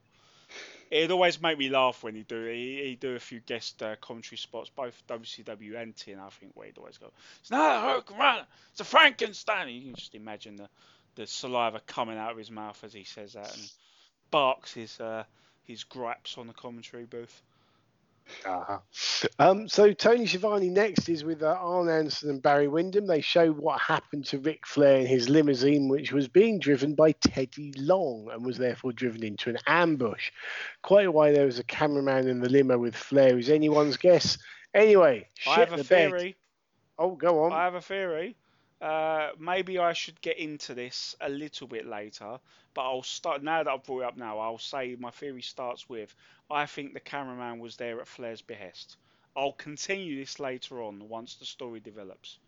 [0.89, 3.95] It'd always make me laugh when he do he he do a few guest uh,
[4.01, 6.19] commentary spots, both WCW and TNA.
[6.19, 9.81] I think where he'd always go, "It's not a Hurricane Rana, it's a Frankenstein." You
[9.81, 10.67] can just imagine the
[11.13, 13.71] the saliva coming out of his mouth as he says that, and
[14.31, 15.23] barks his uh,
[15.69, 17.43] his gripes on the commentary booth.
[18.45, 18.79] Uh-huh.
[19.37, 23.05] Um, so Tony Schiavone next is with uh, Arn Anderson and Barry Windham.
[23.05, 27.11] They show what happened to Ric Flair in his limousine, which was being driven by
[27.13, 30.31] Teddy Long and was therefore driven into an ambush.
[30.81, 34.37] Quite why there was a cameraman in the limo with Flair is anyone's guess.
[34.73, 36.09] Anyway, I have a the bed.
[36.09, 36.35] theory.
[36.97, 37.53] Oh, go on.
[37.53, 38.35] I have a theory.
[38.81, 42.37] Uh, maybe I should get into this a little bit later,
[42.73, 44.17] but I'll start now that I've brought it up.
[44.17, 46.15] Now I'll say my theory starts with
[46.49, 48.97] I think the cameraman was there at Flair's behest.
[49.35, 52.39] I'll continue this later on once the story develops.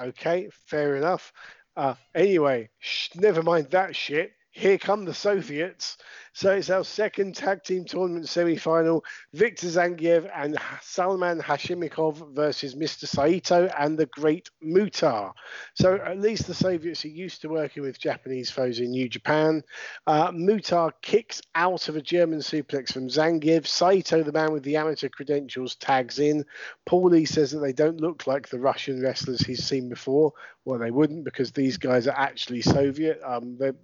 [0.00, 1.32] Okay, fair enough.
[1.76, 4.32] Uh, anyway, sh- never mind that shit.
[4.54, 5.96] Here come the Soviets.
[6.34, 9.02] So it's our second tag team tournament semi-final.
[9.32, 13.06] Victor Zangiev and Salman Hashimikov versus Mr.
[13.06, 15.32] Saito and the Great Muta.
[15.72, 19.62] So at least the Soviets are used to working with Japanese foes in New Japan.
[20.06, 23.66] Uh, Muta kicks out of a German suplex from Zangiev.
[23.66, 26.44] Saito, the man with the amateur credentials, tags in.
[26.86, 30.34] Paulie says that they don't look like the Russian wrestlers he's seen before.
[30.64, 33.20] Well, they wouldn't because these guys are actually Soviet.
[33.24, 33.74] Um, they're,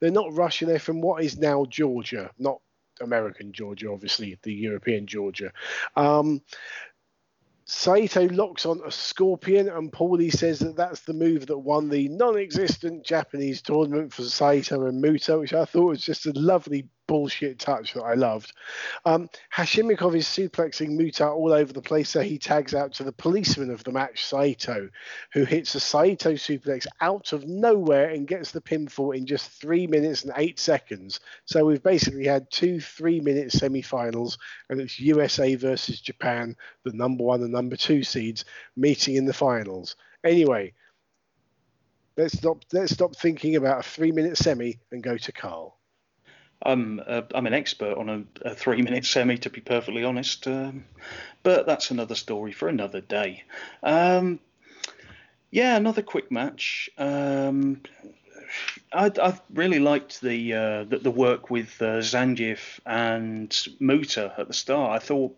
[0.00, 0.68] they're not Russian.
[0.68, 2.60] They're from what is now Georgia, not
[3.00, 5.52] American Georgia, obviously the European Georgia.
[5.96, 6.42] Um,
[7.66, 12.08] Saito locks on a scorpion, and Paulie says that that's the move that won the
[12.08, 17.58] non-existent Japanese tournament for Saito and Muta, which I thought was just a lovely bullshit
[17.58, 18.52] touch that I loved.
[19.04, 23.12] Um, Hashimikov is suplexing Muta all over the place, so he tags out to the
[23.12, 24.88] policeman of the match, Saito,
[25.32, 29.86] who hits a Saito suplex out of nowhere and gets the pinfall in just three
[29.86, 31.20] minutes and eight seconds.
[31.44, 37.42] So we've basically had two three-minute semi-finals, and it's USA versus Japan, the number one
[37.42, 38.44] and number two seeds,
[38.76, 39.96] meeting in the finals.
[40.24, 40.72] Anyway.
[42.16, 42.62] Let's stop.
[42.72, 45.76] Let's stop thinking about a three-minute semi and go to Carl.
[46.64, 47.00] I'm
[47.34, 50.46] I'm an expert on a, a, three minute semi, to be perfectly honest.
[50.46, 50.84] Um,
[51.42, 53.44] but that's another story for another day.
[53.82, 54.40] Um,
[55.50, 56.90] yeah, another quick match.
[56.98, 57.82] Um,
[58.92, 64.48] I, I, really liked the, uh, the, the work with uh, Zangiev and Muta at
[64.48, 65.02] the start.
[65.02, 65.36] I thought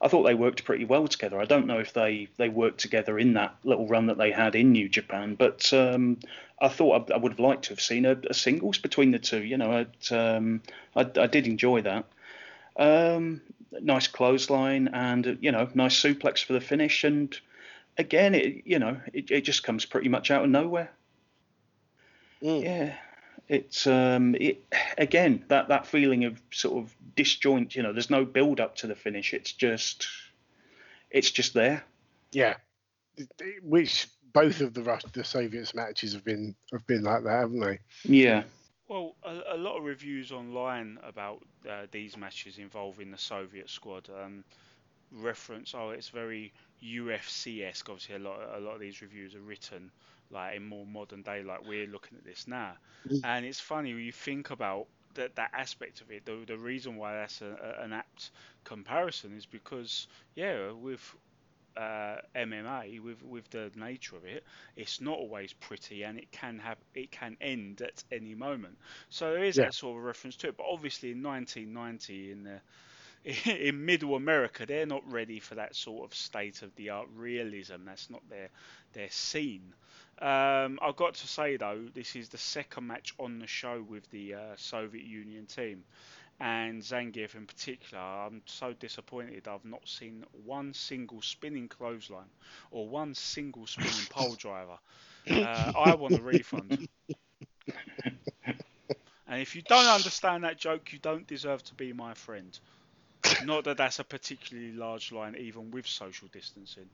[0.00, 1.40] I thought they worked pretty well together.
[1.40, 4.54] I don't know if they, they worked together in that little run that they had
[4.54, 6.18] in New Japan, but um,
[6.60, 9.18] I thought I, I, would have liked to have seen a, a singles between the
[9.18, 9.42] two.
[9.42, 10.62] You know, um,
[10.94, 12.04] I, I, did enjoy that.
[12.76, 13.40] Um,
[13.72, 17.02] nice clothesline and you know, nice suplex for the finish.
[17.02, 17.36] And
[17.96, 20.90] again, it you know, it, it just comes pretty much out of nowhere.
[22.40, 22.62] Mm.
[22.62, 22.94] Yeah
[23.48, 24.62] it's um, it,
[24.98, 27.74] again that that feeling of sort of disjoint.
[27.74, 29.32] You know, there's no build up to the finish.
[29.32, 30.06] It's just
[31.10, 31.84] it's just there.
[32.32, 32.56] Yeah,
[33.62, 37.78] which both of the the Soviets matches have been have been like that, haven't they?
[38.04, 38.42] Yeah.
[38.88, 44.08] Well, a, a lot of reviews online about uh, these matches involving the Soviet squad
[44.22, 44.44] um,
[45.12, 46.52] reference, oh, it's very
[46.82, 47.88] UFC-esque.
[47.88, 49.90] Obviously, a lot a lot of these reviews are written
[50.30, 52.74] like in more modern day, like we're looking at this now.
[53.08, 53.20] Mm.
[53.24, 56.24] And it's funny when you think about that that aspect of it.
[56.24, 58.30] The, the reason why that's a, a, an apt
[58.64, 61.14] comparison is because yeah, with
[61.76, 64.44] uh, MMA, with with the nature of it,
[64.76, 68.76] it's not always pretty, and it can have it can end at any moment.
[69.10, 69.66] So there is yeah.
[69.66, 70.56] that sort of reference to it.
[70.56, 72.60] But obviously, in 1990, in the
[73.68, 77.84] in middle America, they're not ready for that sort of state of the art realism.
[77.84, 78.50] That's not their
[78.92, 79.72] their scene.
[80.20, 84.10] Um, I've got to say though, this is the second match on the show with
[84.10, 85.84] the uh, Soviet Union team,
[86.40, 88.02] and Zangiev in particular.
[88.02, 89.46] I'm so disappointed.
[89.46, 92.30] I've not seen one single spinning clothesline
[92.70, 94.78] or one single spinning pole driver.
[95.30, 96.88] Uh, I want a refund.
[99.28, 102.58] and if you don't understand that joke, you don't deserve to be my friend.
[103.44, 106.88] Not that that's a particularly large line, even with social distancing.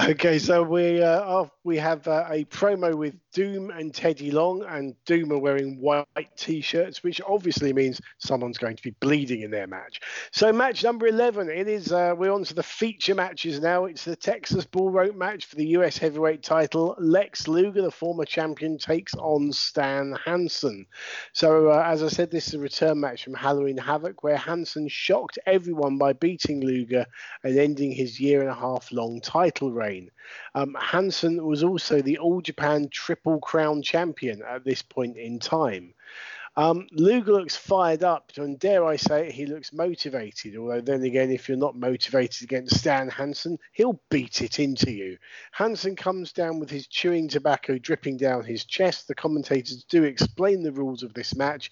[0.00, 4.94] Okay, so we uh, we have uh, a promo with Doom and Teddy Long, and
[5.04, 9.66] Doom are wearing white t-shirts, which obviously means someone's going to be bleeding in their
[9.66, 10.00] match.
[10.30, 13.84] So match number eleven, it is uh, we're on to the feature matches now.
[13.84, 15.98] It's the Texas Bull Rope match for the U.S.
[15.98, 16.96] Heavyweight Title.
[16.98, 20.86] Lex Luger, the former champion, takes on Stan Hansen.
[21.34, 24.88] So uh, as I said, this is a return match from Halloween Havoc, where Hansen
[24.88, 27.04] shocked everyone by beating Luger
[27.44, 30.10] and ending his year and a half long title reign.
[30.54, 35.94] Um, Hansen was also the All Japan Triple Crown champion at this point in time.
[36.54, 40.54] Um, Luger looks fired up, and dare I say it, he looks motivated.
[40.56, 45.16] Although, then again, if you're not motivated against Stan Hansen, he'll beat it into you.
[45.52, 49.08] Hansen comes down with his chewing tobacco dripping down his chest.
[49.08, 51.70] The commentators do explain the rules of this match,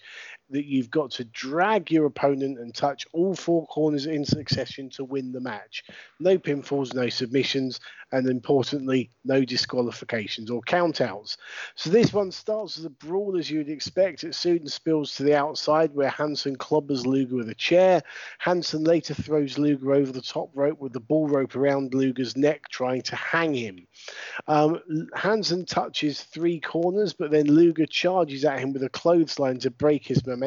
[0.50, 5.04] that you've got to drag your opponent and touch all four corners in succession to
[5.04, 5.84] win the match.
[6.18, 7.80] No pinfalls, no submissions,
[8.12, 11.36] and importantly, no disqualifications or countouts.
[11.76, 14.24] So this one starts as a brawl as you'd expect.
[14.24, 18.02] It soon spills to the outside where Hansen clobbers Luger with a chair.
[18.38, 22.68] Hansen later throws Luger over the top rope with the bull rope around Luger's neck,
[22.68, 23.86] trying to hang him.
[24.48, 24.80] Um,
[25.14, 30.06] Hansen touches three corners, but then Luger charges at him with a clothesline to break
[30.06, 30.39] his momentum.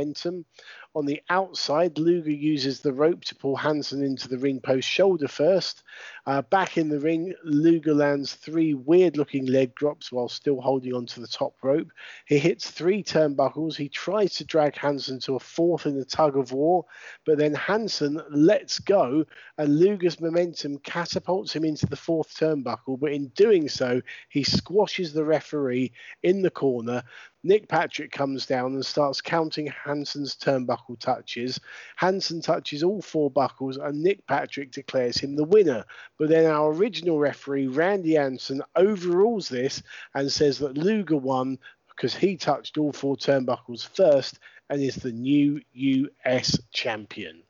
[0.96, 5.28] On the outside, Luger uses the rope to pull Hansen into the ring post shoulder
[5.28, 5.84] first.
[6.26, 10.94] Uh, back in the ring, Luger lands three weird looking leg drops while still holding
[10.94, 11.92] onto the top rope.
[12.26, 13.76] He hits three turnbuckles.
[13.76, 16.86] He tries to drag Hansen to a fourth in the tug of war,
[17.26, 19.26] but then Hansen lets go
[19.58, 22.98] and Luger's momentum catapults him into the fourth turnbuckle.
[22.98, 25.92] But in doing so, he squashes the referee
[26.24, 27.04] in the corner.
[27.46, 31.60] Nick Patrick comes down and starts counting Hansen's turnbuckle touches.
[31.98, 35.84] Hansen touches all four buckles, and Nick Patrick declares him the winner.
[36.20, 39.82] But then our original referee, Randy Anderson, overrules this
[40.14, 41.58] and says that Luger won
[41.90, 47.44] because he touched all four turnbuckles first and is the new US champion.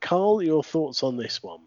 [0.00, 1.60] Carl, your thoughts on this one?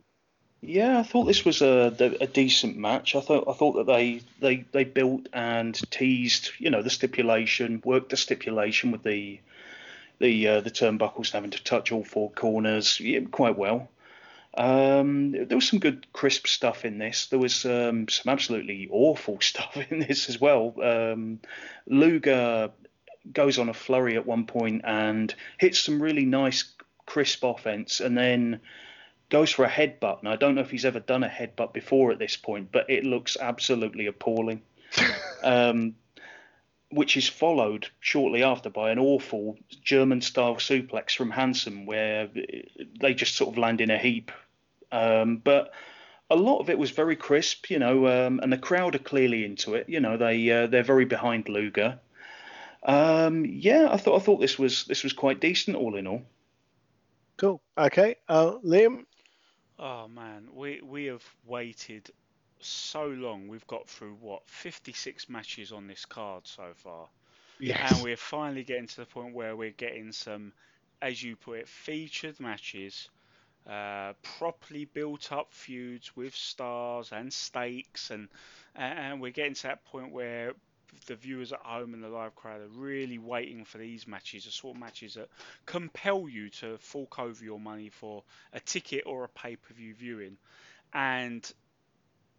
[0.61, 3.15] Yeah, I thought this was a, a decent match.
[3.15, 7.82] I thought I thought that they, they they built and teased, you know, the stipulation,
[7.84, 9.41] worked the stipulation with the
[10.20, 13.02] the uh, the turnbuckles having to touch all four corners
[13.32, 13.90] quite well.
[14.55, 17.27] Um, there was some good crisp stuff in this.
[17.27, 20.73] There was um, some absolutely awful stuff in this as well.
[20.81, 21.39] Um,
[21.88, 22.71] Luger
[23.31, 26.65] goes on a flurry at one point and hits some really nice
[27.05, 28.61] crisp offense, and then
[29.30, 30.19] goes for a headbutt.
[30.19, 32.89] And I don't know if he's ever done a headbutt before at this point, but
[32.89, 34.61] it looks absolutely appalling.
[35.43, 35.95] um,
[36.91, 42.30] which is followed shortly after by an awful German style suplex from Hansen, where
[43.01, 44.31] they just sort of land in a heap.
[44.94, 45.74] Um, but
[46.30, 49.44] a lot of it was very crisp, you know, um, and the crowd are clearly
[49.44, 49.90] into it.
[49.90, 51.99] You know, they uh, they're very behind Luger.
[52.84, 56.22] Um, yeah, I thought I thought this was this was quite decent all in all.
[57.38, 57.61] Cool.
[57.78, 59.06] Okay, uh, Liam.
[59.80, 62.11] Oh man, we we have waited
[62.60, 63.48] so long.
[63.48, 67.07] We've got through what 56 matches on this card so far.
[67.60, 67.91] Yes.
[67.91, 70.53] And we're finally getting to the point where we're getting some,
[71.02, 73.10] as you put it, featured matches,
[73.69, 78.30] uh, properly built up feuds with stars and stakes, and
[78.76, 80.53] and we're getting to that point where
[81.07, 84.52] the viewers at home and the live crowd are really waiting for these matches, the
[84.52, 85.30] sort of matches that
[85.65, 88.23] compel you to fork over your money for
[88.53, 90.38] a ticket or a pay per view viewing.
[90.94, 91.49] And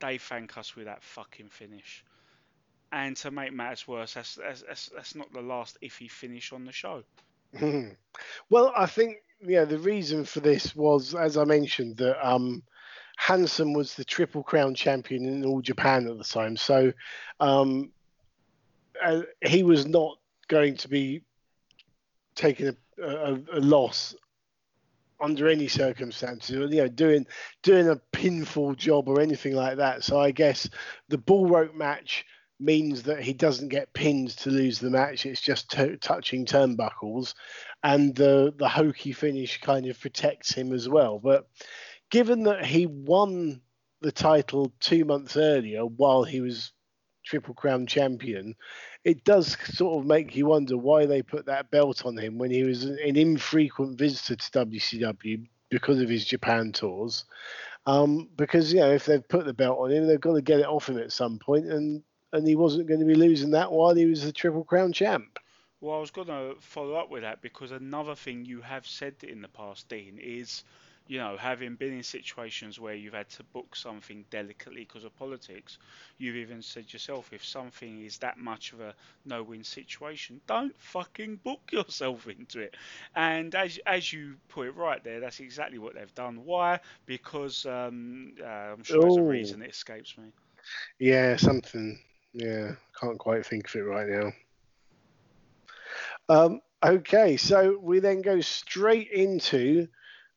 [0.01, 2.05] they thank us with that fucking finish.
[2.93, 6.65] And to make matters worse, that's, that's, that's, that's not the last iffy finish on
[6.65, 7.03] the show.
[8.51, 12.62] well, I think yeah, the reason for this was, as I mentioned, that um,
[13.16, 16.57] Hansen was the Triple Crown champion in all Japan at the time.
[16.57, 16.93] So
[17.41, 17.93] um,
[19.03, 20.19] uh, he was not
[20.49, 21.23] going to be
[22.35, 24.15] taking a, a, a, loss
[25.21, 26.51] under any circumstances.
[26.51, 27.27] You know, doing
[27.62, 30.05] doing a pinfall job or anything like that.
[30.05, 30.69] So I guess
[31.09, 32.25] the bull rope match
[32.65, 35.27] means that he doesn't get pinned to lose the match.
[35.27, 35.70] It's just
[36.01, 37.35] touching turnbuckles,
[37.82, 41.19] and the the hokey finish kind of protects him as well.
[41.19, 41.49] But
[42.11, 43.61] given that he won
[44.01, 46.73] the title two months earlier while he was
[47.24, 48.55] Triple Crown champion,
[49.03, 52.51] it does sort of make you wonder why they put that belt on him when
[52.51, 57.24] he was an infrequent visitor to WCW because of his Japan tours.
[57.86, 60.61] Um, because you know, if they've put the belt on him, they've got to get
[60.61, 62.03] it off him at some point, and
[62.35, 65.39] and he wasn't going to be losing that while he was the Triple Crown champ.
[65.81, 69.15] Well, I was going to follow up with that because another thing you have said
[69.23, 70.65] in the past, Dean, is
[71.06, 75.15] you know, having been in situations where you've had to book something delicately because of
[75.19, 75.78] politics,
[76.16, 78.94] you've even said yourself, if something is that much of a
[79.27, 82.74] no-win situation, don't fucking book yourself into it.
[83.15, 86.44] And as as you put it right there, that's exactly what they've done.
[86.44, 86.81] Why?
[87.05, 90.24] Because um, uh, I'm sure there's a reason it escapes me.
[90.98, 91.98] Yeah, something.
[92.35, 94.32] Yeah, can't quite think of it right now.
[96.28, 99.86] Um, okay, so we then go straight into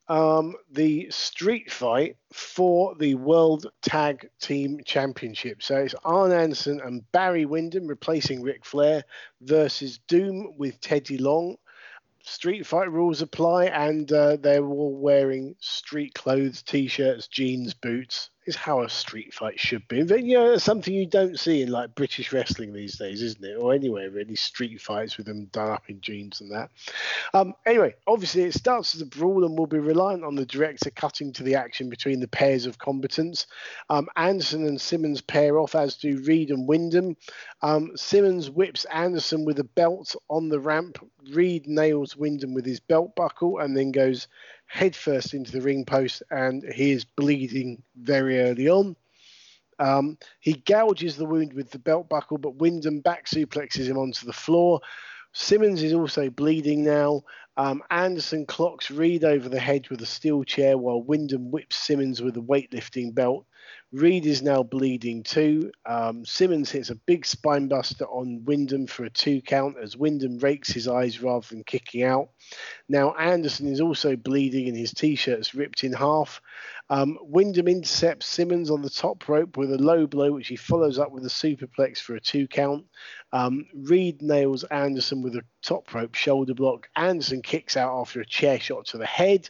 [0.08, 5.64] um, the street fight for the World Tag Team Championship.
[5.64, 9.04] So it's Arn Anderson and Barry Windham replacing Ric Flair
[9.42, 11.58] versus Doom with Teddy Long
[12.28, 18.30] street fight rules apply, and uh, they're all wearing street clothes, t-shirts, jeans, boots.
[18.48, 20.04] Is how a street fight should be.
[20.04, 23.56] But you know, something you don't see in like British wrestling these days, isn't it?
[23.56, 26.70] Or anywhere really, street fights with them done up in jeans and that.
[27.34, 30.90] Um, anyway, obviously it starts as a brawl and will be reliant on the director
[30.92, 33.48] cutting to the action between the pairs of combatants.
[33.90, 37.18] Um, Anderson and Simmons pair off, as do Reed and Windham.
[37.62, 41.00] Um, Simmons whips Anderson with a belt on the ramp.
[41.32, 44.30] Reed nails Windham with his belt buckle and then goes
[44.68, 48.96] headfirst into the ring post, and he is bleeding very early on.
[49.80, 54.26] Um, he gouges the wound with the belt buckle, but Windham back suplexes him onto
[54.26, 54.82] the floor.
[55.34, 57.24] Simmons is also bleeding now.
[57.58, 62.22] Um, Anderson clocks Reed over the head with a steel chair while Windham whips Simmons
[62.22, 63.46] with a weightlifting belt.
[63.94, 65.72] Reed is now bleeding too.
[65.86, 70.40] Um, Simmons hits a big spine buster on Windham for a two count as Windham
[70.40, 72.30] rakes his eyes rather than kicking out.
[72.90, 76.42] Now Anderson is also bleeding and his t-shirt's ripped in half.
[76.90, 81.00] Um, Windham intercepts Simmons on the top rope with a low blow, which he follows
[81.00, 82.86] up with a superplex for a two count.
[83.32, 86.90] Um, Reed nails Anderson with a top rope shoulder block.
[86.98, 89.50] Anderson kicks out after a chair shot to the head.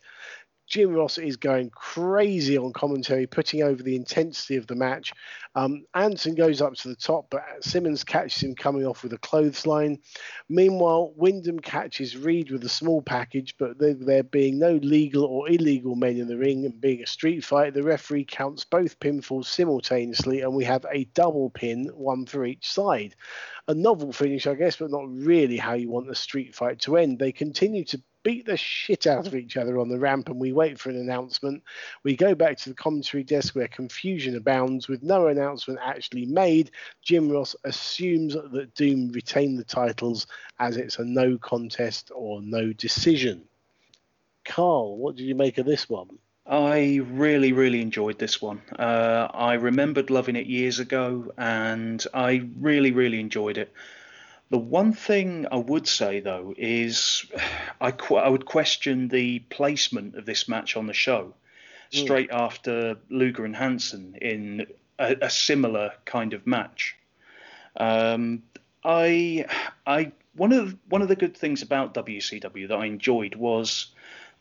[0.68, 5.14] Jim Ross is going crazy on commentary, putting over the intensity of the match.
[5.56, 9.18] Um, Anderson goes up to the top, but Simmons catches him coming off with a
[9.18, 10.00] clothesline.
[10.50, 15.50] Meanwhile, Windham catches Reed with a small package, but there, there being no legal or
[15.50, 19.46] illegal men in the ring and being a street fight, the referee counts both pinfalls
[19.46, 23.16] simultaneously, and we have a double pin, one for each side.
[23.70, 26.98] A novel finish, I guess, but not really how you want a street fight to
[26.98, 27.20] end.
[27.20, 30.52] They continue to beat the shit out of each other on the ramp and we
[30.52, 31.64] wait for an announcement.
[32.04, 36.72] We go back to the commentary desk where confusion abounds with no announcement actually made.
[37.02, 40.28] Jim Ross assumes that Doom retain the titles
[40.60, 43.44] as it's a no contest or no decision.
[44.44, 46.10] Carl, what did you make of this one?
[46.46, 48.62] I really, really enjoyed this one.
[48.78, 53.72] Uh, I remembered loving it years ago, and I really, really enjoyed it.
[54.50, 57.26] The one thing I would say though is
[57.82, 61.34] I, qu- I would question the placement of this match on the show
[61.94, 62.00] Hmm.
[62.00, 64.68] straight after Luger and Hansen in
[65.00, 66.98] a, a similar kind of match.
[67.78, 68.44] Um,
[68.84, 69.46] I
[69.86, 73.88] I one of one of the good things about WCW that I enjoyed was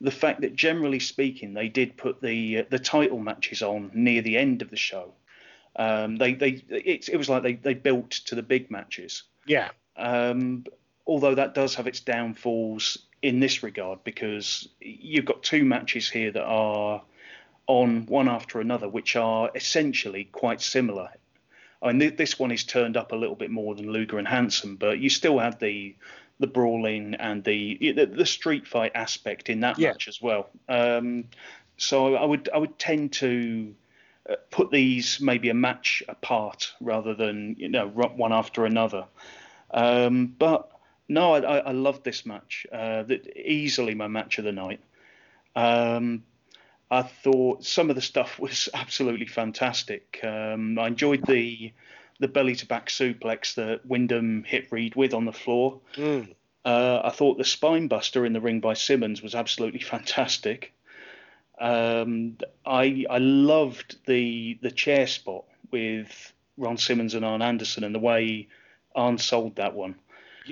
[0.00, 4.22] the fact that generally speaking they did put the uh, the title matches on near
[4.22, 5.12] the end of the show.
[5.76, 9.22] Um, they they it, it was like they, they built to the big matches.
[9.46, 9.70] Yeah.
[9.96, 10.64] Um,
[11.06, 16.30] although that does have its downfalls in this regard because you've got two matches here
[16.30, 17.02] that are
[17.66, 21.08] on one after another, which are essentially quite similar.
[21.82, 24.76] I mean, this one is turned up a little bit more than Luger and Hansen,
[24.76, 25.94] but you still have the
[26.38, 29.90] the brawling and the the, the street fight aspect in that Yeah.
[29.90, 30.50] match as well.
[30.68, 31.24] Um,
[31.76, 33.74] so I would I would tend to
[34.28, 39.06] uh, put these maybe a match apart rather than you know one after another.
[39.76, 40.72] Um, but
[41.08, 42.66] no, I, I, I loved this match.
[42.72, 44.80] Uh, that easily my match of the night.
[45.54, 46.24] Um,
[46.90, 50.20] I thought some of the stuff was absolutely fantastic.
[50.24, 51.72] Um, I enjoyed the
[52.18, 55.80] the belly to back suplex that Windham hit Reed with on the floor.
[55.96, 56.34] Mm.
[56.64, 60.72] Uh, I thought the spine buster in the ring by Simmons was absolutely fantastic.
[61.58, 67.94] Um, I I loved the the chair spot with Ron Simmons and Arn Anderson and
[67.94, 68.48] the way
[68.96, 69.94] Arn sold that one.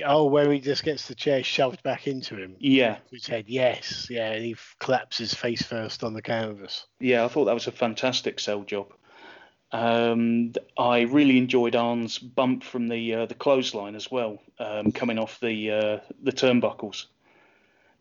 [0.04, 2.56] Oh, where he just gets the chair shoved back into him.
[2.58, 6.86] Yeah, His head, yes, yeah, and he collapses face first on the canvas.
[7.00, 8.92] yeah, I thought that was a fantastic sell job.
[9.72, 15.18] Um, I really enjoyed Arn's bump from the uh, the clothesline as well, um, coming
[15.18, 17.06] off the uh, the turnbuckles.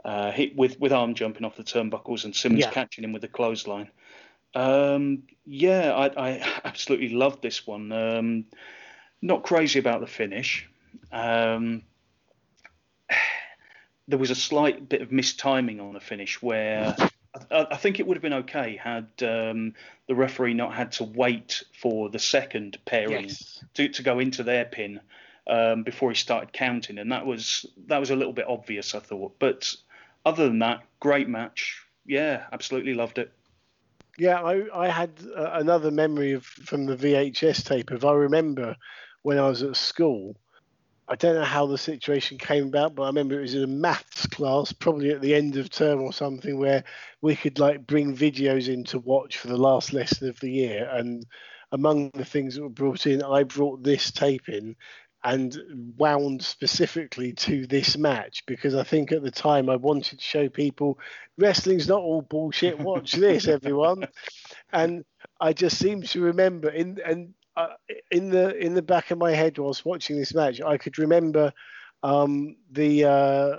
[0.05, 2.71] Uh, hit with with Arn jumping off the turnbuckles and Simmons Yeah.
[2.71, 3.89] catching him with the clothesline.
[4.53, 7.91] Um, yeah, I, I absolutely loved this one.
[9.23, 10.69] Not crazy about the finish.
[11.09, 11.83] Um,
[14.09, 16.93] there was a slight bit of mistiming on the finish where
[17.49, 19.75] I, I think it would have been okay had um,
[20.09, 23.63] the referee not had to wait for the second pairing Yes.
[23.75, 24.99] to, to go into their pin
[25.47, 28.99] um, before he started counting, and that was that was a little bit obvious, I
[28.99, 29.39] thought.
[29.39, 29.73] But
[30.25, 31.81] other than that, great match.
[32.05, 33.31] Yeah, absolutely loved it.
[34.17, 38.75] Yeah, I, I had uh, another memory of from the VHS tape of I remember
[39.23, 40.35] when I was at school.
[41.07, 43.67] I don't know how the situation came about, but I remember it was in a
[43.67, 46.83] maths class, probably at the end of term or something, where
[47.21, 50.87] we could like bring videos in to watch for the last lesson of the year.
[50.89, 51.25] And
[51.73, 54.77] among the things that were brought in, I brought this tape in
[55.25, 55.57] and
[55.97, 60.49] wound specifically to this match because I think at the time I wanted to show
[60.49, 60.99] people
[61.37, 62.77] wrestling's not all bullshit.
[62.79, 64.07] Watch this, everyone.
[64.71, 65.05] And
[65.39, 67.67] I just seem to remember in and uh,
[68.11, 71.53] in the in the back of my head whilst watching this match, I could remember
[72.01, 73.57] um, the uh,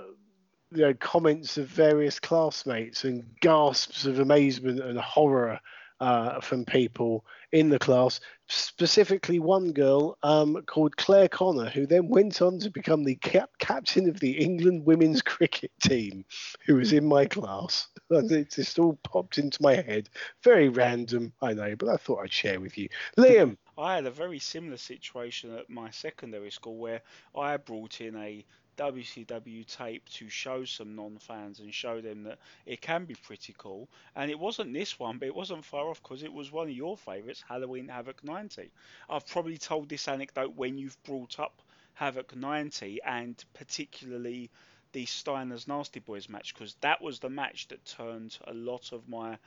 [0.71, 5.59] you know comments of various classmates and gasps of amazement and horror
[5.99, 8.19] uh, from people in the class.
[8.47, 13.57] Specifically, one girl um, called Claire Connor, who then went on to become the cap-
[13.59, 16.25] captain of the England women's cricket team,
[16.65, 17.87] who was in my class.
[18.11, 20.09] It just all popped into my head.
[20.43, 22.87] Very random, I know, but I thought I'd share with you.
[23.17, 27.01] Liam, I had a very similar situation at my secondary school where
[27.35, 28.45] I brought in a
[28.77, 33.89] WCW tape to show some non-fans and show them that it can be pretty cool.
[34.15, 36.75] And it wasn't this one, but it wasn't far off because it was one of
[36.75, 38.71] your favourites, Halloween Havoc 90.
[39.09, 41.61] I've probably told this anecdote when you've brought up
[41.95, 44.51] Havoc 90 and particularly
[44.91, 49.07] the Steiner's Nasty Boys match because that was the match that turned a lot of
[49.09, 49.37] my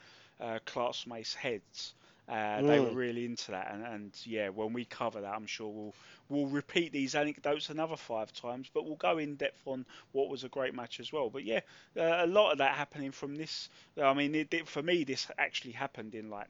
[0.40, 1.94] uh, classmates' heads.
[2.28, 2.92] Uh, They were Mm.
[2.92, 5.94] really into that, and, and yeah, when we cover that, I'm sure we'll
[6.28, 10.44] we'll repeat these anecdotes another five times, but we'll go in depth on what was
[10.44, 11.30] a great match as well.
[11.30, 11.60] But yeah,
[11.96, 13.68] uh, a lot of that happening from this.
[14.00, 16.48] I mean, it, it, for me, this actually happened in like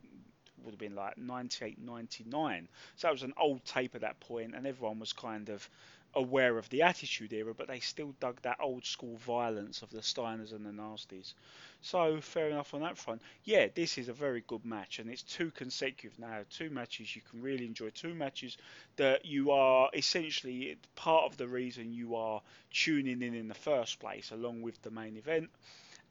[0.58, 2.68] would have been like 98, 99.
[2.96, 5.68] So that was an old tape at that point, and everyone was kind of
[6.14, 10.00] aware of the Attitude Era, but they still dug that old school violence of the
[10.00, 11.34] Steiners and the Nasties.
[11.80, 13.22] So fair enough on that front.
[13.44, 17.22] Yeah, this is a very good match, and it's two consecutive now, two matches you
[17.30, 17.90] can really enjoy.
[17.90, 18.56] Two matches
[18.96, 24.00] that you are essentially part of the reason you are tuning in in the first
[24.00, 25.50] place, along with the main event.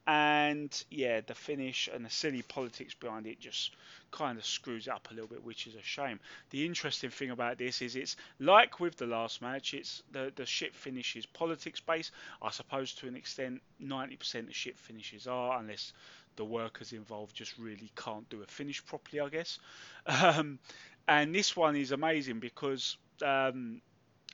[0.08, 3.76] And yeah, the finish and the silly politics behind it just
[4.10, 6.18] kind of screws it up a little bit, which is a shame.
[6.48, 10.46] The interesting thing about this is it's like with the last match, it's the the
[10.46, 12.12] shit finish is politics based.
[12.40, 15.92] I suppose to an extent, 90% of shit finishes are, unless
[16.36, 19.58] the workers involved just really can't do a finish properly, I guess.
[20.06, 20.58] Um,
[21.06, 23.82] and this one is amazing because um,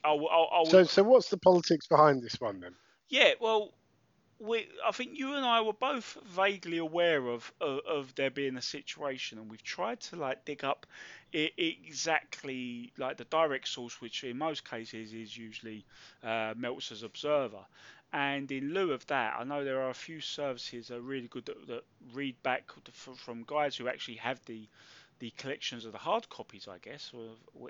[0.05, 2.75] I'll, I'll, I'll, So, so what's the politics behind this one then?
[3.09, 3.73] yeah, well,
[4.39, 8.57] we, I think you and I were both vaguely aware of, of of there being
[8.57, 10.85] a situation, and we've tried to like dig up
[11.33, 15.85] i exactly like the direct source, which in most cases is usually
[16.23, 17.65] uh, Meltzer's Observer.
[18.13, 21.27] And in lieu of that, I know there are a few services that are really
[21.27, 21.83] good that, that
[22.13, 22.71] read back
[23.15, 24.67] from guys who actually have the
[25.19, 27.11] the collections of the hard copies, I guess,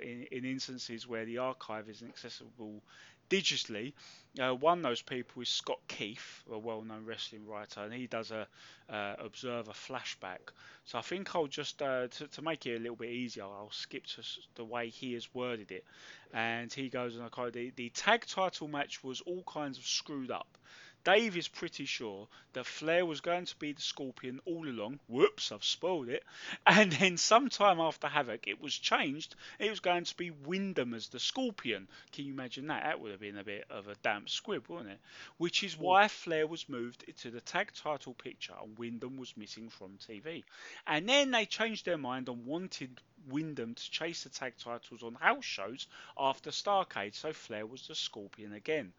[0.01, 2.81] in, in instances where the archive isn't accessible
[3.29, 3.93] digitally.
[4.39, 8.31] Uh, one of those people is Scott Keith, a well-known wrestling writer, and he does
[8.31, 8.47] a
[8.89, 10.51] uh, Observer flashback.
[10.83, 13.71] So I think I'll just uh, to, to make it a little bit easier, I'll
[13.71, 14.21] skip to
[14.55, 15.85] the way he has worded it,
[16.33, 19.85] and he goes and I quote the, the tag title match was all kinds of
[19.85, 20.57] screwed up.
[21.05, 24.99] Dave is pretty sure that Flair was going to be the Scorpion all along.
[25.07, 26.23] Whoops, I've spoiled it.
[26.65, 29.35] And then sometime after Havoc, it was changed.
[29.59, 31.87] It was going to be Windham as the Scorpion.
[32.11, 32.83] Can you imagine that?
[32.83, 34.99] That would have been a bit of a damp squib, wouldn't it?
[35.37, 39.69] Which is why Flair was moved to the tag title picture and Windham was missing
[39.69, 40.43] from TV.
[40.87, 45.13] And then they changed their mind and wanted Windham to chase the tag titles on
[45.13, 45.85] house shows
[46.17, 48.91] after Starrcade, so Flair was the Scorpion again.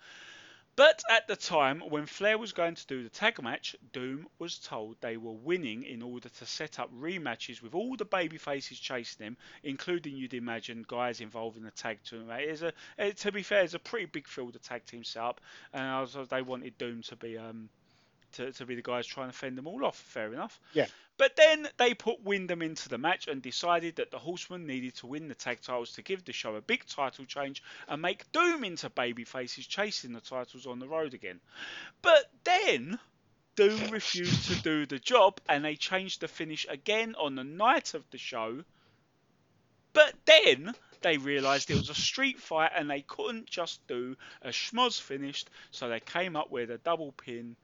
[0.77, 4.59] But at the time, when Flair was going to do the tag match, Doom was
[4.59, 8.79] told they were winning in order to set up rematches with all the baby faces
[8.79, 12.29] chasing him, including, you'd imagine, guys involved in the tag team.
[12.31, 15.23] It's a, eh, to be fair, it's a pretty big field of tag team set
[15.23, 15.41] up,
[15.73, 17.71] and they wanted Doom to be um
[18.37, 19.97] to, to be the guys trying to fend them all off.
[19.97, 20.61] Fair enough.
[20.73, 20.87] Yeah.
[21.19, 25.07] But then they put Windham into the match and decided that the Horsemen needed to
[25.07, 28.65] win the tag titles to give the show a big title change and make Doom
[28.65, 31.41] into baby faces chasing the titles on the road again.
[32.03, 32.99] But then
[33.57, 37.95] Doom refused to do the job and they changed the finish again on the night
[37.95, 38.63] of the show.
[39.95, 44.49] But then they realised it was a street fight and they couldn't just do a
[44.49, 47.57] schmoz finished, so they came up with a double pin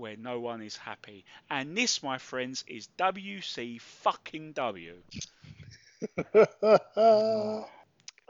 [0.00, 1.24] where no one is happy.
[1.50, 4.96] And this, my friends, is WC fucking W.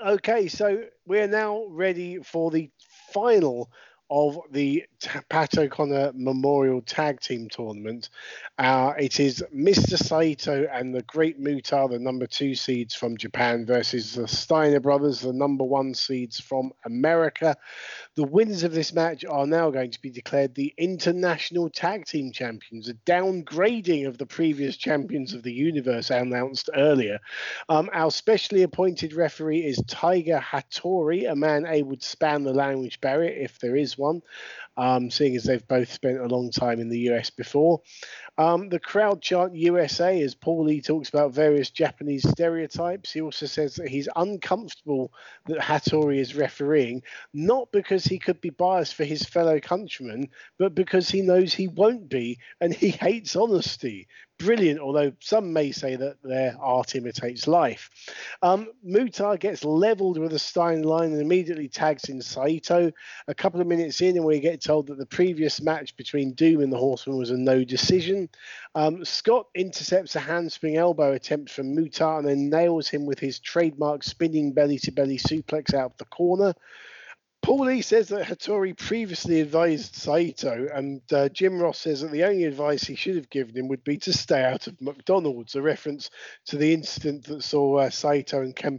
[0.04, 2.70] okay, so we're now ready for the
[3.12, 3.70] final
[4.10, 4.84] of the
[5.28, 8.10] Pat O'Connor Memorial Tag Team Tournament.
[8.58, 9.96] Uh, it is Mr.
[9.96, 15.20] Saito and the Great Muta, the number two seeds from Japan, versus the Steiner Brothers,
[15.20, 17.56] the number one seeds from America.
[18.16, 22.32] The winners of this match are now going to be declared the International Tag Team
[22.32, 27.20] Champions, a downgrading of the previous champions of the universe announced earlier.
[27.68, 33.00] Um, our specially appointed referee is Tiger Hattori, a man able to span the language
[33.00, 34.20] barrier if there is one,
[34.76, 37.80] um, seeing as they've both spent a long time in the US before.
[38.38, 43.12] Um, the crowd chant USA as Paulie talks about various Japanese stereotypes.
[43.12, 45.12] He also says that he's uncomfortable
[45.46, 47.02] that Hattori is refereeing,
[47.34, 50.28] not because he could be biased for his fellow countrymen,
[50.58, 54.08] but because he knows he won't be and he hates honesty.
[54.40, 57.90] Brilliant, although some may say that their art imitates life.
[58.40, 62.90] Um, Muta gets leveled with a Stein line and immediately tags in Saito.
[63.28, 66.62] A couple of minutes in, and we get told that the previous match between Doom
[66.62, 68.30] and the Horseman was a no decision.
[68.74, 73.40] Um, Scott intercepts a handspring elbow attempt from Muta and then nails him with his
[73.40, 76.54] trademark spinning belly to belly suplex out of the corner.
[77.42, 82.44] Paulie says that Hattori previously advised Saito, and uh, Jim Ross says that the only
[82.44, 86.10] advice he should have given him would be to stay out of McDonald's, a reference
[86.46, 88.78] to the incident that saw uh, Saito and Ken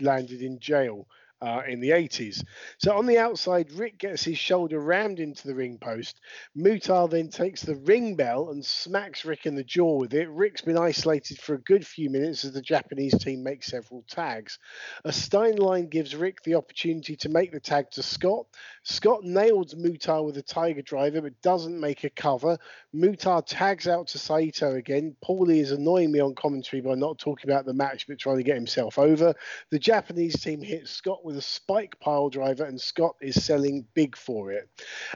[0.00, 1.06] landed in jail
[1.42, 2.44] uh, in the 80s.
[2.78, 6.20] So on the outside, Rick gets his shoulder rammed into the ring post.
[6.54, 10.28] Muta then takes the ring bell and smacks Rick in the jaw with it.
[10.28, 14.58] Rick's been isolated for a good few minutes as the Japanese team makes several tags.
[15.04, 18.46] A Stein line gives Rick the opportunity to make the tag to Scott.
[18.82, 22.58] Scott nails Muta with a Tiger Driver but doesn't make a cover.
[22.92, 25.16] Muta tags out to Saito again.
[25.24, 28.42] Paulie is annoying me on commentary by not talking about the match but trying to
[28.42, 29.34] get himself over.
[29.70, 34.16] The Japanese team hits Scott with a spike pile driver, and Scott is selling big
[34.16, 34.68] for it.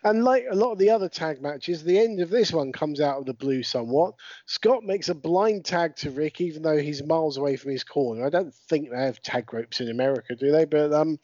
[0.05, 3.01] And like a lot of the other tag matches, the end of this one comes
[3.01, 4.15] out of the blue somewhat.
[4.47, 8.25] Scott makes a blind tag to Rick, even though he's miles away from his corner.
[8.25, 10.65] I don't think they have tag ropes in America, do they?
[10.65, 11.19] But um,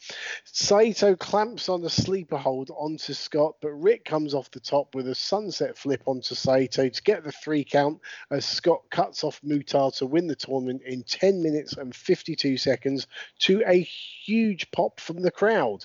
[0.45, 5.07] Saito clamps on the sleeper hold onto Scott, but Rick comes off the top with
[5.07, 8.01] a sunset flip onto Saito to get the three count
[8.33, 13.07] as Scott cuts off Muta to win the tournament in 10 minutes and 52 seconds
[13.39, 15.85] to a huge pop from the crowd.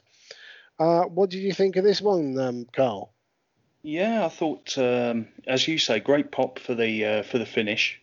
[0.80, 3.12] Uh, what did you think of this one, um, Carl?
[3.82, 8.02] Yeah, I thought, um, as you say, great pop for the uh, for the finish,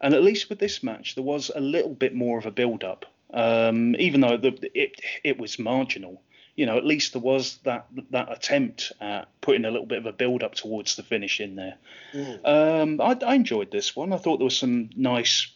[0.00, 2.82] and at least with this match, there was a little bit more of a build
[2.82, 3.04] up,
[3.34, 6.22] um, even though the, it it was marginal.
[6.56, 10.06] You know, at least there was that that attempt at putting a little bit of
[10.06, 11.76] a build up towards the finish in there.
[12.14, 13.00] Mm.
[13.00, 14.12] I, I enjoyed this one.
[14.12, 15.52] I thought there was some nice,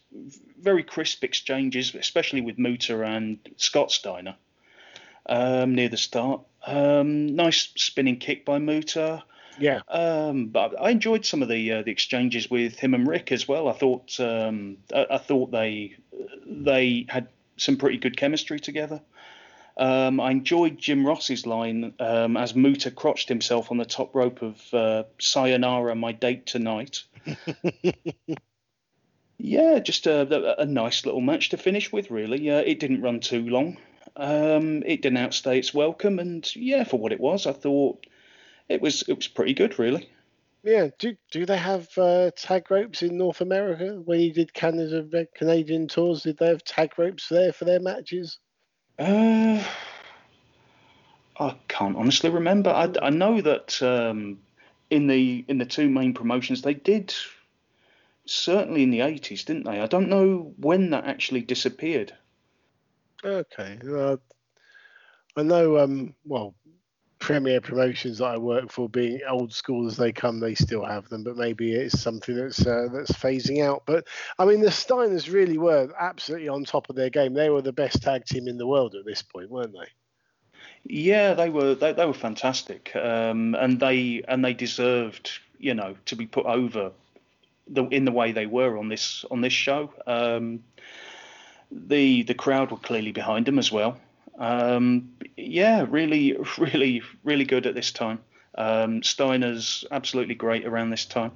[0.60, 4.36] very crisp exchanges, especially with Muta and Scott Steiner
[5.26, 6.42] um, near the start.
[6.66, 9.24] Um, nice spinning kick by Muta.
[9.58, 9.80] Yeah.
[9.88, 13.46] Um, but I enjoyed some of the uh, the exchanges with him and Rick as
[13.46, 13.68] well.
[13.68, 15.96] I thought um, I, I, thought they
[16.46, 19.00] they had some pretty good chemistry together.
[19.76, 24.42] Um, I enjoyed Jim Ross's line um, as Muta crotched himself on the top rope
[24.42, 27.04] of uh, "Sayonara, my date tonight."
[29.38, 32.10] yeah, just a, a, nice little match to finish with.
[32.10, 33.78] Really, uh, it didn't run too long.
[34.16, 38.06] Um, it didn't outstay its welcome, and yeah, for what it was, I thought
[38.68, 40.08] it was it was pretty good, really.
[40.62, 40.88] Yeah.
[40.98, 44.00] Do do they have uh, tag ropes in North America?
[44.04, 48.38] When you did Canada Canadian tours, did they have tag ropes there for their matches?
[48.98, 49.64] Uh,
[51.40, 52.70] I can't honestly remember.
[52.70, 54.40] I, I know that um,
[54.90, 57.14] in the in the two main promotions they did
[58.24, 59.80] certainly in the 80s, didn't they?
[59.80, 62.14] I don't know when that actually disappeared.
[63.24, 63.78] Okay.
[63.88, 64.16] Uh,
[65.36, 66.54] I know, um, well,
[67.22, 71.08] Premier Promotions that I work for, being old school as they come, they still have
[71.08, 73.84] them, but maybe it's something that's uh, that's phasing out.
[73.86, 74.08] But
[74.40, 77.32] I mean, the Steiners really were absolutely on top of their game.
[77.32, 79.86] They were the best tag team in the world at this point, weren't they?
[80.84, 81.76] Yeah, they were.
[81.76, 86.46] They, they were fantastic, um, and they and they deserved, you know, to be put
[86.46, 86.90] over
[87.68, 89.94] the in the way they were on this on this show.
[90.08, 90.64] Um,
[91.72, 93.98] the the crowd were clearly behind him as well.
[94.38, 98.20] Um, yeah, really, really, really good at this time.
[98.54, 101.32] Um, Steiner's absolutely great around this time.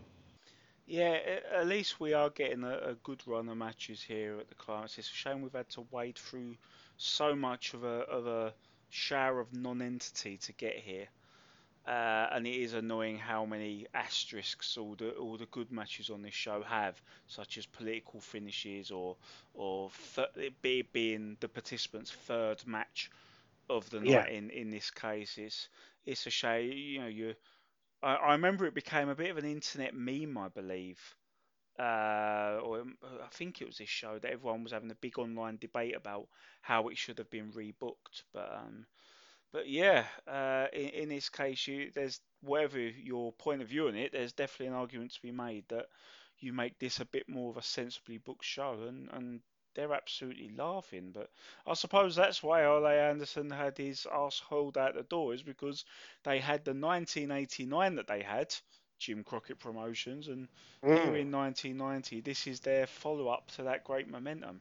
[0.87, 1.19] Yeah,
[1.53, 4.99] at least we are getting a, a good run of matches here at the Climax.
[4.99, 6.57] It's a shame we've had to wade through
[6.97, 8.53] so much of a of a
[8.91, 11.09] shower of non-entity to get here.
[11.87, 16.23] Uh, and it is annoying how many asterisks all the all the good matches on
[16.23, 19.17] this show have, such as political finishes or
[19.55, 23.11] or th- be, being the participants' third match
[23.71, 24.27] of the night.
[24.27, 24.27] Yeah.
[24.29, 25.69] In in this case, it's
[26.07, 26.73] it's a shame.
[26.73, 27.35] You know, you.
[28.03, 31.01] I, I remember it became a bit of an internet meme, I believe.
[31.79, 32.85] Uh, or
[33.23, 36.27] I think it was this show that everyone was having a big online debate about
[36.63, 38.87] how it should have been rebooked, but um,
[39.57, 43.95] but yeah, uh, in, in, this case, you there's whatever your point of view on
[43.95, 45.87] it, there's definitely an argument to be made that
[46.39, 49.41] you make this a bit more of a sensibly booked show, and, and
[49.75, 51.11] they're absolutely laughing.
[51.15, 51.31] But
[51.67, 55.87] I suppose that's why Ole Anderson had his ass hold out the door, is because
[56.23, 58.55] they had the 1989 that they had,
[58.99, 60.49] Jim Crockett Promotions, and
[60.85, 61.03] mm.
[61.03, 64.61] here in 1990, this is their follow up to that great momentum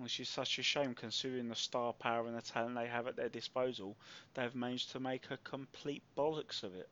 [0.00, 3.16] which is such a shame considering the star power and the talent they have at
[3.16, 3.96] their disposal.
[4.34, 6.88] They've managed to make a complete bollocks of it.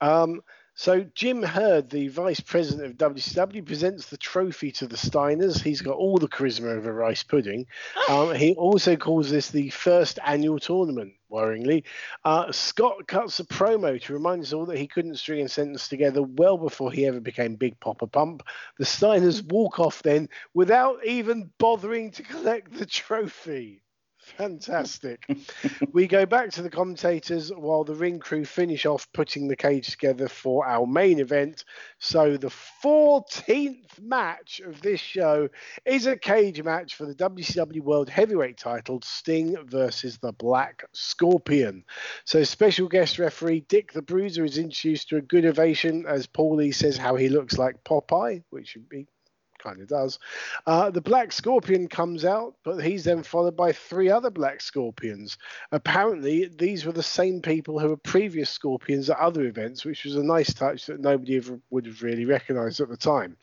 [0.00, 0.42] Um,
[0.74, 5.62] so Jim Herd, the vice president of WCW, presents the trophy to the Steiners.
[5.62, 7.66] He's got all the charisma of a rice pudding.
[8.08, 11.14] Um, he also calls this the first annual tournament.
[11.30, 11.84] Worryingly,
[12.24, 15.88] uh, Scott cuts a promo to remind us all that he couldn't string a sentence
[15.88, 18.42] together well before he ever became Big Poppa Pump.
[18.78, 23.82] The Steiners walk off then without even bothering to collect the trophy.
[24.26, 25.24] Fantastic.
[25.92, 29.88] we go back to the commentators while the ring crew finish off putting the cage
[29.88, 31.64] together for our main event.
[32.00, 32.50] So, the
[32.82, 35.48] 14th match of this show
[35.84, 41.84] is a cage match for the WCW World Heavyweight title Sting versus the Black Scorpion.
[42.24, 46.74] So, special guest referee Dick the Bruiser is introduced to a good ovation as Paulie
[46.74, 49.06] says how he looks like Popeye, which would be
[49.66, 50.18] kind of does.
[50.66, 55.36] Uh, the Black Scorpion comes out, but he's then followed by three other Black Scorpions.
[55.72, 60.16] Apparently, these were the same people who were previous Scorpions at other events, which was
[60.16, 63.36] a nice touch that nobody ever would have really recognized at the time.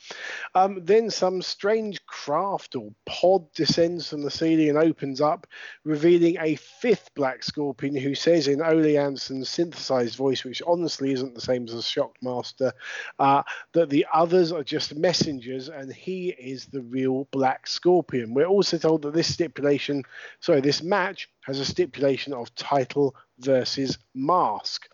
[0.56, 5.48] Um, then some strange craft or pod descends from the ceiling and opens up,
[5.84, 11.41] revealing a fifth Black Scorpion who says in Ole synthesized voice, which honestly isn't the
[11.41, 12.72] same as Shockmaster,
[13.20, 13.44] uh,
[13.74, 18.34] that the others are just messengers and he is the real Black Scorpion.
[18.34, 20.03] We're also told that this stipulation,
[20.40, 24.88] sorry, this match has a stipulation of title versus mask.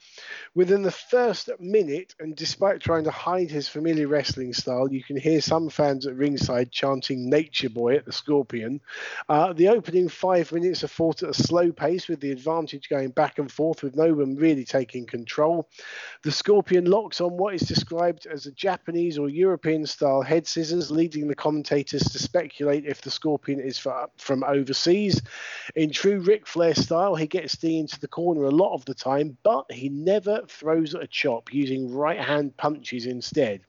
[0.55, 5.17] Within the first minute, and despite trying to hide his familiar wrestling style, you can
[5.17, 8.81] hear some fans at ringside chanting Nature Boy at the Scorpion.
[9.27, 13.09] Uh, the opening five minutes are fought at a slow pace, with the advantage going
[13.09, 15.69] back and forth, with no one really taking control.
[16.23, 20.91] The Scorpion locks on what is described as a Japanese or European style head scissors,
[20.91, 25.21] leading the commentators to speculate if the Scorpion is for, from overseas.
[25.76, 28.93] In true Ric Flair style, he gets Sting into the corner a lot of the
[28.93, 33.59] time, but he never throws a chop, using right hand punches instead.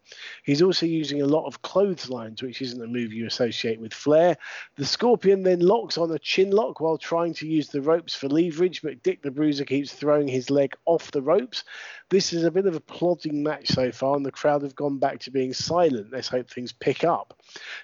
[0.44, 4.36] He's also using a lot of clotheslines, which isn't a move you associate with Flair.
[4.76, 8.28] The Scorpion then locks on a chin lock while trying to use the ropes for
[8.28, 11.64] leverage, but Dick the Bruiser keeps throwing his leg off the ropes.
[12.08, 14.98] This is a bit of a plodding match so far, and the crowd have gone
[14.98, 16.12] back to being silent.
[16.12, 17.36] Let's hope things pick up.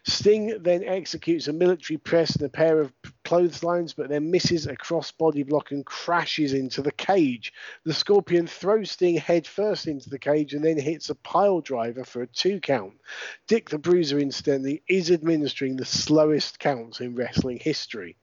[0.04, 2.92] Sting then executes a military press and a pair of
[3.26, 7.52] clotheslines, but then misses a cross body block and crashes into the cage.
[7.84, 12.22] The Scorpion throws Sting headfirst into the cage and then hits a pile driver for
[12.22, 12.94] a two count.
[13.48, 18.16] Dick the Bruiser, incidentally, is administering the slowest counts in wrestling history.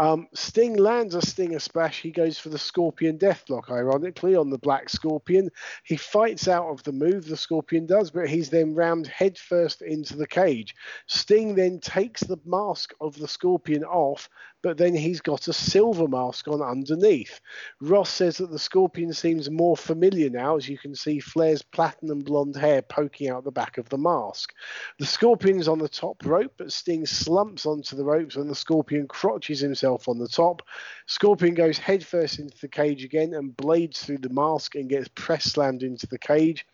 [0.00, 2.00] Um, Sting lands a Stinger splash.
[2.00, 5.50] He goes for the Scorpion Deathlock, ironically, on the Black Scorpion.
[5.84, 10.16] He fights out of the move, the Scorpion does, but he's then rammed headfirst into
[10.16, 10.74] the cage.
[11.06, 14.30] Sting then takes the mask of the Scorpion off,
[14.62, 17.40] but then he's got a silver mask on underneath.
[17.80, 22.20] Ross says that the Scorpion seems more familiar now, as you can see Flair's platinum
[22.20, 24.52] blonde hair poking out the back of the mask.
[24.98, 29.06] The Scorpion's on the top rope, but Sting slumps onto the ropes when the Scorpion
[29.08, 30.62] crotches himself on the top.
[31.06, 35.44] Scorpion goes headfirst into the cage again and blades through the mask and gets press
[35.44, 36.66] slammed into the cage.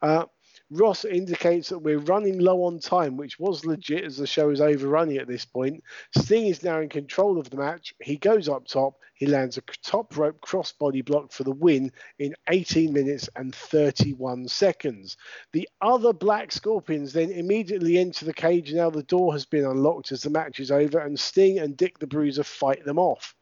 [0.00, 0.24] Uh,
[0.74, 4.62] Ross indicates that we're running low on time, which was legit as the show is
[4.62, 5.84] overrunning at this point.
[6.16, 7.94] Sting is now in control of the match.
[8.00, 8.98] He goes up top.
[9.14, 14.48] He lands a top rope crossbody block for the win in 18 minutes and 31
[14.48, 15.18] seconds.
[15.52, 18.72] The other Black Scorpions then immediately enter the cage.
[18.72, 21.98] Now the door has been unlocked as the match is over, and Sting and Dick
[21.98, 23.34] the Bruiser fight them off.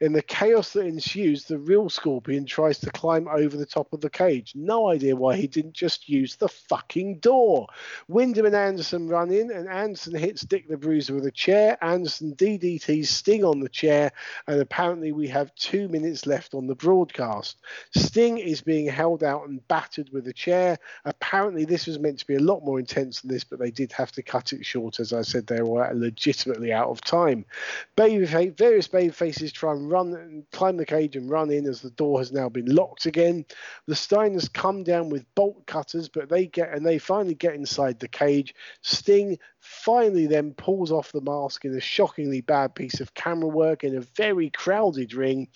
[0.00, 4.00] In the chaos that ensues, the real Scorpion tries to climb over the top of
[4.00, 4.52] the cage.
[4.54, 7.66] No idea why he didn't just use the fucking door.
[8.06, 11.76] Windham and Anderson run in, and Anderson hits Dick the Bruiser with a chair.
[11.82, 14.12] Anderson DDTs Sting on the chair,
[14.46, 17.56] and apparently we have two minutes left on the broadcast.
[17.94, 20.78] Sting is being held out and battered with a chair.
[21.04, 23.92] Apparently, this was meant to be a lot more intense than this, but they did
[23.92, 25.00] have to cut it short.
[25.00, 27.44] As I said, they were legitimately out of time.
[27.96, 31.80] Babyface, various baby faces try and run and climb the cage and run in as
[31.80, 33.44] the door has now been locked again.
[33.86, 37.98] The Steiners come down with bolt cutters, but they get and they finally get inside
[37.98, 38.54] the cage.
[38.82, 43.84] Sting finally then pulls off the mask in a shockingly bad piece of camera work
[43.84, 45.48] in a very crowded ring.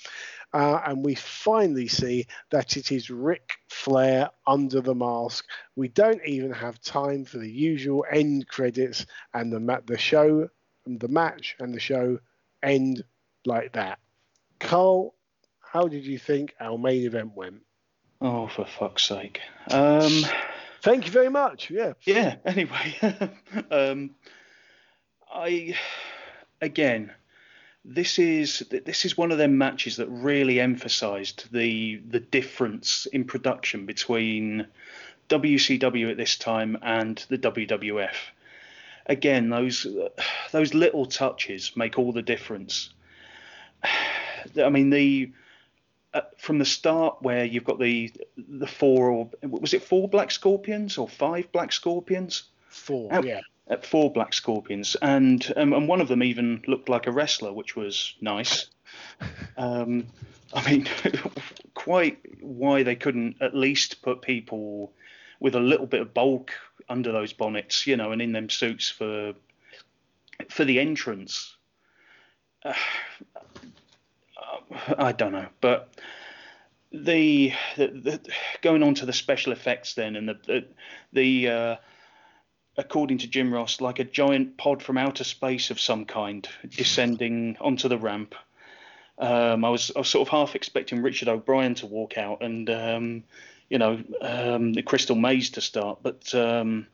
[0.53, 5.47] Uh, and we finally see that it is Ric Flair under the mask.
[5.77, 10.49] We don't even have time for the usual end credits, and the ma- the show,
[10.87, 12.19] the match, and the show
[12.63, 13.03] end
[13.47, 13.99] like that.
[14.59, 15.15] Carl,
[15.61, 17.63] how did you think our main event went?
[18.21, 19.41] Oh, for fuck's sake.
[19.71, 20.25] Um,
[20.83, 21.71] Thank you very much.
[21.71, 21.93] Yeah.
[22.03, 22.97] yeah, anyway.
[23.71, 24.11] um,
[25.33, 25.77] I,
[26.61, 27.13] again,
[27.85, 33.25] this is this is one of them matches that really emphasised the the difference in
[33.25, 34.67] production between
[35.29, 38.15] WCW at this time and the WWF.
[39.07, 39.87] Again, those
[40.53, 42.91] those little touches make all the difference.
[43.85, 45.33] I mean, the
[46.15, 50.31] uh, from the start where you've got the the four or was it four black
[50.31, 52.45] scorpions or five black scorpions?
[52.69, 53.41] Four, Out- yeah.
[53.69, 57.53] uh, four Black Scorpions, and um, and one of them even looked like a wrestler,
[57.53, 58.67] which was nice.
[59.57, 60.09] Um,
[60.53, 60.89] I mean,
[61.75, 64.93] quite why they couldn't at least put people
[65.41, 66.53] with a little bit of bulk
[66.89, 69.33] under those bonnets, you know, and in them suits for
[70.51, 71.57] for the entrance.
[72.65, 72.75] Uh,
[74.99, 75.91] I don't know, but
[76.91, 78.21] the, the, the,
[78.61, 80.67] going on to the special effects then, and the the,
[81.13, 81.77] the uh,
[82.77, 87.57] according to Jim Ross, like a giant pod from outer space of some kind descending
[87.61, 88.35] onto the ramp.
[89.19, 92.69] Um, I was I was sort of half expecting Richard O'Brien to walk out and
[92.71, 93.25] um,
[93.69, 96.87] you know um, the Crystal Maze to start, but um,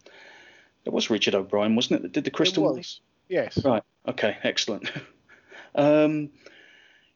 [0.85, 3.01] it was Richard O'Brien, wasn't it, that did the Crystal Maze?
[3.29, 3.65] Yes.
[3.65, 3.83] Right.
[4.07, 4.37] Okay.
[4.43, 4.91] Excellent.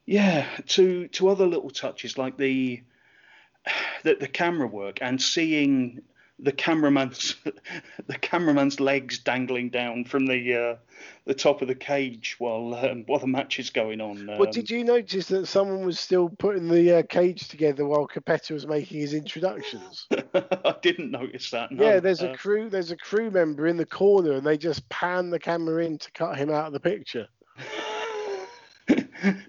[0.05, 0.47] yeah.
[0.67, 2.83] To to other little touches like the
[4.03, 6.01] the, the camera work and seeing
[6.39, 7.35] the cameraman's
[8.07, 10.75] the cameraman's legs dangling down from the uh,
[11.25, 14.29] the top of the cage while um, while the match is going on.
[14.29, 18.07] Um, well, did you notice that someone was still putting the uh, cage together while
[18.07, 20.07] Cappetta was making his introductions?
[20.11, 21.71] I didn't notice that.
[21.71, 21.83] No.
[21.85, 24.87] Yeah, there's a Uh, crew there's a crew member in the corner, and they just
[24.89, 27.27] pan the camera in to cut him out of the picture.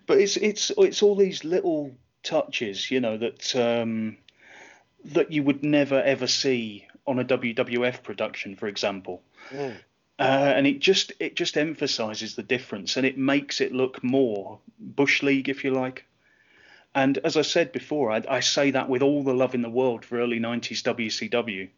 [0.07, 1.93] but it's it's it's all these little
[2.23, 4.17] touches, you know, that um,
[5.05, 9.23] that you would never ever see on a WWF production, for example.
[9.51, 9.77] Mm.
[10.19, 14.59] Uh, and it just it just emphasizes the difference, and it makes it look more
[14.79, 16.05] bush league, if you like.
[16.95, 19.71] And as I said before, I, I say that with all the love in the
[19.71, 21.69] world for early '90s WCW,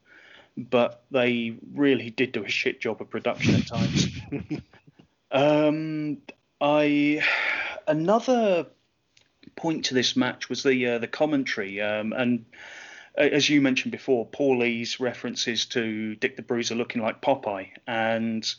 [0.56, 4.09] but they really did do a shit job of production at times.
[5.31, 6.18] um,
[6.60, 7.23] I
[7.86, 8.66] another
[9.54, 12.44] point to this match was the uh, the commentary, um, and
[13.16, 18.54] uh, as you mentioned before, Paulie's references to Dick the Bruiser looking like Popeye, and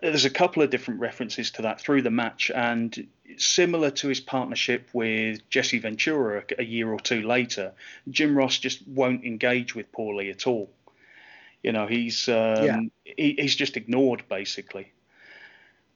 [0.00, 4.20] there's a couple of different references to that through the match, and similar to his
[4.20, 7.72] partnership with Jesse Ventura a year or two later,
[8.08, 10.70] Jim Ross just won't engage with Paulie at all.
[11.62, 12.80] You know, he's um, Yeah.
[13.04, 14.92] he, he's just ignored basically.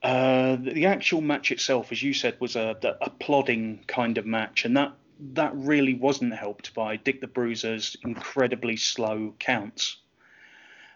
[0.06, 4.64] Uh, the actual match itself, as you said, was a, a plodding kind of match,
[4.64, 4.92] and that
[5.34, 9.96] that really wasn't helped by Dick the Bruiser's incredibly slow counts.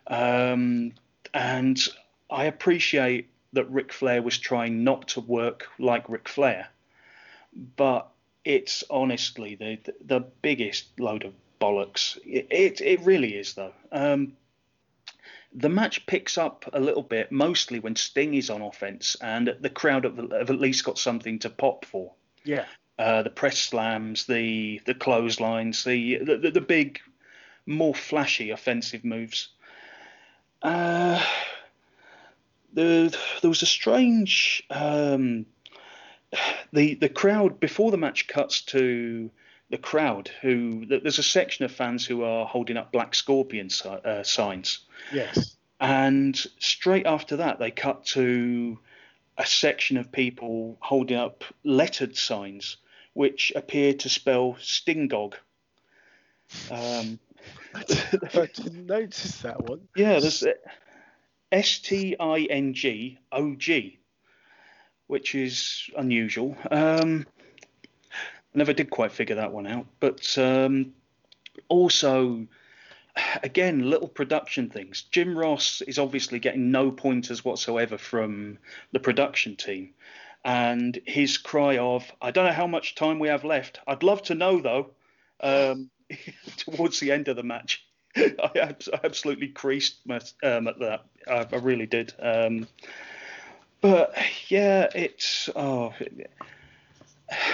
[0.07, 0.93] Um,
[1.35, 1.77] and
[2.31, 6.69] I appreciate that Ric Flair was trying not to work like Ric Flair,
[7.77, 8.13] but
[8.45, 12.17] it's honestly the the biggest load of bollocks.
[12.25, 13.75] It it, it really is though.
[13.91, 14.37] Um,
[15.53, 19.71] the match picks up a little bit, mostly when Sting is on offense, and the
[19.71, 22.13] crowd have, have at least got something to pop for.
[22.45, 22.67] Yeah.
[22.99, 27.01] Uh, the press slams, the the clotheslines, the the, the, the big,
[27.67, 29.49] more flashy offensive moves.
[30.63, 31.25] Uh,
[32.75, 35.47] the, there was a strange um,
[36.73, 39.31] the the crowd before the match cuts to
[39.71, 43.89] the crowd who there's a section of fans who are holding up black scorpion si-
[43.89, 44.81] uh, signs
[45.13, 45.57] Yes.
[45.81, 48.79] and straight after that they cut to
[49.39, 52.77] a section of people holding up lettered signs
[53.15, 55.35] which appear to spell stingog
[56.71, 57.19] um,
[57.75, 57.83] I
[58.53, 59.83] didn't notice that one.
[59.97, 60.45] yeah, there's
[61.53, 64.01] S T I N G O G,
[65.07, 66.57] which is unusual.
[66.71, 67.27] Um,
[68.55, 69.87] I never did quite figure that one out.
[70.01, 70.93] But um,
[71.69, 72.47] also,
[73.43, 75.03] again, little production things.
[75.11, 78.59] Jim Ross is obviously getting no pointers whatsoever from
[78.93, 79.91] the production team.
[80.45, 83.81] And his cry of, I don't know how much time we have left.
[83.87, 84.91] I'd love to know, though,
[85.41, 85.91] um,
[86.57, 87.85] towards the end of the match.
[88.17, 88.75] I
[89.05, 91.05] absolutely creased my, um, at that.
[91.29, 92.13] I, I really did.
[92.19, 92.67] Um,
[93.81, 94.15] but
[94.49, 95.95] yeah, it's oh,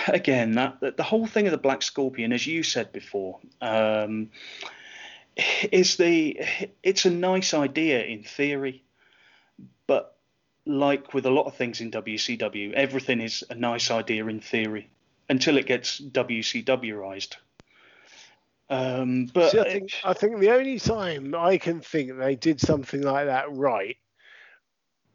[0.09, 4.31] again that the whole thing of the Black Scorpion, as you said before, um,
[5.71, 6.41] is the
[6.83, 8.85] it's a nice idea in theory,
[9.87, 10.17] but
[10.65, 14.89] like with a lot of things in WCW, everything is a nice idea in theory
[15.29, 17.37] until it gets WCWized.
[18.69, 22.61] Um, but See, I think I think the only time I can think they did
[22.61, 23.97] something like that right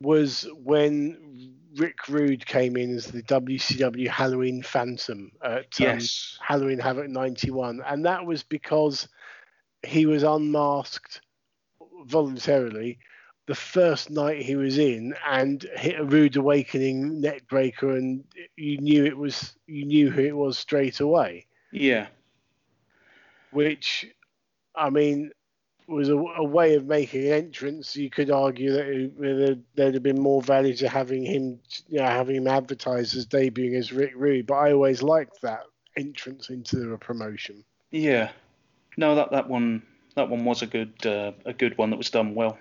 [0.01, 6.79] was when Rick Rude came in as the WCW Halloween Phantom at um, yes, Halloween
[6.79, 7.81] Havoc 91.
[7.85, 9.07] And that was because
[9.83, 11.21] he was unmasked
[12.05, 12.99] voluntarily
[13.47, 18.23] the first night he was in and hit a rude awakening neck breaker and
[18.55, 21.45] you knew it was you knew who it was straight away.
[21.71, 22.07] Yeah,
[23.51, 24.05] which
[24.75, 25.31] i mean
[25.87, 30.03] was a, a way of making an entrance, you could argue that it, there'd have
[30.03, 31.59] been more value to having him,
[31.89, 34.47] you know, having him advertised as debuting as Rick Rude.
[34.47, 35.63] But I always liked that
[35.97, 37.63] entrance into a promotion.
[37.91, 38.31] Yeah,
[38.97, 39.83] no, that that one
[40.15, 42.57] that one was a good uh, a good one that was done well.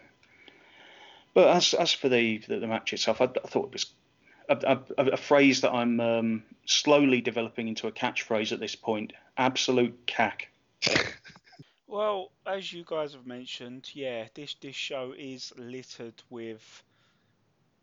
[1.34, 3.86] But as as for the the, the match itself, I, I, thought it was
[4.48, 9.12] a, a, a phrase that I'm um, slowly developing into a catchphrase at this point.
[9.36, 10.48] Absolute cack.
[11.90, 16.84] well, as you guys have mentioned, yeah, this this show is littered with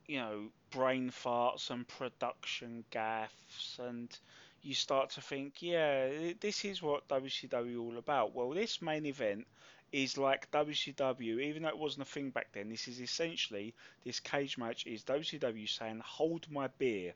[0.07, 4.17] you know brain farts and production gaffes and
[4.61, 6.09] you start to think, yeah,
[6.39, 8.33] this is what WCW all about.
[8.33, 9.45] Well, this main event
[9.91, 12.69] is like WCW, even though it wasn't a thing back then.
[12.69, 13.73] This is essentially
[14.03, 17.13] this cage match is WCW saying, "Hold my beer."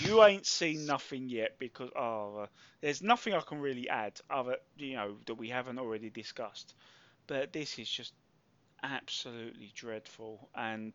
[0.00, 2.46] You ain't seen nothing yet because oh, uh,
[2.80, 6.74] there's nothing I can really add other you know that we haven't already discussed.
[7.26, 8.12] But this is just
[8.82, 10.94] absolutely dreadful and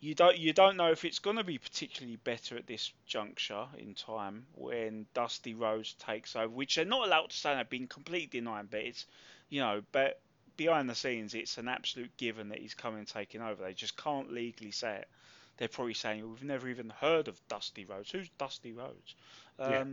[0.00, 3.66] you don't you don't know if it's going to be particularly better at this juncture
[3.76, 7.88] in time when Dusty Rhodes takes over, which they're not allowed to say they've been
[7.88, 9.06] completely denying, but it's
[9.48, 10.20] you know, but
[10.56, 13.62] behind the scenes it's an absolute given that he's coming taking over.
[13.62, 15.08] They just can't legally say it.
[15.58, 18.10] They're probably saying we've never even heard of Dusty Rhodes.
[18.10, 19.16] Who's Dusty Rhodes?
[19.58, 19.84] Um, yeah.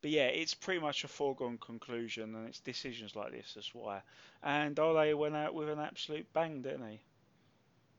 [0.00, 4.02] But yeah, it's pretty much a foregone conclusion, and it's decisions like this that's why.
[4.42, 7.00] And Ole went out with an absolute bang, didn't he?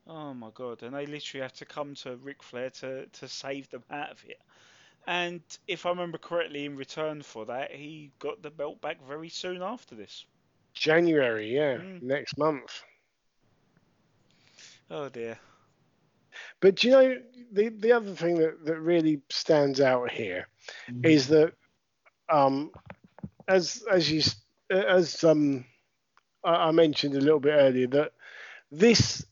[0.08, 0.82] Oh my god!
[0.82, 4.24] And they literally have to come to Ric Flair to to save them out of
[4.26, 4.42] it.
[5.06, 9.30] And if I remember correctly, in return for that, he got the belt back very
[9.30, 10.26] soon after this.
[10.74, 12.02] January, yeah, mm.
[12.02, 12.84] next month.
[14.90, 15.38] Oh dear.
[16.62, 17.18] But you know,
[17.52, 20.48] the the other thing that, that really stands out here
[20.90, 21.06] mm.
[21.06, 21.54] is that,
[22.30, 22.72] um,
[23.48, 24.22] as as you
[24.70, 25.66] as um,
[26.44, 28.14] I mentioned a little bit earlier that
[28.72, 29.26] this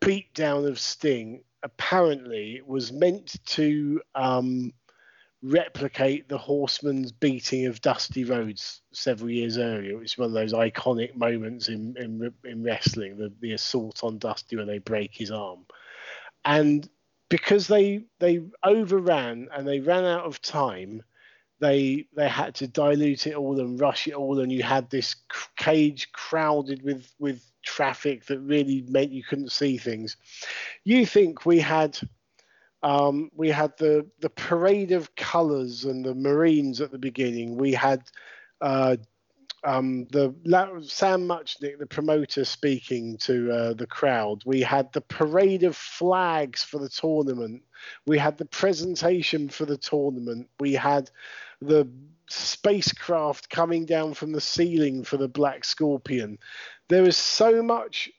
[0.00, 4.72] beatdown of Sting apparently was meant to um,
[5.42, 10.52] replicate the Horseman's beating of Dusty Rhodes several years earlier, which is one of those
[10.52, 15.30] iconic moments in in, in wrestling, the, the assault on Dusty when they break his
[15.30, 15.64] arm.
[16.44, 16.88] And
[17.28, 21.02] because they they overran and they ran out of time,
[21.60, 25.16] they they had to dilute it all and rush it all, and you had this
[25.56, 30.16] cage crowded with with traffic that really meant you couldn't see things.
[30.84, 31.98] You think we had
[32.82, 37.56] um, we had the the parade of colours and the Marines at the beginning.
[37.56, 38.02] We had
[38.60, 38.96] uh,
[39.64, 40.34] um, the
[40.86, 44.42] Sam Muchnick, the promoter, speaking to uh, the crowd.
[44.44, 47.62] We had the parade of flags for the tournament.
[48.06, 50.48] We had the presentation for the tournament.
[50.60, 51.10] We had
[51.60, 51.88] the
[52.28, 56.38] spacecraft coming down from the ceiling for the Black Scorpion
[56.88, 58.10] there was so much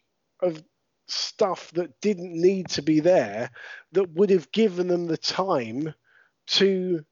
[0.42, 0.64] of
[1.08, 3.52] stuff that didn't need to be there
[3.92, 5.94] that would have given them the time
[6.48, 7.06] to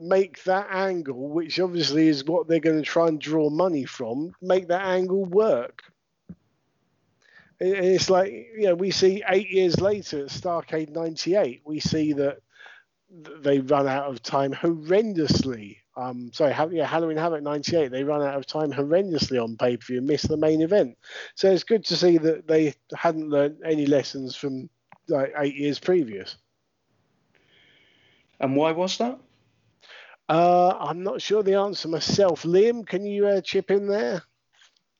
[0.00, 4.34] make that angle, which obviously is what they're going to try and draw money from,
[4.40, 5.82] make that angle work.
[7.60, 12.38] It's like, you know, we see eight years later at Starrcade 98, we see that
[13.40, 18.34] they run out of time horrendously um, sorry, yeah, Halloween Havoc 98, they run out
[18.34, 20.96] of time horrendously on pay per view and miss the main event.
[21.36, 24.68] So it's good to see that they hadn't learned any lessons from
[25.08, 26.36] like eight years previous.
[28.40, 29.20] And why was that?
[30.28, 32.42] Uh, I'm not sure the answer myself.
[32.42, 34.22] Liam, can you uh, chip in there?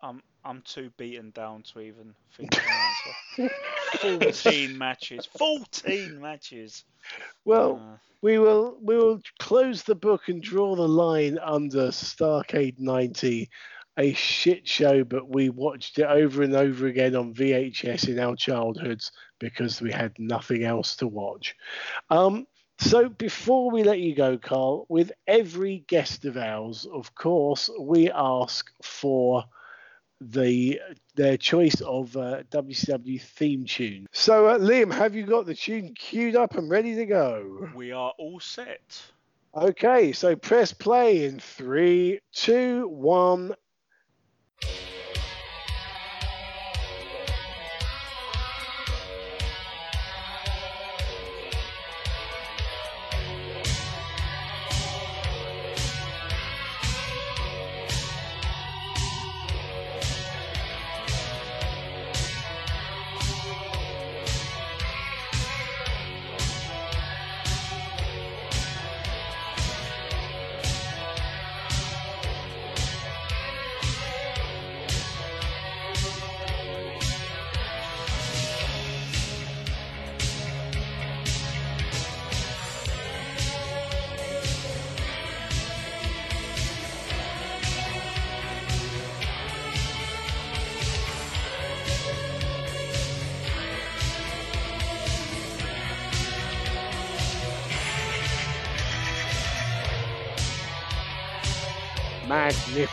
[0.03, 2.63] I'm I'm too beaten down to even think of
[3.39, 3.55] an answer.
[4.01, 5.27] 14 matches.
[5.39, 6.85] 14 matches.
[7.47, 12.79] Well, uh, we will we will close the book and draw the line under Starrcade
[12.79, 13.49] 90,
[13.97, 18.37] a shit show, but we watched it over and over again on VHS in our
[18.37, 21.55] childhoods because we had nothing else to watch.
[22.11, 22.47] Um,
[22.79, 28.11] so before we let you go, Carl, with every guest of ours, of course, we
[28.11, 29.45] ask for
[30.21, 30.81] the
[31.15, 34.07] their choice of uh, WCW theme tune.
[34.13, 37.69] So, uh, Liam, have you got the tune queued up and ready to go?
[37.75, 39.03] We are all set.
[39.57, 43.55] Okay, so press play in three, two, one,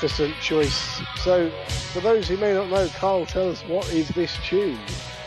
[0.02, 1.00] Magnificent choice.
[1.18, 1.52] So,
[1.94, 4.80] for those who may not know, Carl, tell us what is this tune?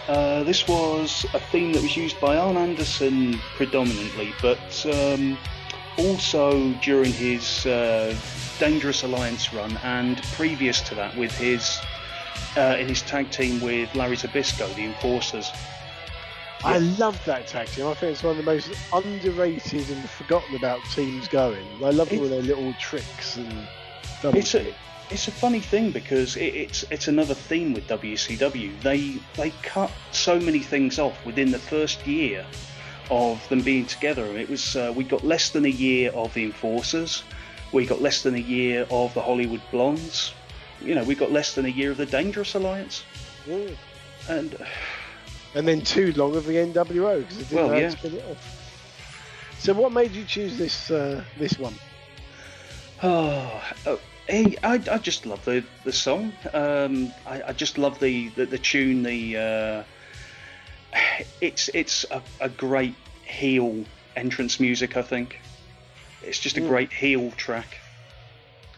[0.08, 5.38] Uh, this was a theme that was used by Arn Anderson predominantly, but um,
[5.96, 8.16] also during his uh,
[8.58, 11.78] Dangerous Alliance run and previous to that with his
[12.56, 15.52] uh, in his tag team with Larry Zbyszko, the Enforcers.
[16.64, 17.86] I love that tag team.
[17.86, 21.64] I think it's one of the most underrated and forgotten about teams going.
[21.76, 23.68] I love all their little tricks and.
[24.22, 24.74] Double It's a,
[25.10, 28.80] it's a funny thing because it, it's it's another theme with WCW.
[28.80, 32.44] They they cut so many things off within the first year
[33.10, 34.24] of them being together.
[34.36, 37.22] It was uh, we got less than a year of the Enforcers,
[37.72, 40.32] we got less than a year of the Hollywood Blondes.
[40.80, 43.04] You know, we got less than a year of the Dangerous Alliance,
[43.46, 43.76] Mm.
[44.28, 44.56] and
[45.54, 47.90] And then too long of the NWO because it didn't Well, yeah.
[47.90, 48.60] spin it off.
[49.60, 51.74] So, what made you choose this uh, this one?
[53.06, 56.32] Oh, oh, hey, I, I just love the the song.
[56.54, 59.02] Um, I, I just love the the, the tune.
[59.02, 59.84] The uh,
[61.42, 62.94] it's it's a, a great
[63.26, 63.84] heel
[64.16, 64.96] entrance music.
[64.96, 65.38] I think
[66.22, 66.68] it's just a Mm.
[66.68, 67.76] great heel track.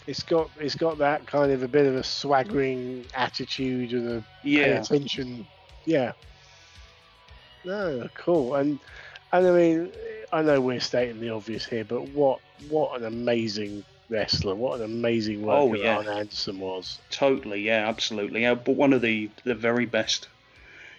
[0.09, 4.25] It's got it's got that kind of a bit of a swaggering attitude and a
[4.43, 5.47] Yeah, attention.
[5.85, 6.15] Yeah.
[7.65, 8.57] No, cool.
[8.57, 8.81] And
[9.33, 9.93] and I mean,
[10.33, 14.55] I know we're stating the obvious here, but what what an amazing wrestler!
[14.55, 15.97] What an amazing worker Oh, yeah.
[15.97, 16.99] Arn Anderson was.
[17.11, 17.63] totally.
[17.63, 18.43] Yeah, absolutely.
[18.43, 20.29] Yeah, but one of the the very best.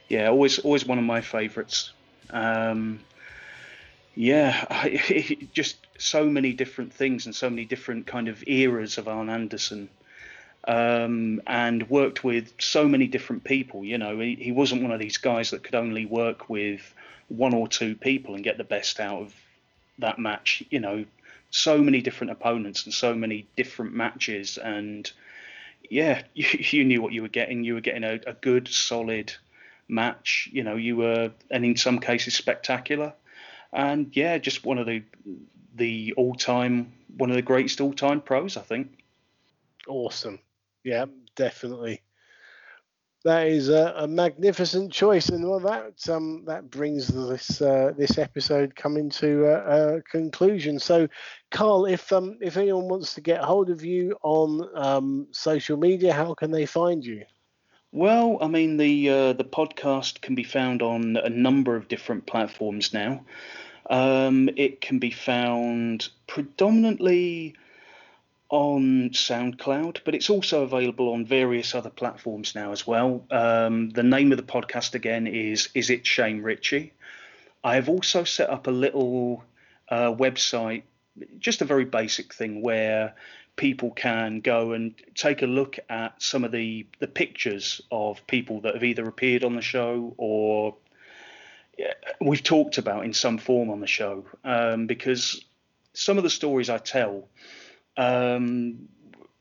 [0.10, 1.92] Yeah, always always one of my favourites.
[2.30, 3.00] Um,
[4.16, 9.08] yeah, I, just so many different things and so many different kind of eras of
[9.08, 9.90] Arn Anderson.
[10.68, 13.86] Um, and worked with so many different people.
[13.86, 16.94] You know, he, he wasn't one of these guys that could only work with
[17.30, 19.34] one or two people and get the best out of
[20.00, 20.64] that match.
[20.70, 21.06] You know,
[21.50, 24.58] so many different opponents and so many different matches.
[24.58, 25.10] And
[25.90, 27.64] yeah, you, you knew what you were getting.
[27.64, 29.34] You were getting a, a good, solid
[29.88, 30.50] match.
[30.52, 33.14] You know, you were, and in some cases, spectacular.
[33.74, 35.04] And yeah, just one of the
[35.76, 39.04] the all time, one of the greatest all time pros, I think.
[39.88, 40.40] Awesome.
[40.84, 41.06] Yeah,
[41.36, 42.02] definitely.
[43.28, 48.18] That is a, a magnificent choice, and well, that um, that brings this uh, this
[48.18, 50.80] episode coming to a, a conclusion.
[50.80, 51.10] So,
[51.52, 56.14] Carl, if um, if anyone wants to get hold of you on um, social media,
[56.14, 57.26] how can they find you?
[57.92, 62.28] Well, I mean the uh, the podcast can be found on a number of different
[62.28, 63.26] platforms now.
[63.90, 67.56] Um, it can be found predominantly
[68.50, 73.26] on SoundCloud, but it's also available on various other platforms now as well.
[73.30, 76.94] Um, the name of the podcast again is Is It Shane Richie?
[77.64, 79.44] I have also set up a little
[79.90, 80.84] uh, website,
[81.40, 83.16] just a very basic thing where
[83.58, 88.62] people can go and take a look at some of the the pictures of people
[88.62, 90.76] that have either appeared on the show or
[92.22, 95.44] we've talked about in some form on the show um, because
[95.94, 97.28] some of the stories I tell
[97.98, 98.88] um,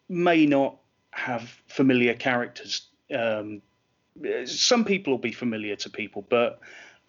[0.09, 0.79] may not
[1.11, 2.89] have familiar characters.
[3.15, 3.63] Um,
[4.45, 6.61] some people will be familiar to people, but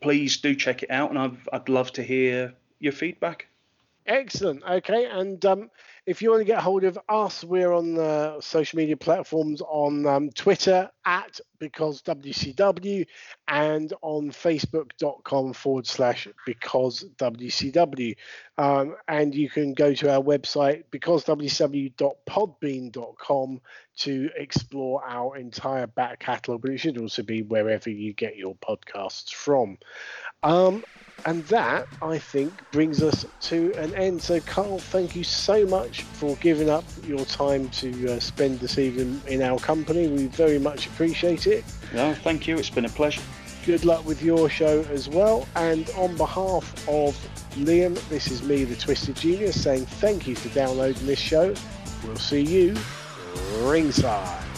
[0.00, 3.46] please do check it out, and I've, I'd love to hear your feedback.
[4.06, 4.62] Excellent.
[4.64, 5.70] Okay, and um,
[6.06, 10.04] if you want to get hold of us, we're on the social media platforms on
[10.06, 13.06] um, Twitter at because WCW
[13.48, 18.14] and on Facebook.com forward slash because WCW.
[18.58, 23.60] Um, and you can go to our website because WCW.podbean.com
[23.96, 28.56] to explore our entire back catalogue, but it should also be wherever you get your
[28.56, 29.78] podcasts from.
[30.42, 30.84] Um,
[31.26, 34.22] and that, I think, brings us to an end.
[34.22, 35.64] So, Carl, thank you so
[35.94, 40.08] much for giving up your time to uh, spend this evening in our company.
[40.08, 41.64] We very much appreciate it.
[41.92, 42.58] No, thank you.
[42.58, 43.22] It's been a pleasure.
[43.64, 45.46] Good luck with your show as well.
[45.54, 47.16] And on behalf of
[47.56, 51.54] Liam, this is me, the Twisted Genius, saying thank you for downloading this show.
[52.04, 52.76] We'll see you
[53.62, 54.53] ringside.